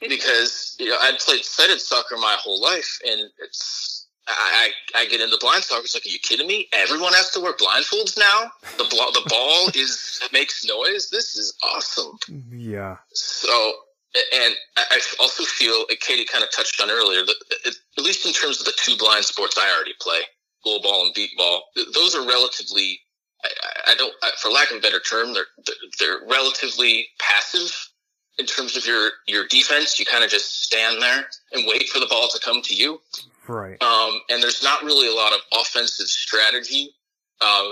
because, 0.01 0.75
you 0.79 0.89
know, 0.89 0.97
I'd 1.01 1.19
played 1.19 1.45
sighted 1.45 1.79
soccer 1.79 2.17
my 2.17 2.35
whole 2.39 2.61
life 2.61 2.99
and 3.05 3.29
it's, 3.39 4.07
I, 4.27 4.71
I, 4.95 5.01
I 5.01 5.05
get 5.05 5.21
into 5.21 5.37
blind 5.39 5.63
soccer. 5.63 5.83
It's 5.83 5.95
like, 5.95 6.05
are 6.05 6.09
you 6.09 6.19
kidding 6.19 6.47
me? 6.47 6.67
Everyone 6.73 7.13
has 7.13 7.29
to 7.31 7.39
wear 7.39 7.53
blindfolds 7.53 8.17
now. 8.17 8.51
The 8.77 8.83
ball, 8.89 9.11
the 9.13 9.25
ball 9.29 9.69
is 9.75 10.19
makes 10.33 10.65
noise. 10.65 11.09
This 11.09 11.37
is 11.37 11.55
awesome. 11.63 12.17
Yeah. 12.51 12.97
So 13.13 13.73
and 14.15 14.55
I 14.77 14.99
also 15.19 15.43
feel, 15.43 15.85
Katie 16.01 16.25
kind 16.25 16.43
of 16.43 16.51
touched 16.51 16.81
on 16.81 16.89
earlier, 16.89 17.25
that 17.25 17.75
at 17.97 18.03
least 18.03 18.25
in 18.25 18.33
terms 18.33 18.59
of 18.59 18.65
the 18.65 18.73
two 18.77 18.95
blind 18.97 19.25
sports 19.25 19.57
I 19.57 19.73
already 19.75 19.93
play, 19.99 20.21
goalball 20.65 21.03
and 21.03 21.13
beep 21.13 21.31
ball, 21.37 21.63
those 21.93 22.15
are 22.15 22.27
relatively, 22.27 22.99
I, 23.43 23.91
I 23.91 23.95
don't, 23.95 24.13
for 24.41 24.49
lack 24.49 24.71
of 24.71 24.77
a 24.77 24.81
better 24.81 24.99
term, 24.99 25.33
they're, 25.33 25.45
they're 25.99 26.27
relatively 26.27 27.07
passive 27.19 27.71
in 28.39 28.45
terms 28.45 28.77
of 28.77 28.85
your, 28.85 29.11
your 29.27 29.45
defense. 29.47 29.99
You 29.99 30.05
kind 30.05 30.23
of 30.23 30.29
just 30.29 30.63
stand 30.63 31.01
there 31.01 31.25
and 31.51 31.67
wait 31.67 31.89
for 31.89 31.99
the 31.99 32.07
ball 32.07 32.27
to 32.29 32.39
come 32.39 32.61
to 32.63 32.75
you. 32.75 33.01
Right. 33.47 33.81
Um, 33.81 34.19
and 34.29 34.41
there's 34.41 34.63
not 34.63 34.83
really 34.83 35.07
a 35.07 35.15
lot 35.15 35.33
of 35.33 35.39
offensive 35.53 36.07
strategy 36.07 36.91
uh, 37.41 37.69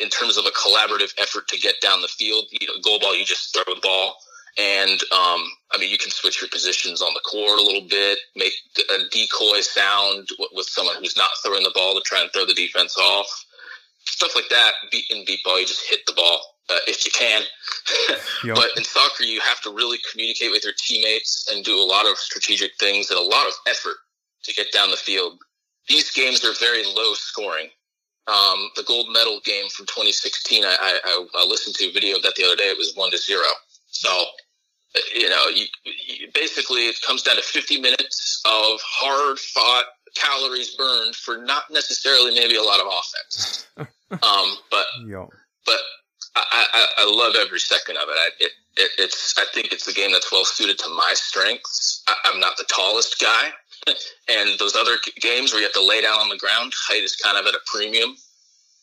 in 0.00 0.08
terms 0.08 0.36
of 0.36 0.46
a 0.46 0.50
collaborative 0.50 1.12
effort 1.18 1.48
to 1.48 1.58
get 1.58 1.74
down 1.80 2.00
the 2.00 2.08
field. 2.08 2.44
You 2.50 2.66
know, 2.66 2.74
goalball, 2.80 3.18
you 3.18 3.24
just 3.24 3.54
throw 3.54 3.74
the 3.74 3.80
ball. 3.80 4.16
And 4.56 5.00
um, 5.10 5.42
I 5.72 5.78
mean, 5.78 5.90
you 5.90 5.98
can 5.98 6.10
switch 6.10 6.40
your 6.40 6.48
positions 6.48 7.02
on 7.02 7.12
the 7.14 7.20
court 7.20 7.58
a 7.58 7.62
little 7.62 7.88
bit, 7.88 8.18
make 8.36 8.52
a 8.90 9.08
decoy 9.10 9.60
sound 9.60 10.28
with 10.52 10.66
someone 10.66 10.96
who's 11.00 11.16
not 11.16 11.30
throwing 11.42 11.64
the 11.64 11.72
ball 11.74 11.94
to 11.94 12.00
try 12.02 12.20
and 12.20 12.30
throw 12.32 12.44
the 12.44 12.54
defense 12.54 12.96
off. 12.96 13.26
Stuff 14.04 14.36
like 14.36 14.48
that. 14.50 14.72
Beep 14.92 15.06
in 15.10 15.24
beep 15.26 15.40
ball, 15.44 15.58
you 15.58 15.66
just 15.66 15.88
hit 15.88 16.06
the 16.06 16.12
ball 16.12 16.40
uh, 16.70 16.78
if 16.86 17.04
you 17.04 17.10
can. 17.10 17.42
yep. 18.44 18.56
But 18.56 18.70
in 18.76 18.84
soccer, 18.84 19.24
you 19.24 19.40
have 19.40 19.60
to 19.62 19.70
really 19.70 19.98
communicate 20.10 20.50
with 20.50 20.64
your 20.64 20.74
teammates 20.78 21.48
and 21.52 21.64
do 21.64 21.76
a 21.78 21.84
lot 21.84 22.06
of 22.06 22.16
strategic 22.16 22.72
things 22.78 23.10
and 23.10 23.18
a 23.18 23.22
lot 23.22 23.46
of 23.46 23.54
effort 23.68 23.96
to 24.44 24.54
get 24.54 24.72
down 24.72 24.90
the 24.90 24.96
field. 24.96 25.38
These 25.88 26.12
games 26.12 26.44
are 26.44 26.54
very 26.60 26.84
low 26.84 27.14
scoring. 27.14 27.68
Um, 28.26 28.70
the 28.76 28.84
gold 28.84 29.08
medal 29.12 29.40
game 29.44 29.68
from 29.68 29.84
2016, 29.86 30.64
I, 30.64 30.76
I, 30.80 31.26
I 31.34 31.46
listened 31.46 31.76
to 31.76 31.88
a 31.88 31.92
video 31.92 32.16
of 32.16 32.22
that 32.22 32.34
the 32.36 32.44
other 32.44 32.56
day. 32.56 32.64
It 32.64 32.78
was 32.78 32.94
one 32.94 33.10
to 33.10 33.18
zero. 33.18 33.44
So 33.88 34.24
you 35.14 35.28
know, 35.28 35.46
you, 35.48 35.66
you, 35.84 36.28
basically 36.32 36.86
it 36.86 37.00
comes 37.02 37.22
down 37.22 37.36
to 37.36 37.42
50 37.42 37.80
minutes 37.80 38.42
of 38.44 38.80
hard 38.82 39.38
fought 39.38 39.84
calories 40.14 40.74
burned 40.76 41.16
for 41.16 41.38
not 41.38 41.64
necessarily 41.70 42.32
maybe 42.34 42.56
a 42.56 42.62
lot 42.62 42.80
of 42.80 42.86
offense. 42.86 43.66
um, 44.10 44.56
but, 44.70 44.86
Yo. 45.06 45.28
but 45.66 45.80
I, 46.36 46.66
I, 46.72 46.86
I, 46.98 47.10
love 47.10 47.34
every 47.36 47.58
second 47.58 47.96
of 47.96 48.08
it. 48.08 48.16
I, 48.16 48.28
it, 48.40 48.50
it. 48.76 48.90
It's, 48.98 49.34
I 49.38 49.44
think 49.52 49.72
it's 49.72 49.88
a 49.88 49.92
game 49.92 50.12
that's 50.12 50.30
well 50.30 50.44
suited 50.44 50.78
to 50.78 50.88
my 50.90 51.12
strengths. 51.14 52.02
I, 52.06 52.14
I'm 52.24 52.40
not 52.40 52.56
the 52.56 52.64
tallest 52.68 53.20
guy. 53.20 53.50
and 54.28 54.58
those 54.58 54.76
other 54.76 54.96
games 55.20 55.52
where 55.52 55.60
you 55.60 55.66
have 55.66 55.74
to 55.74 55.84
lay 55.84 56.00
down 56.00 56.18
on 56.18 56.28
the 56.28 56.38
ground, 56.38 56.72
height 56.88 57.02
is 57.02 57.16
kind 57.16 57.36
of 57.36 57.46
at 57.46 57.54
a 57.54 57.60
premium, 57.66 58.10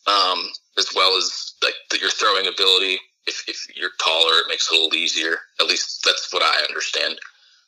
um, 0.07 0.49
as 0.77 0.87
well 0.95 1.17
as 1.17 1.53
like 1.63 1.73
the, 1.89 1.99
your 1.99 2.09
throwing 2.09 2.47
ability 2.47 2.99
if, 3.27 3.43
if 3.47 3.67
you're 3.75 3.91
taller, 3.99 4.39
it 4.39 4.47
makes 4.47 4.71
it 4.71 4.75
a 4.75 4.81
little 4.81 4.97
easier. 4.97 5.37
At 5.59 5.67
least 5.67 6.03
that's 6.05 6.31
what 6.31 6.43
I 6.43 6.65
understand. 6.67 7.19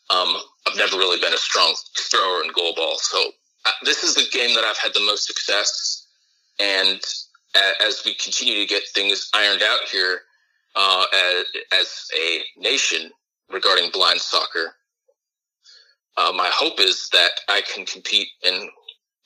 Um, 0.10 0.36
I've 0.68 0.78
never 0.78 0.98
really 0.98 1.20
been 1.20 1.34
a 1.34 1.38
strong 1.38 1.74
thrower 1.98 2.44
in 2.44 2.52
goal 2.52 2.74
ball, 2.76 2.98
so 2.98 3.32
uh, 3.66 3.72
this 3.84 4.04
is 4.04 4.16
the 4.16 4.28
game 4.32 4.54
that 4.56 4.63
I've 4.63 4.78
had 4.78 4.94
the 4.94 5.06
most 5.06 5.26
success. 5.26 6.08
And 6.60 7.02
as 7.82 8.04
we 8.06 8.13
continue 8.16 8.56
to 8.62 8.68
get 8.68 8.84
things 8.94 9.30
ironed 9.34 9.62
out 9.62 9.88
here 9.92 10.22
uh, 10.76 11.06
as, 11.13 11.46
as, 11.80 12.08
a 12.18 12.42
nation 12.60 13.12
regarding 13.52 13.92
blind 13.92 14.20
soccer, 14.20 14.76
uh, 16.18 16.32
my 16.36 16.50
hope 16.54 16.80
is 16.80 17.10
that 17.12 17.32
I 17.50 17.62
can 17.62 17.86
compete 17.86 18.28
and 18.44 18.70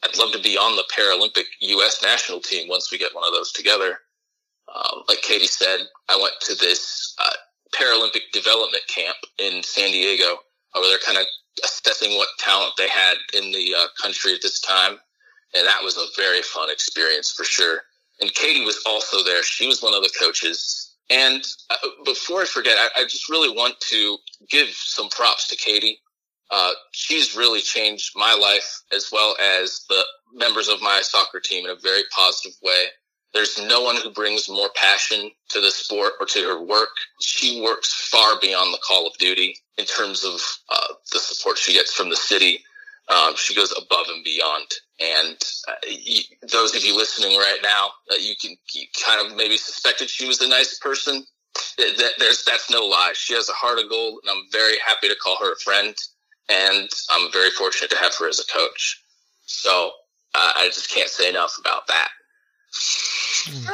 I'd 0.03 0.17
love 0.17 0.31
to 0.33 0.39
be 0.39 0.57
on 0.57 0.75
the 0.75 0.85
Paralympic 0.95 1.45
U.S. 1.61 2.01
national 2.03 2.39
team 2.39 2.69
once 2.69 2.91
we 2.91 2.97
get 2.97 3.15
one 3.15 3.27
of 3.27 3.33
those 3.33 3.51
together. 3.51 3.99
Um, 4.73 5.03
like 5.07 5.21
Katie 5.21 5.47
said, 5.47 5.79
I 6.09 6.19
went 6.21 6.35
to 6.41 6.55
this 6.55 7.15
uh, 7.19 7.29
Paralympic 7.75 8.31
development 8.33 8.83
camp 8.87 9.17
in 9.39 9.63
San 9.63 9.91
Diego 9.91 10.37
where 10.73 10.89
they're 10.89 10.99
kind 10.99 11.17
of 11.17 11.25
assessing 11.63 12.17
what 12.17 12.27
talent 12.39 12.73
they 12.77 12.87
had 12.87 13.15
in 13.33 13.51
the 13.51 13.73
uh, 13.77 13.87
country 14.01 14.33
at 14.33 14.41
this 14.41 14.59
time. 14.59 14.97
And 15.55 15.65
that 15.65 15.83
was 15.83 15.97
a 15.97 16.05
very 16.15 16.41
fun 16.41 16.69
experience 16.69 17.31
for 17.31 17.43
sure. 17.43 17.81
And 18.19 18.33
Katie 18.33 18.65
was 18.65 18.81
also 18.85 19.23
there. 19.23 19.43
She 19.43 19.67
was 19.67 19.81
one 19.81 19.93
of 19.93 20.03
the 20.03 20.13
coaches. 20.19 20.95
And 21.09 21.43
uh, 21.69 21.75
before 22.05 22.41
I 22.41 22.45
forget, 22.45 22.77
I, 22.77 23.01
I, 23.01 23.03
just 23.03 23.29
really 23.29 23.49
want 23.49 23.79
to 23.91 24.17
give 24.49 24.67
some 24.69 25.07
props 25.09 25.47
to 25.47 25.55
Katie. 25.55 25.99
Uh, 26.51 26.71
she's 26.91 27.35
really 27.35 27.61
changed 27.61 28.11
my 28.15 28.33
life 28.33 28.81
as 28.93 29.09
well 29.11 29.35
as 29.39 29.85
the 29.89 30.01
members 30.33 30.67
of 30.67 30.81
my 30.81 31.01
soccer 31.03 31.39
team 31.39 31.65
in 31.65 31.71
a 31.71 31.79
very 31.81 32.03
positive 32.13 32.57
way. 32.61 32.87
There's 33.33 33.59
no 33.59 33.81
one 33.81 33.97
who 33.97 34.11
brings 34.11 34.49
more 34.49 34.69
passion 34.75 35.31
to 35.49 35.61
the 35.61 35.71
sport 35.71 36.13
or 36.19 36.25
to 36.27 36.41
her 36.43 36.61
work. 36.61 36.89
She 37.21 37.61
works 37.61 37.93
far 38.09 38.39
beyond 38.39 38.73
the 38.73 38.79
call 38.87 39.07
of 39.07 39.17
duty 39.17 39.57
in 39.77 39.85
terms 39.85 40.23
of 40.23 40.39
uh, 40.69 40.93
the 41.11 41.19
support 41.19 41.57
she 41.57 41.73
gets 41.73 41.93
from 41.93 42.09
the 42.09 42.15
city. 42.15 42.63
Um, 43.09 43.35
she 43.35 43.55
goes 43.55 43.71
above 43.71 44.07
and 44.09 44.23
beyond. 44.23 44.65
And 44.99 45.37
uh, 45.67 45.73
you, 45.87 46.21
those 46.51 46.75
of 46.75 46.83
you 46.83 46.97
listening 46.97 47.37
right 47.37 47.59
now, 47.61 47.89
uh, 48.11 48.15
you 48.15 48.33
can 48.41 48.55
you 48.73 48.85
kind 49.05 49.25
of 49.25 49.37
maybe 49.37 49.57
suspected 49.57 50.09
she 50.09 50.27
was 50.27 50.41
a 50.41 50.47
nice 50.47 50.79
person. 50.79 51.23
That, 51.77 52.13
there's 52.17 52.43
that's 52.43 52.69
no 52.71 52.81
lie. 52.81 53.13
She 53.15 53.33
has 53.33 53.49
a 53.49 53.53
heart 53.53 53.79
of 53.79 53.89
gold, 53.89 54.19
and 54.23 54.31
I'm 54.31 54.45
very 54.51 54.77
happy 54.85 55.07
to 55.07 55.15
call 55.15 55.37
her 55.41 55.53
a 55.53 55.57
friend. 55.57 55.95
And 56.49 56.89
I'm 57.11 57.31
very 57.31 57.51
fortunate 57.51 57.91
to 57.91 57.97
have 57.97 58.15
her 58.15 58.27
as 58.27 58.39
a 58.39 58.53
coach. 58.53 59.03
So 59.45 59.91
uh, 60.33 60.51
I 60.55 60.67
just 60.67 60.89
can't 60.89 61.09
say 61.09 61.29
enough 61.29 61.57
about 61.59 61.87
that. 61.87 62.09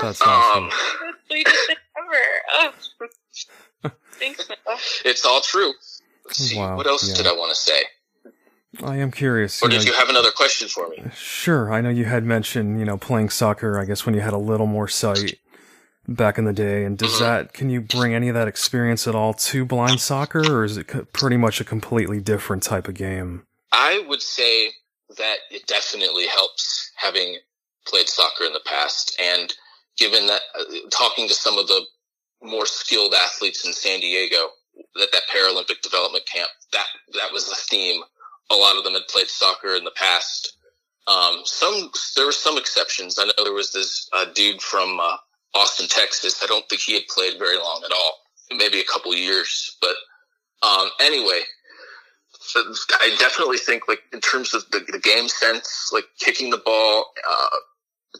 That's 0.02 0.22
awesome. 0.22 0.70
Um, 1.34 1.40
ever. 1.98 2.20
Oh. 2.54 2.74
Thanks, 4.12 4.48
It's 5.04 5.26
all 5.26 5.42
true. 5.42 5.74
Let's 6.26 6.38
see. 6.38 6.58
Wow, 6.58 6.78
what 6.78 6.86
else 6.86 7.10
yeah. 7.10 7.16
did 7.16 7.28
I 7.28 7.32
want 7.32 7.56
to 7.56 7.60
say? 7.60 7.82
I 8.84 8.98
am 8.98 9.12
curious. 9.12 9.62
Or 9.62 9.66
you 9.66 9.72
did 9.80 9.86
know, 9.86 9.92
you 9.92 9.98
have 9.98 10.10
another 10.10 10.32
question 10.32 10.68
for 10.68 10.90
me? 10.90 11.04
Sure. 11.16 11.72
I 11.72 11.82
know 11.82 11.90
you 11.90 12.06
had 12.06 12.24
mentioned, 12.24 12.80
you 12.80 12.86
know, 12.86 12.98
playing 12.98 13.30
soccer, 13.30 13.80
I 13.80 13.86
guess, 13.86 14.06
when 14.06 14.16
you 14.16 14.22
had 14.22 14.34
a 14.34 14.38
little 14.38 14.68
more 14.68 14.88
sight 14.88 15.40
back 16.08 16.38
in 16.38 16.46
the 16.46 16.54
day. 16.54 16.84
And 16.84 16.98
does 16.98 17.14
mm-hmm. 17.14 17.24
that, 17.24 17.54
can 17.54 17.70
you 17.70 17.82
bring 17.82 18.14
any 18.14 18.30
of 18.30 18.36
that 18.36 18.48
experience 18.48 19.08
at 19.08 19.16
all 19.16 19.34
to 19.34 19.66
blind 19.66 20.00
soccer, 20.00 20.40
or 20.40 20.64
is 20.64 20.78
it 20.78 21.14
pretty 21.14 21.38
much 21.38 21.62
a 21.62 21.64
completely 21.64 22.20
different 22.20 22.64
type 22.64 22.88
of 22.88 22.96
game? 22.96 23.46
I 23.72 24.04
would 24.08 24.22
say 24.22 24.70
that 25.18 25.38
it 25.52 25.68
definitely 25.68 26.28
helps 26.28 26.92
having 26.96 27.38
played 27.86 28.10
soccer 28.10 28.46
in 28.46 28.54
the 28.54 28.62
past. 28.66 29.20
And 29.22 29.54
given 29.98 30.28
that 30.28 30.42
uh, 30.58 30.64
talking 30.92 31.28
to 31.28 31.34
some 31.34 31.58
of 31.58 31.68
the 31.68 31.82
more 32.42 32.66
skilled 32.66 33.14
athletes 33.14 33.66
in 33.66 33.74
San 33.74 34.00
Diego, 34.00 34.38
that 34.96 35.12
that 35.12 35.24
Paralympic 35.32 35.82
development 35.82 36.26
camp, 36.26 36.50
that 36.72 36.88
that 37.14 37.32
was 37.32 37.48
the 37.48 37.56
theme. 37.56 38.02
A 38.52 38.56
lot 38.56 38.78
of 38.78 38.84
them 38.84 38.94
had 38.94 39.08
played 39.08 39.28
soccer 39.28 39.76
in 39.76 39.84
the 39.84 39.92
past. 39.96 40.58
Um, 41.08 41.42
some 41.46 41.92
there 42.16 42.26
were 42.26 42.32
some 42.32 42.58
exceptions. 42.58 43.18
I 43.20 43.26
know 43.26 43.44
there 43.44 43.54
was 43.54 43.72
this 43.72 44.10
uh, 44.14 44.26
dude 44.34 44.62
from 44.62 45.00
uh, 45.00 45.18
Austin, 45.54 45.88
Texas. 45.88 46.42
I 46.44 46.48
don't 46.48 46.68
think 46.70 46.82
he 46.82 46.94
had 46.94 47.08
played 47.08 47.38
very 47.40 47.58
long 47.58 47.82
at 47.86 47.92
all, 47.92 48.20
maybe 48.58 48.80
a 48.80 48.86
couple 48.86 49.14
years. 49.16 49.78
But 49.82 49.96
um, 50.62 50.90
anyway, 51.02 51.42
I 52.56 53.16
definitely 53.20 53.58
think 53.58 53.88
like 53.88 54.02
in 54.12 54.22
terms 54.22 54.54
of 54.54 54.64
the, 54.72 54.80
the 54.92 55.00
game 55.00 55.28
sense, 55.28 55.90
like 55.94 56.06
kicking 56.20 56.50
the 56.50 56.58
ball, 56.58 57.12
uh, 57.28 57.58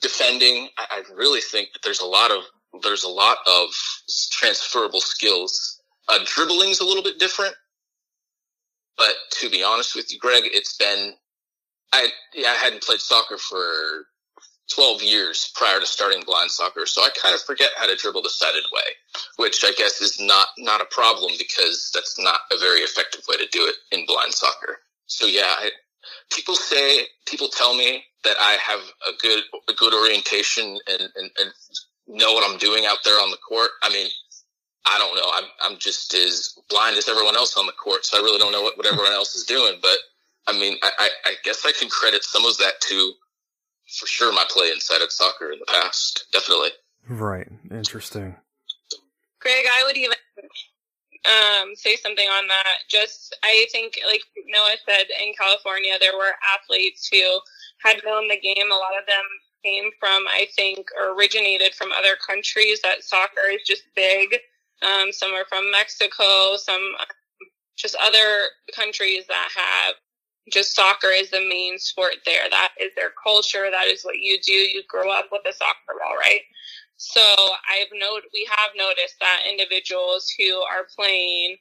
defending, 0.02 0.70
I, 0.78 0.86
I 1.10 1.14
really 1.16 1.42
think 1.42 1.74
that 1.74 1.82
there's 1.84 2.02
a 2.02 2.06
lot 2.06 2.32
of 2.32 2.44
there's 2.82 3.04
a 3.04 3.10
lot 3.10 3.38
of 3.46 3.70
transferable 4.32 5.00
skills 5.00 5.80
uh, 6.10 6.20
dribbling's 6.26 6.80
a 6.80 6.86
little 6.86 7.04
bit 7.04 7.20
different. 7.20 7.56
But 8.98 9.16
to 9.40 9.50
be 9.50 9.64
honest 9.64 9.96
with 9.96 10.12
you, 10.12 10.20
Greg, 10.20 10.44
it's 10.46 10.76
been 10.78 11.14
I 11.92 12.10
I 12.38 12.58
hadn't 12.62 12.84
played 12.84 13.00
soccer 13.00 13.38
for 13.38 14.08
12 14.74 15.04
years 15.04 15.52
prior 15.56 15.80
to 15.80 15.86
starting 15.86 16.24
blind 16.26 16.50
soccer, 16.52 16.86
so 16.86 17.02
I 17.02 17.10
kind 17.22 17.36
of 17.36 17.42
forget 17.42 17.72
how 17.76 17.88
to 17.88 17.96
dribble 17.96 18.22
the 18.22 18.30
sided 18.30 18.64
way, 18.72 18.92
which 19.38 19.64
I 19.64 19.72
guess 19.78 20.00
is 20.02 20.20
not 20.20 20.50
not 20.60 20.82
a 20.82 20.86
problem 20.86 21.34
because 21.38 21.90
that's 21.94 22.20
not 22.20 22.42
a 22.52 22.58
very 22.58 22.82
effective 22.82 23.22
way 23.28 23.38
to 23.38 23.48
do 23.52 23.66
it 23.66 23.76
in 23.92 24.06
blind 24.06 24.34
soccer. 24.34 24.78
So 25.08 25.26
yeah, 25.26 25.56
I, 25.58 25.72
people 26.32 26.56
say 26.56 27.08
people 27.26 27.48
tell 27.48 27.76
me 27.76 28.04
that 28.24 28.38
I 28.40 28.58
have 28.62 28.80
a 29.08 29.18
good 29.22 29.44
a 29.70 29.74
good 29.74 29.94
orientation 29.94 30.80
and, 30.88 31.02
and, 31.02 31.32
and 31.40 31.52
know 32.08 32.34
what 32.34 32.50
I'm 32.50 32.58
doing 32.58 32.86
out 32.86 33.00
there 33.04 33.16
on 33.16 33.32
the 33.32 33.38
court. 33.38 33.72
I 33.82 33.90
mean, 33.90 34.08
I 34.86 34.98
don't 34.98 35.16
know. 35.16 35.30
I'm 35.34 35.46
I'm 35.62 35.78
just 35.80 36.14
as 36.14 36.58
blind 36.70 36.98
as 36.98 37.08
everyone 37.08 37.36
else 37.36 37.58
on 37.58 37.66
the 37.66 37.74
court, 37.74 38.06
so 38.06 38.18
I 38.18 38.22
really 38.22 38.40
don't 38.40 38.52
know 38.52 38.62
what, 38.62 38.78
what 38.78 38.86
everyone 38.86 39.14
else 39.14 39.36
is 39.36 39.46
doing. 39.46 39.80
But 39.82 39.98
I 40.48 40.54
mean, 40.54 40.78
I, 40.84 40.92
I, 40.98 41.10
I 41.26 41.34
guess 41.44 41.66
I 41.66 41.72
can 41.72 41.90
credit 41.90 42.24
some 42.24 42.46
of 42.46 42.58
that 42.58 42.82
to, 42.82 43.14
for 44.00 44.08
sure, 44.08 44.34
my 44.34 44.46
play 44.50 44.72
inside 44.72 45.02
of 45.02 45.12
soccer 45.12 45.52
in 45.52 45.60
the 45.60 45.66
past. 45.66 46.26
Definitely. 46.34 46.70
Right. 47.08 47.48
Interesting. 47.72 48.36
Greg, 49.40 49.66
I 49.74 49.84
would 49.86 49.98
even 49.98 50.18
um, 51.26 51.76
say 51.76 51.96
something 51.96 52.28
on 52.28 52.48
that. 52.48 52.78
Just, 52.90 53.38
I 53.44 53.66
think, 53.72 54.00
like 54.06 54.22
Noah 54.48 54.76
said, 54.86 55.06
in 55.26 55.34
California, 55.40 55.94
there 56.00 56.18
were 56.18 56.32
athletes 56.54 57.10
who 57.12 57.40
had 57.84 58.02
known 58.06 58.28
the 58.30 58.40
game. 58.40 58.72
A 58.72 58.76
lot 58.76 59.00
of 59.00 59.06
them 59.08 59.26
came 59.64 59.92
from, 60.00 60.26
I 60.30 60.48
think, 60.56 60.88
or 61.00 61.16
originated 61.16 61.74
from 61.76 61.92
other 61.92 62.18
countries 62.28 62.82
that 62.84 63.04
soccer 63.04 63.50
is 63.52 63.62
just 63.68 63.84
big. 63.96 64.36
Um, 64.84 65.12
some 65.12 65.34
are 65.34 65.46
from 65.50 65.72
Mexico, 65.72 66.58
some 66.58 66.96
just 67.78 67.98
other 68.02 68.46
countries 68.76 69.26
that 69.30 69.50
have 69.56 69.96
just 70.52 70.76
soccer 70.76 71.10
is 71.10 71.32
the 71.32 71.40
main 71.40 71.80
sport 71.80 72.16
there. 72.26 72.44
That 72.52 72.74
is 72.80 72.92
their 72.96 73.12
culture. 73.24 73.72
That 73.72 73.88
is 73.88 74.04
what 74.04 74.20
you 74.20 74.40
do. 74.46 74.54
You 74.54 74.84
grow 74.90 75.12
up 75.12 75.28
with 75.32 75.44
a 75.50 75.54
soccer 75.54 76.00
ball, 76.00 76.18
right? 76.20 76.42
So 76.98 77.22
I've 77.22 77.90
noted 77.94 78.30
we 78.34 78.48
have 78.58 78.72
noticed 78.78 79.16
that 79.22 79.44
individuals 79.50 80.32
who 80.38 80.56
are 80.64 80.88
playing 80.96 81.58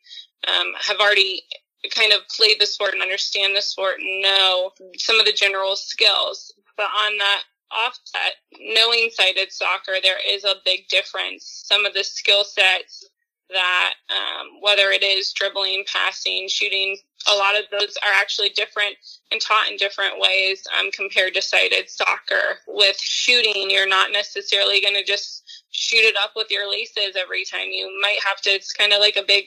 um, 0.49 0.73
have 0.81 0.99
already 1.01 1.43
kind 1.91 2.13
of 2.13 2.21
play 2.29 2.55
the 2.59 2.67
sport 2.67 2.95
and 2.95 3.03
understand 3.03 3.57
the 3.57 3.63
sport 3.63 3.99
and 3.99 4.23
know 4.23 4.71
some 4.99 5.19
of 5.19 5.27
the 5.27 5.33
general 5.33 5.77
skills. 5.77 6.53
But 6.77 6.85
on 6.85 7.19
that 7.19 7.43
offset, 7.71 8.35
knowing 8.61 9.11
sighted 9.13 9.53
soccer, 9.53 9.95
there 10.03 10.19
is 10.27 10.45
a 10.45 10.57
big 10.65 10.89
difference. 10.89 11.65
Some 11.67 11.85
of 11.85 11.95
the 11.95 12.05
skill 12.05 12.45
sets 12.45 13.09
that 13.51 13.95
um, 14.11 14.61
whether 14.61 14.91
it 14.91 15.03
is 15.03 15.33
dribbling, 15.33 15.85
passing, 15.93 16.49
shooting, 16.49 16.97
a 17.31 17.35
lot 17.37 17.55
of 17.55 17.65
those 17.71 17.97
are 17.99 18.13
actually 18.21 18.49
different 18.51 18.97
and 19.31 19.41
taught 19.41 19.71
in 19.71 19.77
different 19.77 20.19
ways 20.19 20.63
um, 20.79 20.91
compared 20.93 21.35
to 21.35 21.43
sighted 21.43 21.89
soccer. 21.89 22.59
With 22.67 22.99
shooting, 22.99 23.71
you're 23.71 23.89
not 23.89 24.11
necessarily 24.11 24.81
going 24.81 24.95
to 24.95 25.05
just 25.05 25.45
shoot 25.71 26.05
it 26.05 26.17
up 26.23 26.33
with 26.35 26.51
your 26.51 26.69
laces 26.71 27.17
every 27.17 27.45
time. 27.45 27.69
You 27.71 27.91
might 28.03 28.19
have 28.27 28.41
to, 28.43 28.51
it's 28.51 28.73
kind 28.73 28.93
of 28.93 29.01
like 29.01 29.17
a 29.17 29.27
big 29.27 29.47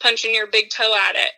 punching 0.00 0.34
your 0.34 0.46
big 0.46 0.70
toe 0.70 0.94
at 1.08 1.14
it. 1.14 1.30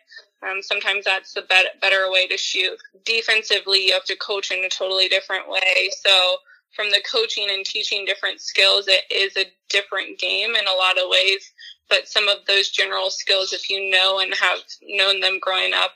Um, 0.43 0.61
sometimes 0.61 1.05
that's 1.05 1.33
the 1.33 1.41
better, 1.43 1.69
better 1.81 2.11
way 2.11 2.27
to 2.27 2.37
shoot. 2.37 2.77
Defensively, 3.05 3.87
you 3.87 3.93
have 3.93 4.05
to 4.05 4.15
coach 4.15 4.51
in 4.51 4.63
a 4.63 4.69
totally 4.69 5.07
different 5.07 5.49
way. 5.49 5.89
So, 6.05 6.37
from 6.75 6.91
the 6.91 7.01
coaching 7.11 7.47
and 7.49 7.65
teaching 7.65 8.05
different 8.05 8.39
skills, 8.39 8.87
it 8.87 9.03
is 9.09 9.35
a 9.35 9.51
different 9.69 10.19
game 10.19 10.51
in 10.51 10.67
a 10.67 10.77
lot 10.77 10.97
of 10.97 11.09
ways 11.09 11.51
but 11.89 12.07
some 12.07 12.27
of 12.27 12.37
those 12.47 12.69
general 12.69 13.09
skills, 13.09 13.53
if 13.53 13.69
you 13.69 13.89
know 13.89 14.19
and 14.19 14.33
have 14.33 14.59
known 14.81 15.19
them 15.19 15.39
growing 15.39 15.73
up 15.73 15.91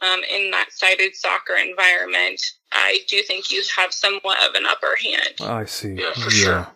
um, 0.00 0.20
in 0.30 0.50
that 0.50 0.68
sided 0.70 1.14
soccer 1.14 1.54
environment, 1.54 2.40
I 2.70 3.00
do 3.08 3.22
think 3.22 3.50
you 3.50 3.62
have 3.76 3.92
somewhat 3.92 4.38
of 4.48 4.54
an 4.54 4.66
upper 4.66 4.96
hand. 5.02 5.34
I 5.40 5.64
see. 5.64 5.94
Yeah, 5.94 6.12
for 6.14 6.30
yeah. 6.30 6.44
sure. 6.44 6.66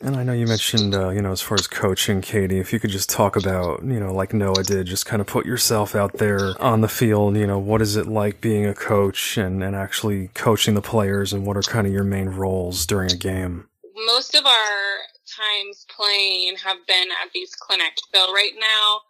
And 0.00 0.16
I 0.16 0.22
know 0.22 0.32
you 0.32 0.46
mentioned, 0.46 0.94
uh, 0.94 1.10
you 1.10 1.22
know, 1.22 1.32
as 1.32 1.40
far 1.40 1.56
as 1.56 1.66
coaching, 1.66 2.20
Katie, 2.20 2.58
if 2.58 2.72
you 2.72 2.80
could 2.80 2.90
just 2.90 3.10
talk 3.10 3.36
about, 3.36 3.82
you 3.82 4.00
know, 4.00 4.12
like 4.12 4.32
Noah 4.32 4.62
did, 4.62 4.86
just 4.86 5.06
kind 5.06 5.20
of 5.20 5.26
put 5.26 5.46
yourself 5.46 5.94
out 5.94 6.14
there 6.14 6.60
on 6.62 6.80
the 6.80 6.88
field. 6.88 7.36
You 7.36 7.46
know, 7.46 7.58
what 7.58 7.82
is 7.82 7.96
it 7.96 8.06
like 8.06 8.40
being 8.40 8.66
a 8.66 8.74
coach 8.74 9.36
and, 9.36 9.62
and 9.62 9.74
actually 9.74 10.28
coaching 10.28 10.74
the 10.74 10.82
players, 10.82 11.32
and 11.32 11.46
what 11.46 11.56
are 11.56 11.62
kind 11.62 11.86
of 11.86 11.92
your 11.92 12.04
main 12.04 12.28
roles 12.28 12.86
during 12.86 13.10
a 13.10 13.16
game? 13.16 13.68
Most 14.06 14.34
of 14.34 14.46
our 14.46 14.78
times 15.26 15.86
playing 15.94 16.56
have 16.64 16.86
been 16.86 17.08
at 17.22 17.32
these 17.32 17.54
clinics. 17.54 18.02
So 18.14 18.32
right 18.32 18.54
now, 18.58 19.00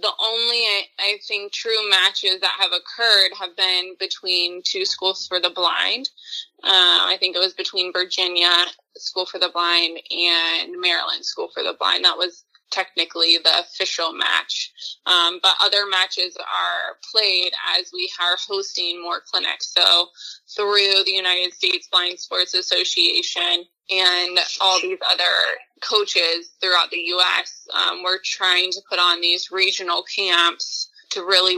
the 0.00 0.12
only 0.24 0.62
I 0.98 1.18
think 1.26 1.52
true 1.52 1.88
matches 1.90 2.40
that 2.40 2.56
have 2.58 2.70
occurred 2.72 3.30
have 3.38 3.56
been 3.56 3.94
between 3.98 4.62
two 4.64 4.84
schools 4.84 5.26
for 5.26 5.40
the 5.40 5.50
blind. 5.50 6.10
Uh, 6.62 7.06
I 7.06 7.16
think 7.18 7.36
it 7.36 7.40
was 7.40 7.54
between 7.54 7.92
Virginia 7.92 8.50
School 8.96 9.26
for 9.26 9.38
the 9.38 9.48
Blind 9.48 9.98
and 10.10 10.80
Maryland 10.80 11.24
School 11.24 11.48
for 11.54 11.62
the 11.62 11.76
Blind. 11.78 12.04
That 12.04 12.18
was 12.18 12.44
technically 12.70 13.38
the 13.42 13.60
official 13.60 14.12
match. 14.12 14.72
Um, 15.06 15.40
but 15.42 15.54
other 15.60 15.86
matches 15.86 16.36
are 16.36 16.96
played 17.12 17.52
as 17.78 17.90
we 17.92 18.10
are 18.20 18.36
hosting 18.46 19.00
more 19.02 19.20
clinics. 19.30 19.72
So 19.72 20.08
through 20.54 21.04
the 21.04 21.12
United 21.12 21.54
States 21.54 21.88
Blind 21.90 22.18
Sports 22.18 22.54
Association, 22.54 23.64
and 23.90 24.38
all 24.60 24.80
these 24.80 24.98
other 25.10 25.24
coaches 25.80 26.50
throughout 26.60 26.90
the 26.90 26.98
U.S. 26.98 27.66
Um, 27.74 28.02
we're 28.02 28.20
trying 28.22 28.70
to 28.72 28.80
put 28.88 28.98
on 28.98 29.20
these 29.20 29.50
regional 29.50 30.02
camps 30.02 30.88
to 31.10 31.20
really 31.22 31.56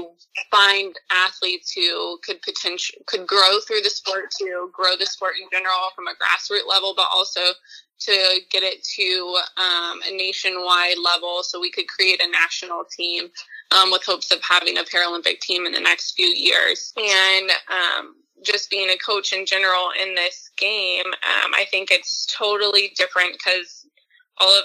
find 0.50 0.94
athletes 1.10 1.72
who 1.72 2.18
could 2.24 2.40
potential 2.42 3.00
could 3.06 3.26
grow 3.26 3.58
through 3.66 3.80
the 3.82 3.90
sport 3.90 4.30
to 4.38 4.70
grow 4.72 4.96
the 4.96 5.06
sport 5.06 5.34
in 5.42 5.48
general 5.52 5.90
from 5.94 6.06
a 6.06 6.12
grassroots 6.12 6.68
level, 6.68 6.94
but 6.96 7.06
also 7.12 7.40
to 8.00 8.40
get 8.50 8.62
it 8.62 8.82
to 8.82 9.36
um, 9.60 10.00
a 10.08 10.16
nationwide 10.16 10.96
level 11.02 11.42
so 11.42 11.60
we 11.60 11.70
could 11.70 11.86
create 11.86 12.22
a 12.22 12.30
national 12.30 12.84
team 12.96 13.28
um, 13.72 13.90
with 13.90 14.02
hopes 14.04 14.32
of 14.32 14.40
having 14.42 14.78
a 14.78 14.82
Paralympic 14.82 15.40
team 15.40 15.66
in 15.66 15.72
the 15.72 15.80
next 15.80 16.12
few 16.12 16.28
years. 16.28 16.92
And 16.96 17.50
um, 17.68 18.14
just 18.42 18.70
being 18.70 18.90
a 18.90 18.96
coach 18.96 19.32
in 19.32 19.46
general 19.46 19.90
in 20.00 20.14
this 20.14 20.50
game, 20.56 21.06
um, 21.06 21.52
I 21.54 21.66
think 21.70 21.90
it's 21.90 22.26
totally 22.26 22.92
different 22.96 23.32
because 23.32 23.86
all 24.40 24.58
of 24.58 24.64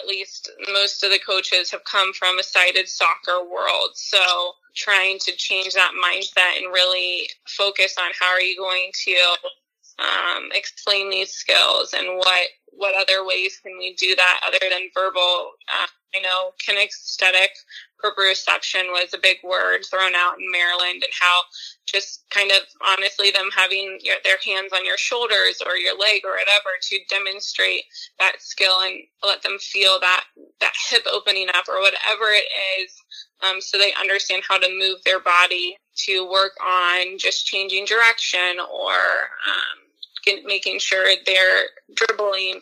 at 0.00 0.06
least 0.06 0.50
most 0.72 1.02
of 1.02 1.10
the 1.10 1.18
coaches 1.18 1.70
have 1.70 1.84
come 1.84 2.12
from 2.12 2.38
a 2.38 2.42
sighted 2.42 2.88
soccer 2.88 3.42
world. 3.42 3.90
So 3.94 4.52
trying 4.74 5.18
to 5.20 5.32
change 5.32 5.74
that 5.74 5.92
mindset 5.92 6.62
and 6.62 6.72
really 6.72 7.28
focus 7.46 7.96
on 7.98 8.10
how 8.18 8.30
are 8.30 8.40
you 8.40 8.56
going 8.56 8.90
to 9.04 9.16
um, 9.98 10.48
explain 10.52 11.10
these 11.10 11.32
skills 11.32 11.94
and 11.94 12.16
what 12.16 12.46
what 12.72 12.94
other 12.94 13.24
ways 13.26 13.58
can 13.62 13.78
we 13.78 13.94
do 13.94 14.14
that 14.16 14.40
other 14.46 14.58
than 14.70 14.90
verbal? 14.94 15.52
Uh, 15.68 15.86
I 16.14 16.20
know 16.20 16.52
kinesthetic 16.60 17.48
proprioception 18.02 18.90
was 18.90 19.14
a 19.14 19.18
big 19.18 19.38
word 19.44 19.80
thrown 19.88 20.14
out 20.14 20.34
in 20.38 20.50
Maryland 20.50 21.02
and 21.02 21.12
how 21.18 21.42
just 21.86 22.24
kind 22.30 22.50
of 22.50 22.58
honestly 22.86 23.30
them 23.30 23.48
having 23.54 23.98
your, 24.02 24.16
their 24.24 24.36
hands 24.44 24.72
on 24.74 24.84
your 24.84 24.98
shoulders 24.98 25.62
or 25.64 25.76
your 25.76 25.98
leg 25.98 26.22
or 26.24 26.32
whatever 26.32 26.76
to 26.82 26.98
demonstrate 27.08 27.84
that 28.18 28.40
skill 28.40 28.80
and 28.82 29.00
let 29.24 29.42
them 29.42 29.58
feel 29.58 29.98
that 30.00 30.24
that 30.60 30.72
hip 30.90 31.04
opening 31.10 31.48
up 31.54 31.68
or 31.68 31.80
whatever 31.80 32.28
it 32.30 32.44
is 32.80 32.92
um, 33.42 33.60
so 33.60 33.78
they 33.78 33.92
understand 34.00 34.42
how 34.48 34.58
to 34.58 34.78
move 34.78 34.98
their 35.04 35.20
body 35.20 35.76
to 35.96 36.28
work 36.30 36.52
on 36.64 37.18
just 37.18 37.46
changing 37.46 37.84
direction 37.84 38.58
or 38.60 38.92
um, 38.92 39.81
making 40.44 40.78
sure 40.78 41.04
they're 41.26 41.64
dribbling 41.94 42.60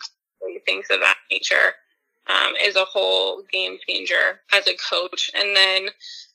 things 0.65 0.87
of 0.91 1.01
that 1.01 1.17
nature 1.31 1.75
um, 2.29 2.55
is 2.63 2.77
a 2.77 2.85
whole 2.85 3.43
game 3.53 3.79
changer 3.89 4.41
as 4.53 4.67
a 4.67 4.77
coach. 4.91 5.31
And 5.35 5.57
then 5.57 5.87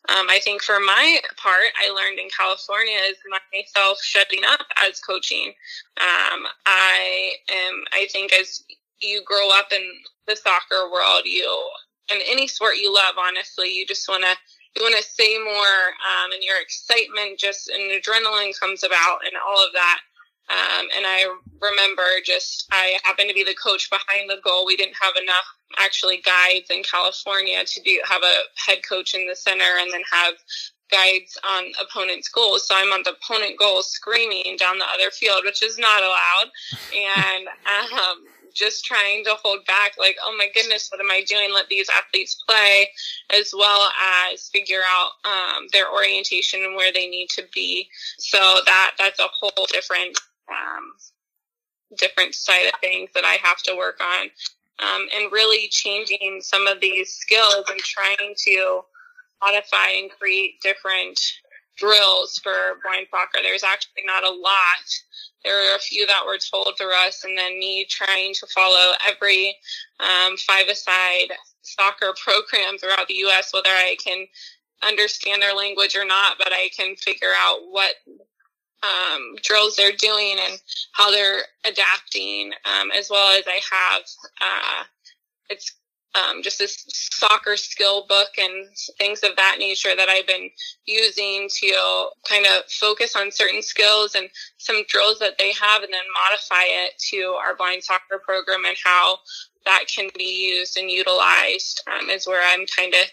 um, 0.10 0.28
I 0.30 0.40
think 0.44 0.62
for 0.62 0.80
my 0.80 1.20
part, 1.38 1.72
I 1.80 1.90
learned 1.90 2.20
in 2.20 2.28
California 2.38 2.98
is 3.10 3.18
myself 3.54 4.00
shutting 4.02 4.42
up 4.48 4.66
as 4.86 5.00
coaching. 5.00 5.54
Um, 5.98 6.46
I 6.66 7.32
am, 7.50 7.84
I 7.94 8.08
think 8.12 8.34
as 8.34 8.64
you 9.02 9.24
grow 9.26 9.50
up 9.52 9.72
in 9.72 9.82
the 10.28 10.36
soccer 10.36 10.92
world, 10.92 11.24
you, 11.26 11.70
and 12.12 12.22
any 12.28 12.48
sport 12.48 12.76
you 12.78 12.94
love, 12.94 13.16
honestly, 13.18 13.74
you 13.74 13.86
just 13.86 14.08
want 14.08 14.24
to, 14.24 14.36
you 14.76 14.84
want 14.84 14.96
to 14.98 15.04
say 15.04 15.38
more, 15.40 15.54
um, 15.56 16.32
and 16.34 16.44
your 16.44 16.62
excitement 16.62 17.40
just, 17.40 17.70
and 17.70 17.92
adrenaline 17.92 18.58
comes 18.60 18.84
about 18.84 19.20
and 19.26 19.34
all 19.48 19.66
of 19.66 19.74
that. 19.74 20.00
Um, 20.50 20.88
and 20.96 21.06
I 21.06 21.26
remember 21.60 22.04
just, 22.24 22.68
I 22.72 23.00
happened 23.04 23.30
to 23.30 23.34
be 23.34 23.44
the 23.44 23.56
coach 23.56 23.90
behind 23.90 24.30
the 24.30 24.42
goal. 24.44 24.66
We 24.66 24.76
didn't 24.76 24.96
have 25.02 25.16
enough 25.22 25.46
actually 25.78 26.18
guides 26.18 26.70
in 26.70 26.84
California 26.84 27.64
to 27.66 27.82
do 27.82 28.00
have 28.06 28.22
a 28.22 28.38
head 28.66 28.80
coach 28.88 29.14
in 29.14 29.28
the 29.28 29.36
center 29.36 29.78
and 29.80 29.92
then 29.92 30.02
have 30.12 30.36
guides 30.92 31.38
on 31.48 31.66
opponent's 31.82 32.30
goals. 32.30 32.68
So 32.68 32.76
I'm 32.76 32.92
on 32.94 33.04
the 33.04 33.16
opponent 33.22 33.58
goal 33.58 33.82
screaming 33.82 34.56
down 34.58 34.78
the 34.78 34.86
other 34.86 35.10
field, 35.12 35.42
which 35.44 35.64
is 35.64 35.78
not 35.78 36.04
allowed. 36.04 36.52
And 36.96 37.48
um, 37.94 38.24
just 38.54 38.86
trying 38.86 39.24
to 39.26 39.36
hold 39.44 39.66
back, 39.66 39.94
like, 40.00 40.16
oh 40.24 40.36
my 40.38 40.48
goodness, 40.54 40.90
what 40.90 41.02
am 41.02 41.12
I 41.12 41.24
doing? 41.28 41.54
Let 41.54 41.68
these 41.68 41.90
athletes 41.90 42.42
play, 42.48 42.90
as 43.38 43.54
well 43.56 43.90
as 44.32 44.48
figure 44.50 44.82
out 44.88 45.10
um, 45.26 45.68
their 45.74 45.92
orientation 45.92 46.64
and 46.64 46.76
where 46.76 46.94
they 46.94 47.08
need 47.08 47.30
to 47.32 47.44
be. 47.54 47.90
So 48.18 48.38
that 48.66 48.92
that's 48.98 49.20
a 49.20 49.28
whole 49.28 49.68
different 49.72 50.18
um, 50.50 50.94
different 51.98 52.36
side 52.36 52.68
of 52.68 52.80
things 52.80 53.10
that 53.16 53.26
I 53.26 53.38
have 53.44 53.62
to 53.64 53.76
work 53.76 54.00
on, 54.02 54.30
um, 54.80 55.08
and 55.16 55.32
really 55.32 55.68
changing 55.70 56.40
some 56.42 56.68
of 56.68 56.82
these 56.82 57.14
skills 57.14 57.66
and 57.70 57.80
trying 57.80 58.36
to 58.46 58.82
modify 59.42 59.90
and 59.90 60.12
create 60.12 60.62
different 60.62 61.20
drills 61.78 62.40
for 62.42 62.80
blind 62.84 63.08
soccer. 63.12 63.40
There's 63.44 63.64
actually 63.64 64.04
not 64.06 64.24
a 64.24 64.30
lot. 64.30 64.86
There 65.44 65.72
are 65.72 65.76
a 65.76 65.80
few 65.80 66.08
that 66.08 66.26
were 66.26 66.40
told 66.40 66.74
through 66.78 66.96
us, 66.96 67.24
and 67.24 67.38
then 67.38 67.60
me 67.60 67.86
trying 67.90 68.34
to 68.36 68.48
follow 68.48 68.94
every 69.08 69.56
um, 70.00 70.38
five-a-side 70.38 71.32
soccer 71.62 72.14
program 72.24 72.78
throughout 72.78 73.08
the 73.08 73.16
U.S., 73.16 73.54
whether 73.54 73.70
I 73.70 73.96
can 74.04 74.26
understand 74.84 75.42
their 75.42 75.56
language 75.56 75.96
or 75.96 76.06
not, 76.06 76.38
but 76.38 76.52
I 76.52 76.70
can 76.76 76.96
figure 76.96 77.34
out 77.38 77.60
what 77.70 77.94
um, 78.86 79.36
drills 79.42 79.76
they're 79.76 79.92
doing 79.98 80.38
and 80.40 80.60
how 80.94 81.12
they're 81.12 81.42
adapting, 81.66 82.52
um, 82.66 82.92
as 82.92 83.10
well 83.10 83.38
as 83.38 83.46
I 83.48 83.60
have. 83.72 84.02
Uh, 84.42 84.84
it's 85.50 85.74
um, 86.16 86.42
just 86.42 86.60
this 86.60 86.86
soccer 86.90 87.58
skill 87.58 88.06
book 88.08 88.30
and 88.38 88.68
things 88.98 89.22
of 89.24 89.36
that 89.36 89.58
nature 89.60 89.96
that 89.96 90.10
I've 90.10 90.28
been 90.28 90.50
using 90.86 91.50
to 91.62 92.10
kind 92.28 92.46
of 92.46 92.64
focus 92.72 93.16
on 93.16 93.32
certain 93.32 93.62
skills 93.62 94.16
and 94.16 94.30
some 94.58 94.84
drills 94.88 95.20
that 95.20 95.38
they 95.38 95.52
have 95.54 95.84
and 95.84 95.92
then 95.92 96.02
modify 96.30 96.64
it 96.66 96.94
to 97.12 97.38
our 97.44 97.56
blind 97.56 97.84
soccer 97.84 98.20
program 98.24 98.66
and 98.66 98.78
how 98.84 99.18
that 99.66 99.86
can 99.94 100.10
be 100.18 100.54
used 100.58 100.78
and 100.78 100.90
utilized 100.90 101.82
um, 101.88 102.10
is 102.10 102.28
where 102.28 102.42
I'm 102.46 102.66
kind 102.68 102.94
of 102.94 103.06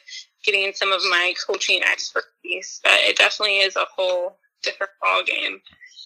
getting 0.45 0.73
some 0.75 0.93
of 0.93 1.01
my 1.11 1.35
coaching 1.47 1.83
expertise. 1.83 2.81
But 2.85 3.01
it 3.01 3.17
definitely 3.17 3.59
is 3.59 3.77
a 3.77 3.87
whole 3.97 4.37
different 4.63 4.93
ball 5.01 5.23
game 5.25 5.61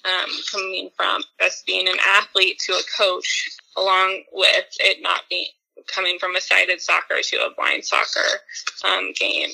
um, 0.04 0.30
coming 0.52 0.90
from 0.96 1.22
just 1.40 1.66
being 1.66 1.88
an 1.88 1.96
athlete 2.16 2.58
to 2.66 2.72
a 2.72 2.82
coach, 2.96 3.50
along 3.76 4.22
with 4.32 4.66
it 4.80 5.02
not 5.02 5.22
being 5.28 5.46
coming 5.88 6.18
from 6.18 6.34
a 6.36 6.40
sighted 6.40 6.80
soccer 6.80 7.16
to 7.22 7.36
a 7.36 7.54
blind 7.56 7.84
soccer 7.84 8.26
um, 8.84 9.12
game. 9.18 9.50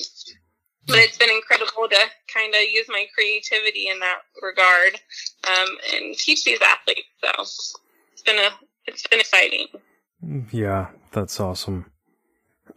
But 0.85 0.97
it's 0.97 1.17
been 1.17 1.29
incredible 1.29 1.87
to 1.89 1.97
kind 2.33 2.53
of 2.53 2.61
use 2.61 2.87
my 2.89 3.05
creativity 3.15 3.87
in 3.87 3.99
that 3.99 4.19
regard 4.41 4.99
um, 5.47 5.77
and 5.93 6.15
teach 6.15 6.43
these 6.43 6.59
athletes. 6.61 7.07
So 7.23 7.41
it's 8.11 8.21
been 8.25 8.37
a 8.37 8.49
it's 8.85 9.07
been 9.07 9.19
exciting. 9.19 9.67
Yeah, 10.51 10.87
that's 11.11 11.39
awesome. 11.39 11.85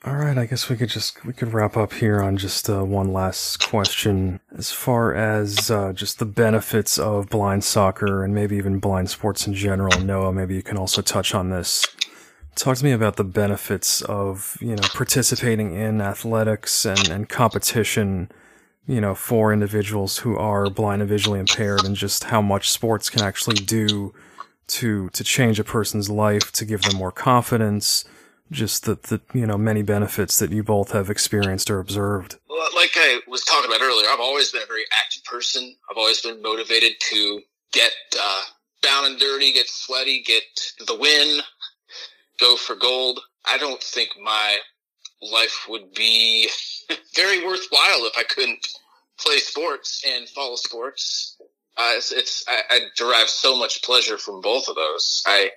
All 0.04 0.14
right, 0.14 0.38
I 0.38 0.46
guess 0.46 0.68
we 0.68 0.76
could 0.76 0.90
just 0.90 1.24
we 1.24 1.32
could 1.32 1.52
wrap 1.52 1.76
up 1.76 1.94
here 1.94 2.22
on 2.22 2.36
just 2.36 2.68
uh, 2.70 2.84
one 2.84 3.12
last 3.12 3.68
question 3.68 4.40
as 4.56 4.70
far 4.70 5.14
as 5.14 5.70
uh, 5.70 5.92
just 5.92 6.18
the 6.18 6.26
benefits 6.26 6.98
of 6.98 7.28
blind 7.28 7.64
soccer 7.64 8.22
and 8.22 8.32
maybe 8.34 8.56
even 8.56 8.78
blind 8.78 9.10
sports 9.10 9.46
in 9.46 9.54
general. 9.54 9.98
Noah, 10.00 10.32
maybe 10.32 10.54
you 10.54 10.62
can 10.62 10.76
also 10.76 11.02
touch 11.02 11.34
on 11.34 11.50
this. 11.50 11.86
Talk 12.54 12.76
to 12.76 12.84
me 12.84 12.92
about 12.92 13.16
the 13.16 13.24
benefits 13.24 14.02
of 14.02 14.56
you 14.60 14.76
know 14.76 14.82
participating 14.94 15.74
in 15.74 16.00
athletics 16.00 16.84
and, 16.84 17.08
and 17.08 17.28
competition, 17.28 18.30
you 18.86 19.00
know, 19.00 19.14
for 19.14 19.52
individuals 19.52 20.18
who 20.18 20.36
are 20.36 20.70
blind 20.70 21.02
and 21.02 21.08
visually 21.08 21.40
impaired, 21.40 21.84
and 21.84 21.96
just 21.96 22.24
how 22.24 22.42
much 22.42 22.70
sports 22.70 23.10
can 23.10 23.22
actually 23.22 23.56
do 23.56 24.14
to 24.68 25.08
to 25.08 25.24
change 25.24 25.58
a 25.58 25.64
person's 25.64 26.10
life, 26.10 26.52
to 26.52 26.64
give 26.64 26.82
them 26.82 26.96
more 26.96 27.12
confidence 27.12 28.04
just 28.50 28.84
the, 28.84 28.94
the 28.94 29.20
you 29.34 29.46
know 29.46 29.58
many 29.58 29.82
benefits 29.82 30.38
that 30.38 30.52
you 30.52 30.62
both 30.62 30.92
have 30.92 31.10
experienced 31.10 31.70
or 31.70 31.78
observed. 31.78 32.38
Well, 32.48 32.68
like 32.74 32.92
i 32.96 33.20
was 33.26 33.44
talking 33.44 33.70
about 33.70 33.82
earlier 33.82 34.06
i've 34.10 34.20
always 34.20 34.50
been 34.52 34.62
a 34.62 34.66
very 34.66 34.84
active 35.02 35.24
person. 35.24 35.74
I've 35.90 35.96
always 35.96 36.20
been 36.20 36.42
motivated 36.42 36.92
to 37.10 37.40
get 37.72 37.92
uh, 38.20 38.42
down 38.82 39.06
and 39.06 39.18
dirty 39.18 39.52
get 39.52 39.68
sweaty 39.68 40.22
get 40.22 40.42
the 40.86 40.96
win 40.96 41.40
go 42.38 42.56
for 42.56 42.76
gold. 42.76 43.20
I 43.50 43.58
don't 43.58 43.82
think 43.82 44.10
my 44.22 44.58
life 45.22 45.66
would 45.68 45.92
be 45.94 46.48
very 47.14 47.44
worthwhile 47.44 48.04
if 48.04 48.12
i 48.18 48.22
couldn't 48.22 48.66
play 49.18 49.38
sports 49.38 50.04
and 50.06 50.28
follow 50.28 50.56
sports. 50.56 51.36
Uh, 51.78 51.92
it's, 51.96 52.12
it's 52.12 52.44
I, 52.48 52.60
I, 52.70 52.80
derive 52.96 53.28
so 53.28 53.58
much 53.58 53.82
pleasure 53.82 54.18
from 54.18 54.40
both 54.40 54.68
of 54.68 54.76
those. 54.76 55.22
I, 55.26 55.50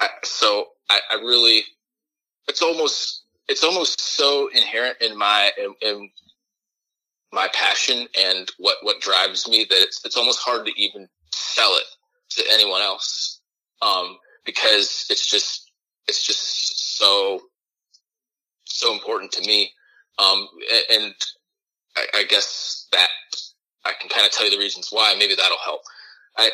I 0.00 0.08
so 0.24 0.68
I, 0.88 1.00
I 1.10 1.14
really 1.14 1.62
it's 2.50 2.62
almost 2.62 3.22
it's 3.48 3.62
almost 3.62 4.00
so 4.00 4.48
inherent 4.48 4.96
in 5.00 5.16
my 5.16 5.50
in, 5.56 5.74
in, 5.80 6.10
my 7.32 7.48
passion 7.54 8.08
and 8.18 8.50
what 8.58 8.78
what 8.82 9.00
drives 9.00 9.48
me 9.48 9.64
that 9.70 9.78
it's 9.78 10.04
it's 10.04 10.16
almost 10.16 10.40
hard 10.40 10.66
to 10.66 10.72
even 10.76 11.08
sell 11.32 11.70
it 11.76 11.84
to 12.30 12.42
anyone 12.50 12.82
else. 12.82 13.40
Um, 13.82 14.18
because 14.44 15.06
it's 15.10 15.30
just 15.30 15.70
it's 16.08 16.26
just 16.26 16.98
so 16.98 17.40
so 18.64 18.92
important 18.92 19.30
to 19.30 19.46
me. 19.46 19.70
Um, 20.18 20.48
and 20.90 21.14
I, 21.96 22.06
I 22.14 22.24
guess 22.24 22.88
that 22.90 23.08
I 23.84 23.92
can 24.00 24.10
kind 24.10 24.26
of 24.26 24.32
tell 24.32 24.44
you 24.44 24.50
the 24.50 24.58
reasons 24.58 24.88
why. 24.90 25.14
Maybe 25.16 25.36
that'll 25.36 25.56
help. 25.58 25.82
I 26.36 26.50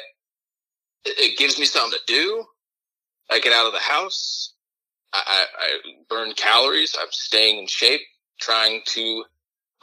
it 1.07 1.39
gives 1.39 1.59
me 1.59 1.65
something 1.65 1.99
to 1.99 2.13
do. 2.13 2.45
I 3.31 3.41
get 3.41 3.55
out 3.55 3.67
of 3.67 3.73
the 3.73 3.79
house 3.79 4.53
I, 5.13 5.45
I 5.59 5.79
burn 6.09 6.33
calories. 6.33 6.95
I'm 6.99 7.11
staying 7.11 7.59
in 7.59 7.67
shape, 7.67 8.01
trying 8.41 8.83
to. 8.87 9.25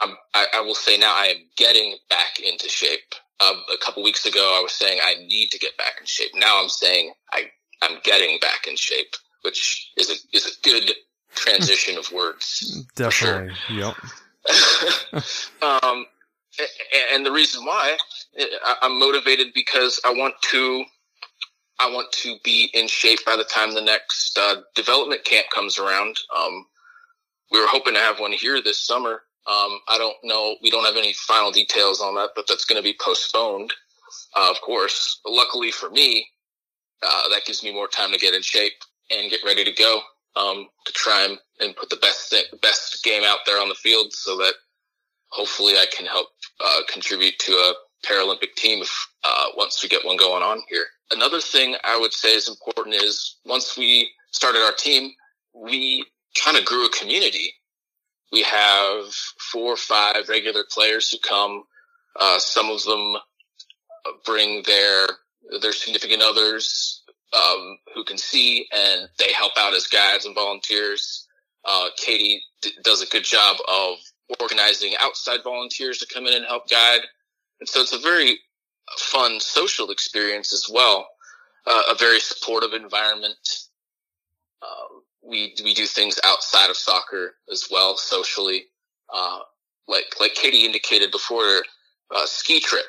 I'm, 0.00 0.16
I, 0.34 0.46
I 0.54 0.60
will 0.60 0.74
say 0.74 0.96
now 0.96 1.14
I 1.14 1.26
am 1.26 1.36
getting 1.56 1.96
back 2.08 2.40
into 2.44 2.68
shape. 2.68 3.14
Uh, 3.40 3.54
a 3.72 3.76
couple 3.78 4.02
weeks 4.02 4.26
ago, 4.26 4.56
I 4.58 4.62
was 4.62 4.72
saying 4.72 5.00
I 5.02 5.14
need 5.26 5.50
to 5.50 5.58
get 5.58 5.76
back 5.76 5.94
in 6.00 6.06
shape. 6.06 6.30
Now 6.34 6.62
I'm 6.62 6.68
saying 6.68 7.12
I 7.32 7.44
I'm 7.82 7.98
getting 8.02 8.38
back 8.40 8.66
in 8.68 8.76
shape, 8.76 9.14
which 9.42 9.92
is 9.96 10.10
a 10.10 10.36
is 10.36 10.46
a 10.46 10.68
good 10.68 10.92
transition 11.34 11.98
of 11.98 12.10
words. 12.12 12.84
Definitely. 12.96 13.54
Sure. 13.68 13.76
Yep. 13.76 15.24
um, 15.62 16.06
and 17.12 17.26
the 17.26 17.32
reason 17.32 17.64
why 17.64 17.96
I'm 18.82 18.98
motivated 18.98 19.48
because 19.54 20.00
I 20.04 20.12
want 20.12 20.34
to 20.50 20.84
I 21.80 21.90
want 21.90 22.12
to 22.22 22.36
be 22.44 22.70
in 22.72 22.86
shape 22.88 23.20
by 23.26 23.36
the 23.36 23.44
time 23.44 23.74
the 23.74 23.80
next 23.80 24.38
uh, 24.38 24.62
development 24.74 25.24
camp 25.24 25.46
comes 25.54 25.78
around. 25.78 26.16
Um, 26.36 26.66
we 27.50 27.60
were 27.60 27.66
hoping 27.68 27.94
to 27.94 28.00
have 28.00 28.20
one 28.20 28.32
here 28.32 28.62
this 28.62 28.84
summer. 28.84 29.22
Um, 29.46 29.80
I 29.88 29.98
don't 29.98 30.16
know. 30.22 30.56
We 30.62 30.70
don't 30.70 30.86
have 30.86 30.96
any 30.96 31.12
final 31.12 31.50
details 31.50 32.00
on 32.00 32.14
that, 32.14 32.30
but 32.34 32.46
that's 32.48 32.64
going 32.64 32.80
to 32.80 32.82
be 32.82 32.96
postponed, 33.00 33.72
uh, 34.36 34.50
of 34.50 34.60
course. 34.62 35.20
But 35.22 35.32
luckily 35.32 35.70
for 35.70 35.90
me, 35.90 36.26
uh, 37.02 37.28
that 37.28 37.44
gives 37.44 37.62
me 37.62 37.72
more 37.72 37.88
time 37.88 38.12
to 38.12 38.18
get 38.18 38.34
in 38.34 38.42
shape 38.42 38.72
and 39.10 39.30
get 39.30 39.40
ready 39.44 39.64
to 39.64 39.72
go 39.72 40.00
um, 40.36 40.68
to 40.86 40.92
try 40.92 41.24
and, 41.24 41.38
and 41.60 41.76
put 41.76 41.90
the 41.90 41.96
best 41.96 42.34
best 42.62 43.04
game 43.04 43.22
out 43.24 43.40
there 43.46 43.60
on 43.60 43.68
the 43.68 43.74
field, 43.74 44.12
so 44.12 44.36
that 44.38 44.54
hopefully 45.28 45.74
I 45.74 45.86
can 45.94 46.06
help 46.06 46.28
uh, 46.64 46.80
contribute 46.88 47.38
to 47.40 47.52
a 47.52 47.74
Paralympic 48.08 48.54
team 48.56 48.82
if, 48.82 49.08
uh, 49.24 49.46
once 49.56 49.82
we 49.82 49.88
get 49.88 50.04
one 50.04 50.16
going 50.16 50.42
on 50.42 50.60
here 50.68 50.86
another 51.10 51.40
thing 51.40 51.76
I 51.84 51.98
would 51.98 52.12
say 52.12 52.34
is 52.34 52.48
important 52.48 52.96
is 52.96 53.36
once 53.44 53.76
we 53.76 54.10
started 54.30 54.60
our 54.60 54.72
team, 54.72 55.12
we 55.54 56.04
kind 56.42 56.56
of 56.56 56.64
grew 56.64 56.86
a 56.86 56.90
community. 56.90 57.52
We 58.32 58.42
have 58.42 59.12
four 59.52 59.72
or 59.72 59.76
five 59.76 60.28
regular 60.28 60.64
players 60.70 61.10
who 61.10 61.18
come. 61.18 61.64
Uh, 62.18 62.38
some 62.38 62.70
of 62.70 62.82
them 62.84 63.16
bring 64.24 64.62
their 64.66 65.06
their 65.60 65.72
significant 65.72 66.22
others 66.22 67.02
um, 67.34 67.78
who 67.94 68.02
can 68.04 68.16
see, 68.18 68.66
and 68.74 69.08
they 69.18 69.32
help 69.32 69.52
out 69.58 69.74
as 69.74 69.86
guides 69.86 70.24
and 70.24 70.34
volunteers. 70.34 71.26
Uh, 71.64 71.88
Katie 71.96 72.42
d- 72.62 72.72
does 72.82 73.02
a 73.02 73.06
good 73.06 73.24
job 73.24 73.56
of 73.68 73.96
organizing 74.40 74.94
outside 75.00 75.40
volunteers 75.44 75.98
to 75.98 76.06
come 76.12 76.26
in 76.26 76.34
and 76.34 76.46
help 76.46 76.68
guide, 76.68 77.00
and 77.64 77.68
so 77.70 77.80
it's 77.80 77.94
a 77.94 77.98
very 77.98 78.40
fun 78.98 79.40
social 79.40 79.90
experience 79.90 80.52
as 80.52 80.66
well. 80.70 81.08
Uh, 81.66 81.82
a 81.90 81.94
very 81.94 82.20
supportive 82.20 82.74
environment. 82.74 83.38
Uh, 84.60 84.98
we 85.22 85.54
we 85.64 85.72
do 85.72 85.86
things 85.86 86.20
outside 86.26 86.68
of 86.68 86.76
soccer 86.76 87.36
as 87.50 87.68
well, 87.70 87.96
socially. 87.96 88.64
Uh, 89.10 89.38
like 89.88 90.04
like 90.20 90.34
Katie 90.34 90.66
indicated 90.66 91.10
before, 91.10 91.62
uh, 92.14 92.26
ski 92.26 92.60
trip. 92.60 92.84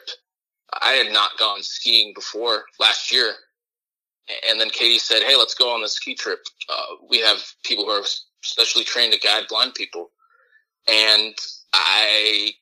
I 0.74 0.92
had 0.92 1.14
not 1.14 1.38
gone 1.40 1.64
skiing 1.64 2.12
before 2.14 2.66
last 2.78 3.14
year, 3.14 3.32
and 4.50 4.60
then 4.60 4.70
Katie 4.70 5.00
said, 5.00 5.24
"Hey, 5.24 5.38
let's 5.38 5.56
go 5.56 5.74
on 5.74 5.84
the 5.84 5.88
ski 5.88 6.16
trip. 6.16 6.42
Uh, 6.68 6.96
we 7.10 7.22
have 7.22 7.42
people 7.64 7.86
who 7.86 7.92
are 7.92 8.04
specially 8.44 8.84
trained 8.84 9.14
to 9.14 9.20
guide 9.20 9.46
blind 9.48 9.74
people." 9.74 10.12
And 10.86 11.34
I 11.72 12.56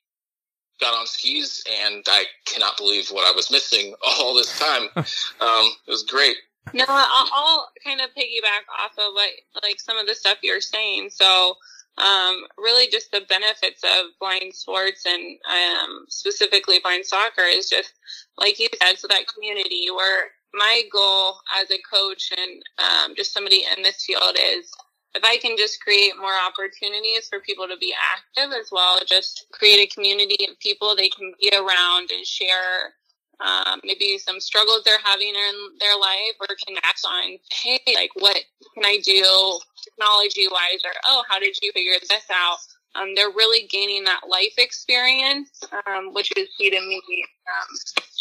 got 0.84 0.94
on 0.94 1.06
skis 1.06 1.64
and 1.82 2.04
I 2.06 2.24
cannot 2.44 2.76
believe 2.76 3.08
what 3.08 3.26
I 3.26 3.34
was 3.34 3.50
missing 3.50 3.94
all 4.06 4.34
this 4.34 4.58
time. 4.58 4.88
um, 4.94 5.72
it 5.86 5.90
was 5.90 6.02
great. 6.04 6.36
No, 6.72 6.84
I'll, 6.88 7.68
kind 7.84 8.00
of 8.00 8.08
piggyback 8.10 8.64
off 8.80 8.92
of 8.92 9.12
what 9.12 9.30
like 9.62 9.78
some 9.78 9.98
of 9.98 10.06
the 10.06 10.14
stuff 10.14 10.38
you're 10.42 10.62
saying. 10.62 11.10
So, 11.10 11.54
um, 11.98 12.44
really, 12.56 12.88
just 12.90 13.12
the 13.12 13.20
benefits 13.28 13.84
of 13.84 14.06
blind 14.18 14.54
sports 14.54 15.04
and 15.06 15.38
um, 15.46 16.06
specifically 16.08 16.80
blind 16.82 17.04
soccer 17.04 17.42
is 17.46 17.68
just 17.68 17.92
like 18.38 18.58
you 18.58 18.68
said. 18.82 18.98
So 18.98 19.06
that 19.08 19.26
community 19.32 19.88
where 19.94 20.28
my 20.54 20.82
goal 20.90 21.36
as 21.60 21.70
a 21.70 21.78
coach 21.82 22.32
and 22.36 22.62
um, 22.78 23.14
just 23.14 23.34
somebody 23.34 23.64
in 23.76 23.82
this 23.82 24.04
field 24.04 24.36
is 24.40 24.72
if 25.14 25.22
I 25.24 25.38
can 25.38 25.56
just 25.56 25.80
create 25.80 26.12
more 26.18 26.34
opportunities 26.34 27.28
for 27.28 27.40
people 27.40 27.68
to 27.68 27.76
be 27.76 27.94
active 27.94 28.52
as 28.58 28.68
well, 28.72 28.98
just 29.06 29.46
create 29.52 29.80
a 29.80 29.94
community 29.94 30.46
of 30.50 30.58
people 30.58 30.94
they 30.96 31.08
can 31.08 31.32
be 31.40 31.50
around 31.54 32.10
and 32.10 32.26
share 32.26 32.94
um, 33.40 33.80
maybe 33.84 34.18
some 34.18 34.40
struggles 34.40 34.82
they're 34.84 34.98
having 35.04 35.28
in 35.28 35.54
their 35.80 35.96
life 35.98 36.36
or 36.40 36.48
connect 36.66 37.00
on, 37.06 37.38
hey, 37.52 37.80
like 37.94 38.10
what 38.14 38.38
can 38.74 38.84
I 38.84 38.98
do 39.04 39.58
technology 39.82 40.48
wise 40.50 40.80
or 40.84 40.92
oh, 41.06 41.24
how 41.28 41.38
did 41.38 41.56
you 41.62 41.72
figure 41.72 41.94
this 42.00 42.26
out? 42.32 42.58
Um, 42.94 43.14
they're 43.14 43.30
really 43.30 43.66
gaining 43.66 44.04
that 44.04 44.22
life 44.28 44.54
experience, 44.58 45.62
um, 45.86 46.12
which 46.12 46.32
is 46.36 46.48
key 46.56 46.70
to 46.70 46.80
me. 46.80 47.02
Um, 47.48 47.76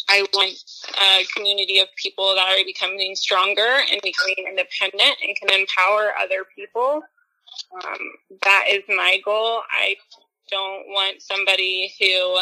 I 0.09 0.25
want 0.33 0.57
a 1.01 1.25
community 1.35 1.79
of 1.79 1.87
people 1.95 2.33
that 2.35 2.59
are 2.59 2.65
becoming 2.65 3.15
stronger 3.15 3.61
and 3.91 4.01
becoming 4.01 4.35
independent 4.49 5.17
and 5.25 5.35
can 5.37 5.59
empower 5.59 6.13
other 6.19 6.45
people. 6.55 7.01
Um, 7.83 7.99
that 8.43 8.65
is 8.69 8.83
my 8.89 9.19
goal. 9.23 9.61
I 9.71 9.95
don't 10.49 10.87
want 10.87 11.21
somebody 11.21 11.93
who 11.99 12.39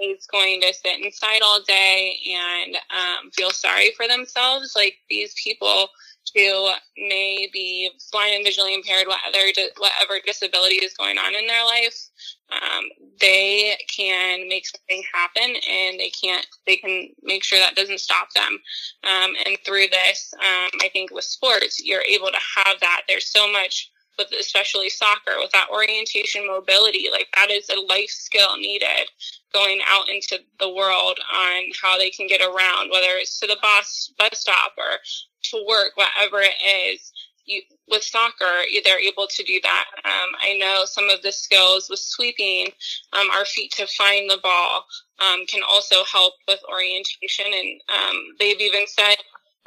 is 0.00 0.26
going 0.26 0.60
to 0.60 0.74
sit 0.74 1.02
inside 1.02 1.40
all 1.42 1.62
day 1.62 2.18
and 2.34 2.76
um, 2.76 3.30
feel 3.32 3.50
sorry 3.50 3.92
for 3.96 4.06
themselves. 4.08 4.74
Like 4.76 4.94
these 5.08 5.34
people 5.42 5.88
who 6.34 6.70
may 6.96 7.48
be 7.52 7.90
blind 8.12 8.34
and 8.34 8.44
visually 8.44 8.74
impaired, 8.74 9.06
whatever, 9.06 9.46
whatever 9.78 10.20
disability 10.24 10.76
is 10.76 10.94
going 10.94 11.18
on 11.18 11.34
in 11.34 11.46
their 11.46 11.64
life, 11.64 12.08
um, 12.52 12.84
they 13.20 13.76
can 13.94 14.48
make 14.48 14.66
something 14.66 15.02
happen 15.12 15.56
and 15.68 15.98
they 15.98 16.10
can't, 16.10 16.46
they 16.66 16.76
can 16.76 17.08
make 17.22 17.42
sure 17.42 17.58
that 17.58 17.74
doesn't 17.74 18.00
stop 18.00 18.28
them. 18.34 18.58
Um, 19.04 19.34
and 19.44 19.58
through 19.64 19.86
this, 19.88 20.32
um, 20.34 20.70
I 20.82 20.90
think 20.92 21.12
with 21.12 21.24
sports, 21.24 21.82
you're 21.84 22.02
able 22.02 22.28
to 22.28 22.38
have 22.56 22.80
that. 22.80 23.02
There's 23.08 23.26
so 23.26 23.50
much 23.50 23.90
with 24.18 24.28
especially 24.38 24.88
soccer 24.88 25.36
with 25.38 25.50
that 25.52 25.68
orientation 25.72 26.46
mobility 26.46 27.08
like 27.10 27.28
that 27.34 27.50
is 27.50 27.68
a 27.70 27.80
life 27.80 28.10
skill 28.10 28.56
needed 28.56 29.08
going 29.52 29.80
out 29.86 30.08
into 30.08 30.38
the 30.58 30.72
world 30.72 31.18
on 31.34 31.62
how 31.82 31.98
they 31.98 32.10
can 32.10 32.26
get 32.26 32.40
around 32.40 32.90
whether 32.90 33.16
it's 33.16 33.38
to 33.40 33.46
the 33.46 33.56
bus 33.62 34.12
bus 34.18 34.40
stop 34.40 34.72
or 34.78 34.98
to 35.42 35.64
work 35.68 35.92
whatever 35.96 36.40
it 36.40 36.54
is 36.64 37.12
you, 37.46 37.62
with 37.88 38.02
soccer, 38.02 38.62
they're 38.84 39.00
able 39.00 39.26
to 39.28 39.42
do 39.44 39.60
that. 39.62 39.84
Um, 40.04 40.34
I 40.40 40.58
know 40.58 40.82
some 40.84 41.08
of 41.08 41.22
the 41.22 41.32
skills 41.32 41.88
with 41.88 42.00
sweeping, 42.00 42.68
um, 43.12 43.30
our 43.30 43.44
feet 43.44 43.72
to 43.72 43.86
find 43.86 44.28
the 44.28 44.38
ball, 44.42 44.84
um, 45.20 45.46
can 45.46 45.62
also 45.68 46.04
help 46.12 46.34
with 46.48 46.60
orientation. 46.70 47.46
And 47.46 47.80
um, 47.88 48.22
they've 48.38 48.60
even 48.60 48.86
said 48.86 49.16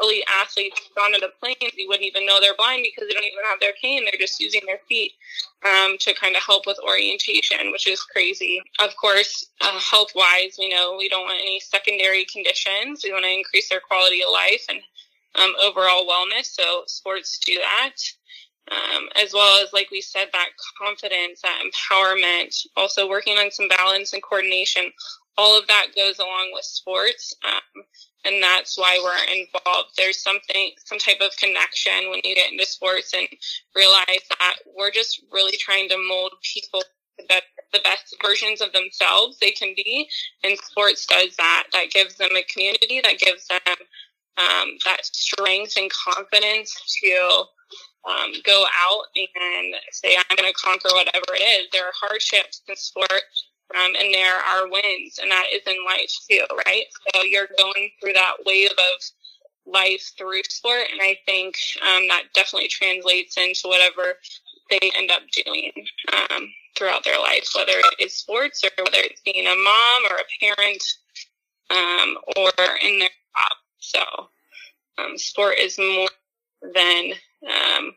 elite 0.01 0.23
athletes 0.41 0.81
gone 0.95 1.13
to 1.13 1.19
the 1.19 1.31
planes, 1.39 1.73
you 1.75 1.87
wouldn't 1.87 2.05
even 2.05 2.25
know 2.25 2.39
they're 2.39 2.55
blind 2.55 2.83
because 2.83 3.07
they 3.07 3.13
don't 3.13 3.25
even 3.25 3.43
have 3.49 3.59
their 3.59 3.73
cane. 3.81 4.03
They're 4.05 4.19
just 4.19 4.39
using 4.39 4.61
their 4.65 4.79
feet 4.87 5.13
um, 5.65 5.97
to 5.99 6.13
kind 6.13 6.35
of 6.35 6.43
help 6.43 6.65
with 6.65 6.79
orientation, 6.87 7.71
which 7.71 7.87
is 7.87 8.01
crazy. 8.01 8.61
Of 8.79 8.95
course, 8.95 9.47
uh, 9.61 9.79
health 9.79 10.11
wise, 10.15 10.55
we 10.57 10.69
know 10.69 10.95
we 10.97 11.09
don't 11.09 11.25
want 11.25 11.41
any 11.41 11.59
secondary 11.59 12.25
conditions. 12.25 13.01
We 13.03 13.11
want 13.11 13.25
to 13.25 13.31
increase 13.31 13.69
their 13.69 13.81
quality 13.81 14.21
of 14.23 14.31
life 14.31 14.65
and 14.69 14.79
um, 15.35 15.53
overall 15.63 16.07
wellness. 16.07 16.45
So 16.45 16.83
sports 16.87 17.39
do 17.45 17.55
that. 17.59 17.95
Um, 18.71 19.09
as 19.15 19.33
well 19.33 19.63
as, 19.63 19.73
like 19.73 19.89
we 19.91 20.01
said, 20.01 20.27
that 20.31 20.49
confidence, 20.79 21.41
that 21.41 21.63
empowerment, 21.63 22.55
also 22.77 23.09
working 23.09 23.37
on 23.37 23.49
some 23.51 23.67
balance 23.67 24.13
and 24.13 24.21
coordination. 24.21 24.91
All 25.37 25.57
of 25.57 25.65
that 25.67 25.87
goes 25.95 26.19
along 26.19 26.51
with 26.53 26.65
sports. 26.65 27.33
Um, 27.43 27.83
and 28.25 28.43
that's 28.43 28.77
why 28.77 28.99
we're 29.01 29.33
involved. 29.33 29.91
There's 29.97 30.21
something, 30.21 30.71
some 30.85 30.99
type 30.99 31.21
of 31.21 31.35
connection 31.37 32.09
when 32.09 32.19
you 32.23 32.35
get 32.35 32.51
into 32.51 32.65
sports 32.65 33.13
and 33.13 33.27
realize 33.75 34.25
that 34.39 34.55
we're 34.77 34.91
just 34.91 35.23
really 35.31 35.57
trying 35.57 35.89
to 35.89 35.97
mold 35.97 36.33
people 36.43 36.83
that 37.27 37.43
the 37.73 37.79
best 37.83 38.15
versions 38.23 38.61
of 38.61 38.71
themselves 38.73 39.39
they 39.39 39.51
can 39.51 39.73
be. 39.75 40.07
And 40.43 40.57
sports 40.57 41.05
does 41.05 41.35
that. 41.37 41.67
That 41.73 41.91
gives 41.91 42.15
them 42.15 42.35
a 42.35 42.43
community, 42.43 43.01
that 43.03 43.19
gives 43.19 43.47
them 43.47 43.59
um, 44.37 44.77
that 44.85 45.05
strength 45.05 45.73
and 45.77 45.91
confidence 45.91 46.99
to 47.03 47.43
um, 48.07 48.31
go 48.45 48.65
out 48.79 49.03
and 49.15 49.75
say, 49.91 50.15
I'm 50.15 50.35
going 50.35 50.51
to 50.51 50.59
conquer 50.59 50.89
whatever 50.93 51.35
it 51.35 51.43
is. 51.43 51.67
There 51.71 51.85
are 51.85 51.93
hardships 51.93 52.61
in 52.67 52.75
sport, 52.75 53.23
um, 53.75 53.93
and 53.99 54.13
there 54.13 54.37
are 54.37 54.69
wins, 54.69 55.19
and 55.21 55.29
that 55.31 55.45
is 55.53 55.61
in 55.67 55.83
life 55.85 56.11
too, 56.29 56.45
right? 56.65 56.85
So 57.13 57.23
you're 57.23 57.49
going 57.57 57.91
through 57.99 58.13
that 58.13 58.35
wave 58.45 58.71
of 58.71 59.01
life 59.65 60.11
through 60.17 60.43
sport, 60.49 60.87
and 60.91 61.01
I 61.01 61.17
think 61.25 61.55
um, 61.81 62.07
that 62.07 62.23
definitely 62.33 62.69
translates 62.69 63.37
into 63.37 63.67
whatever 63.67 64.15
they 64.69 64.91
end 64.95 65.11
up 65.11 65.21
doing 65.45 65.71
um, 66.13 66.49
throughout 66.77 67.03
their 67.03 67.19
life, 67.19 67.49
whether 67.55 67.73
it 67.73 68.05
is 68.05 68.15
sports 68.15 68.63
or 68.63 68.69
whether 68.83 69.03
it's 69.03 69.21
being 69.21 69.45
a 69.45 69.55
mom 69.55 70.03
or 70.09 70.17
a 70.17 70.45
parent 70.55 70.83
um, 71.69 72.17
or 72.37 72.51
in 72.83 72.99
their 72.99 73.09
job. 73.09 73.57
So, 73.79 74.03
um, 74.97 75.17
sport 75.17 75.57
is 75.59 75.77
more 75.77 76.09
than 76.73 77.13
um, 77.47 77.93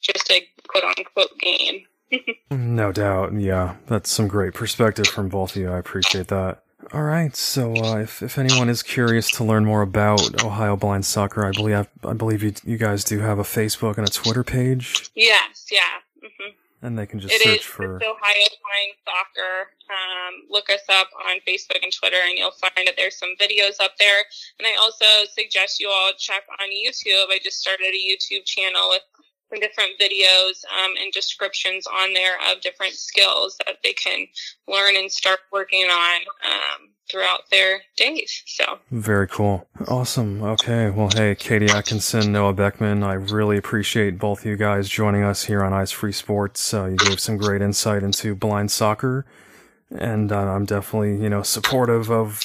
just 0.00 0.30
a 0.30 0.46
quote 0.68 0.84
unquote 0.84 1.38
game. 1.38 1.84
no 2.50 2.92
doubt. 2.92 3.34
Yeah, 3.34 3.76
that's 3.86 4.10
some 4.10 4.28
great 4.28 4.54
perspective 4.54 5.06
from 5.06 5.28
both 5.28 5.56
of 5.56 5.62
you. 5.62 5.70
I 5.70 5.78
appreciate 5.78 6.28
that. 6.28 6.62
All 6.92 7.02
right, 7.02 7.34
so 7.34 7.74
uh, 7.74 7.96
if, 7.96 8.22
if 8.22 8.38
anyone 8.38 8.68
is 8.68 8.80
curious 8.80 9.28
to 9.32 9.44
learn 9.44 9.64
more 9.64 9.82
about 9.82 10.44
Ohio 10.44 10.76
Blind 10.76 11.04
Soccer, 11.04 11.44
I 11.44 11.50
believe 11.50 11.88
I, 12.04 12.12
believe 12.12 12.44
you 12.44 12.52
you 12.64 12.76
guys 12.76 13.02
do 13.02 13.18
have 13.18 13.40
a 13.40 13.42
Facebook 13.42 13.98
and 13.98 14.06
a 14.06 14.10
Twitter 14.10 14.44
page. 14.44 15.10
Yes, 15.16 15.66
yeah. 15.70 15.80
Mm-hmm 16.22 16.50
and 16.82 16.98
they 16.98 17.06
can 17.06 17.20
just 17.20 17.34
it 17.34 17.42
search 17.42 17.60
is, 17.60 17.62
for 17.62 17.96
Ohio 17.96 18.48
Blind 18.62 18.94
Soccer. 19.04 19.70
Um, 19.88 20.46
look 20.50 20.68
us 20.70 20.82
up 20.88 21.08
on 21.28 21.36
Facebook 21.46 21.82
and 21.82 21.92
Twitter, 21.92 22.18
and 22.22 22.36
you'll 22.36 22.52
find 22.52 22.86
that 22.86 22.94
there's 22.96 23.18
some 23.18 23.34
videos 23.40 23.80
up 23.80 23.92
there. 23.98 24.24
And 24.58 24.66
I 24.66 24.76
also 24.80 25.06
suggest 25.32 25.80
you 25.80 25.88
all 25.88 26.12
check 26.18 26.42
on 26.60 26.68
YouTube. 26.68 27.30
I 27.30 27.38
just 27.42 27.60
started 27.60 27.86
a 27.86 27.98
YouTube 27.98 28.44
channel 28.44 28.90
with 28.90 29.02
some 29.50 29.60
different 29.60 29.98
videos 30.00 30.64
um, 30.82 30.92
and 31.02 31.12
descriptions 31.12 31.86
on 31.86 32.12
there 32.12 32.36
of 32.50 32.60
different 32.60 32.94
skills 32.94 33.56
that 33.64 33.76
they 33.82 33.92
can 33.92 34.26
learn 34.68 34.96
and 34.96 35.10
start 35.10 35.40
working 35.52 35.84
on 35.84 36.20
um, 36.44 36.88
throughout 37.10 37.50
their 37.50 37.82
days. 37.96 38.42
So 38.46 38.78
very 38.90 39.28
cool, 39.28 39.66
awesome. 39.88 40.42
Okay, 40.42 40.90
well, 40.90 41.08
hey, 41.14 41.34
Katie 41.34 41.70
Atkinson, 41.70 42.32
Noah 42.32 42.52
Beckman, 42.52 43.02
I 43.02 43.14
really 43.14 43.56
appreciate 43.56 44.18
both 44.18 44.40
of 44.40 44.46
you 44.46 44.56
guys 44.56 44.88
joining 44.88 45.22
us 45.22 45.44
here 45.44 45.62
on 45.62 45.72
Eyes 45.72 45.92
Free 45.92 46.12
Sports. 46.12 46.74
Uh, 46.74 46.86
you 46.86 46.96
gave 46.96 47.20
some 47.20 47.36
great 47.36 47.62
insight 47.62 48.02
into 48.02 48.34
blind 48.34 48.70
soccer, 48.70 49.24
and 49.90 50.32
uh, 50.32 50.38
I'm 50.38 50.64
definitely 50.64 51.22
you 51.22 51.28
know 51.28 51.42
supportive 51.42 52.10
of 52.10 52.44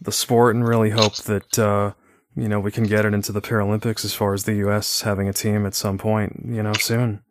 the 0.00 0.12
sport 0.12 0.54
and 0.54 0.66
really 0.66 0.90
hope 0.90 1.16
that. 1.16 1.58
Uh, 1.58 1.92
you 2.36 2.48
know, 2.48 2.60
we 2.60 2.70
can 2.70 2.84
get 2.84 3.04
it 3.04 3.12
into 3.12 3.32
the 3.32 3.42
Paralympics 3.42 4.04
as 4.04 4.14
far 4.14 4.32
as 4.32 4.44
the 4.44 4.54
U.S. 4.54 5.02
having 5.02 5.28
a 5.28 5.32
team 5.32 5.66
at 5.66 5.74
some 5.74 5.98
point, 5.98 6.44
you 6.46 6.62
know, 6.62 6.72
soon. 6.74 7.22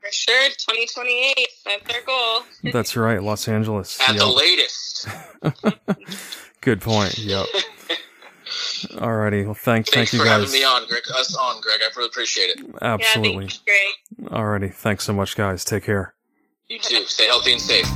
For 0.00 0.12
sure, 0.12 0.48
2028. 0.48 1.48
That's 1.64 1.94
our 1.94 2.02
goal. 2.02 2.72
That's 2.72 2.96
right, 2.96 3.22
Los 3.22 3.46
Angeles. 3.48 4.00
At 4.00 4.14
yep. 4.14 4.18
the 4.18 4.26
latest. 4.26 4.87
Good 6.60 6.80
point. 6.80 7.18
Yep. 7.18 7.46
Alrighty. 8.48 9.44
Well, 9.44 9.54
thank 9.54 9.86
thanks 9.88 9.90
thank 9.90 10.12
you 10.12 10.18
for 10.20 10.24
guys. 10.24 10.40
having 10.44 10.52
me 10.52 10.64
on, 10.64 10.86
Greg. 10.88 11.02
Us 11.14 11.36
on, 11.36 11.60
Greg. 11.60 11.80
I 11.82 11.88
really 11.96 12.08
appreciate 12.08 12.50
it. 12.50 12.64
Absolutely. 12.80 13.46
Yeah, 13.46 13.50
great. 13.66 14.30
Alrighty. 14.30 14.72
Thanks 14.72 15.04
so 15.04 15.12
much, 15.12 15.36
guys. 15.36 15.64
Take 15.64 15.84
care. 15.84 16.14
You 16.68 16.78
too. 16.78 17.04
Stay 17.04 17.26
healthy 17.26 17.52
and 17.52 17.60
safe. 17.60 17.86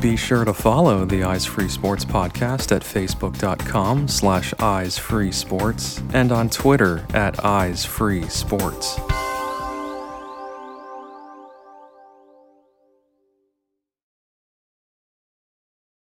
Be 0.00 0.16
sure 0.16 0.44
to 0.44 0.52
follow 0.52 1.06
the 1.06 1.22
Eyes 1.24 1.46
Free 1.46 1.68
Sports 1.68 2.04
podcast 2.04 2.76
at 2.76 2.82
facebook.com 2.82 4.06
slash 4.06 4.52
eyesfreesports 4.54 6.02
and 6.12 6.30
on 6.30 6.50
Twitter 6.50 7.06
at 7.14 7.38
eyesfreesports. 7.38 9.33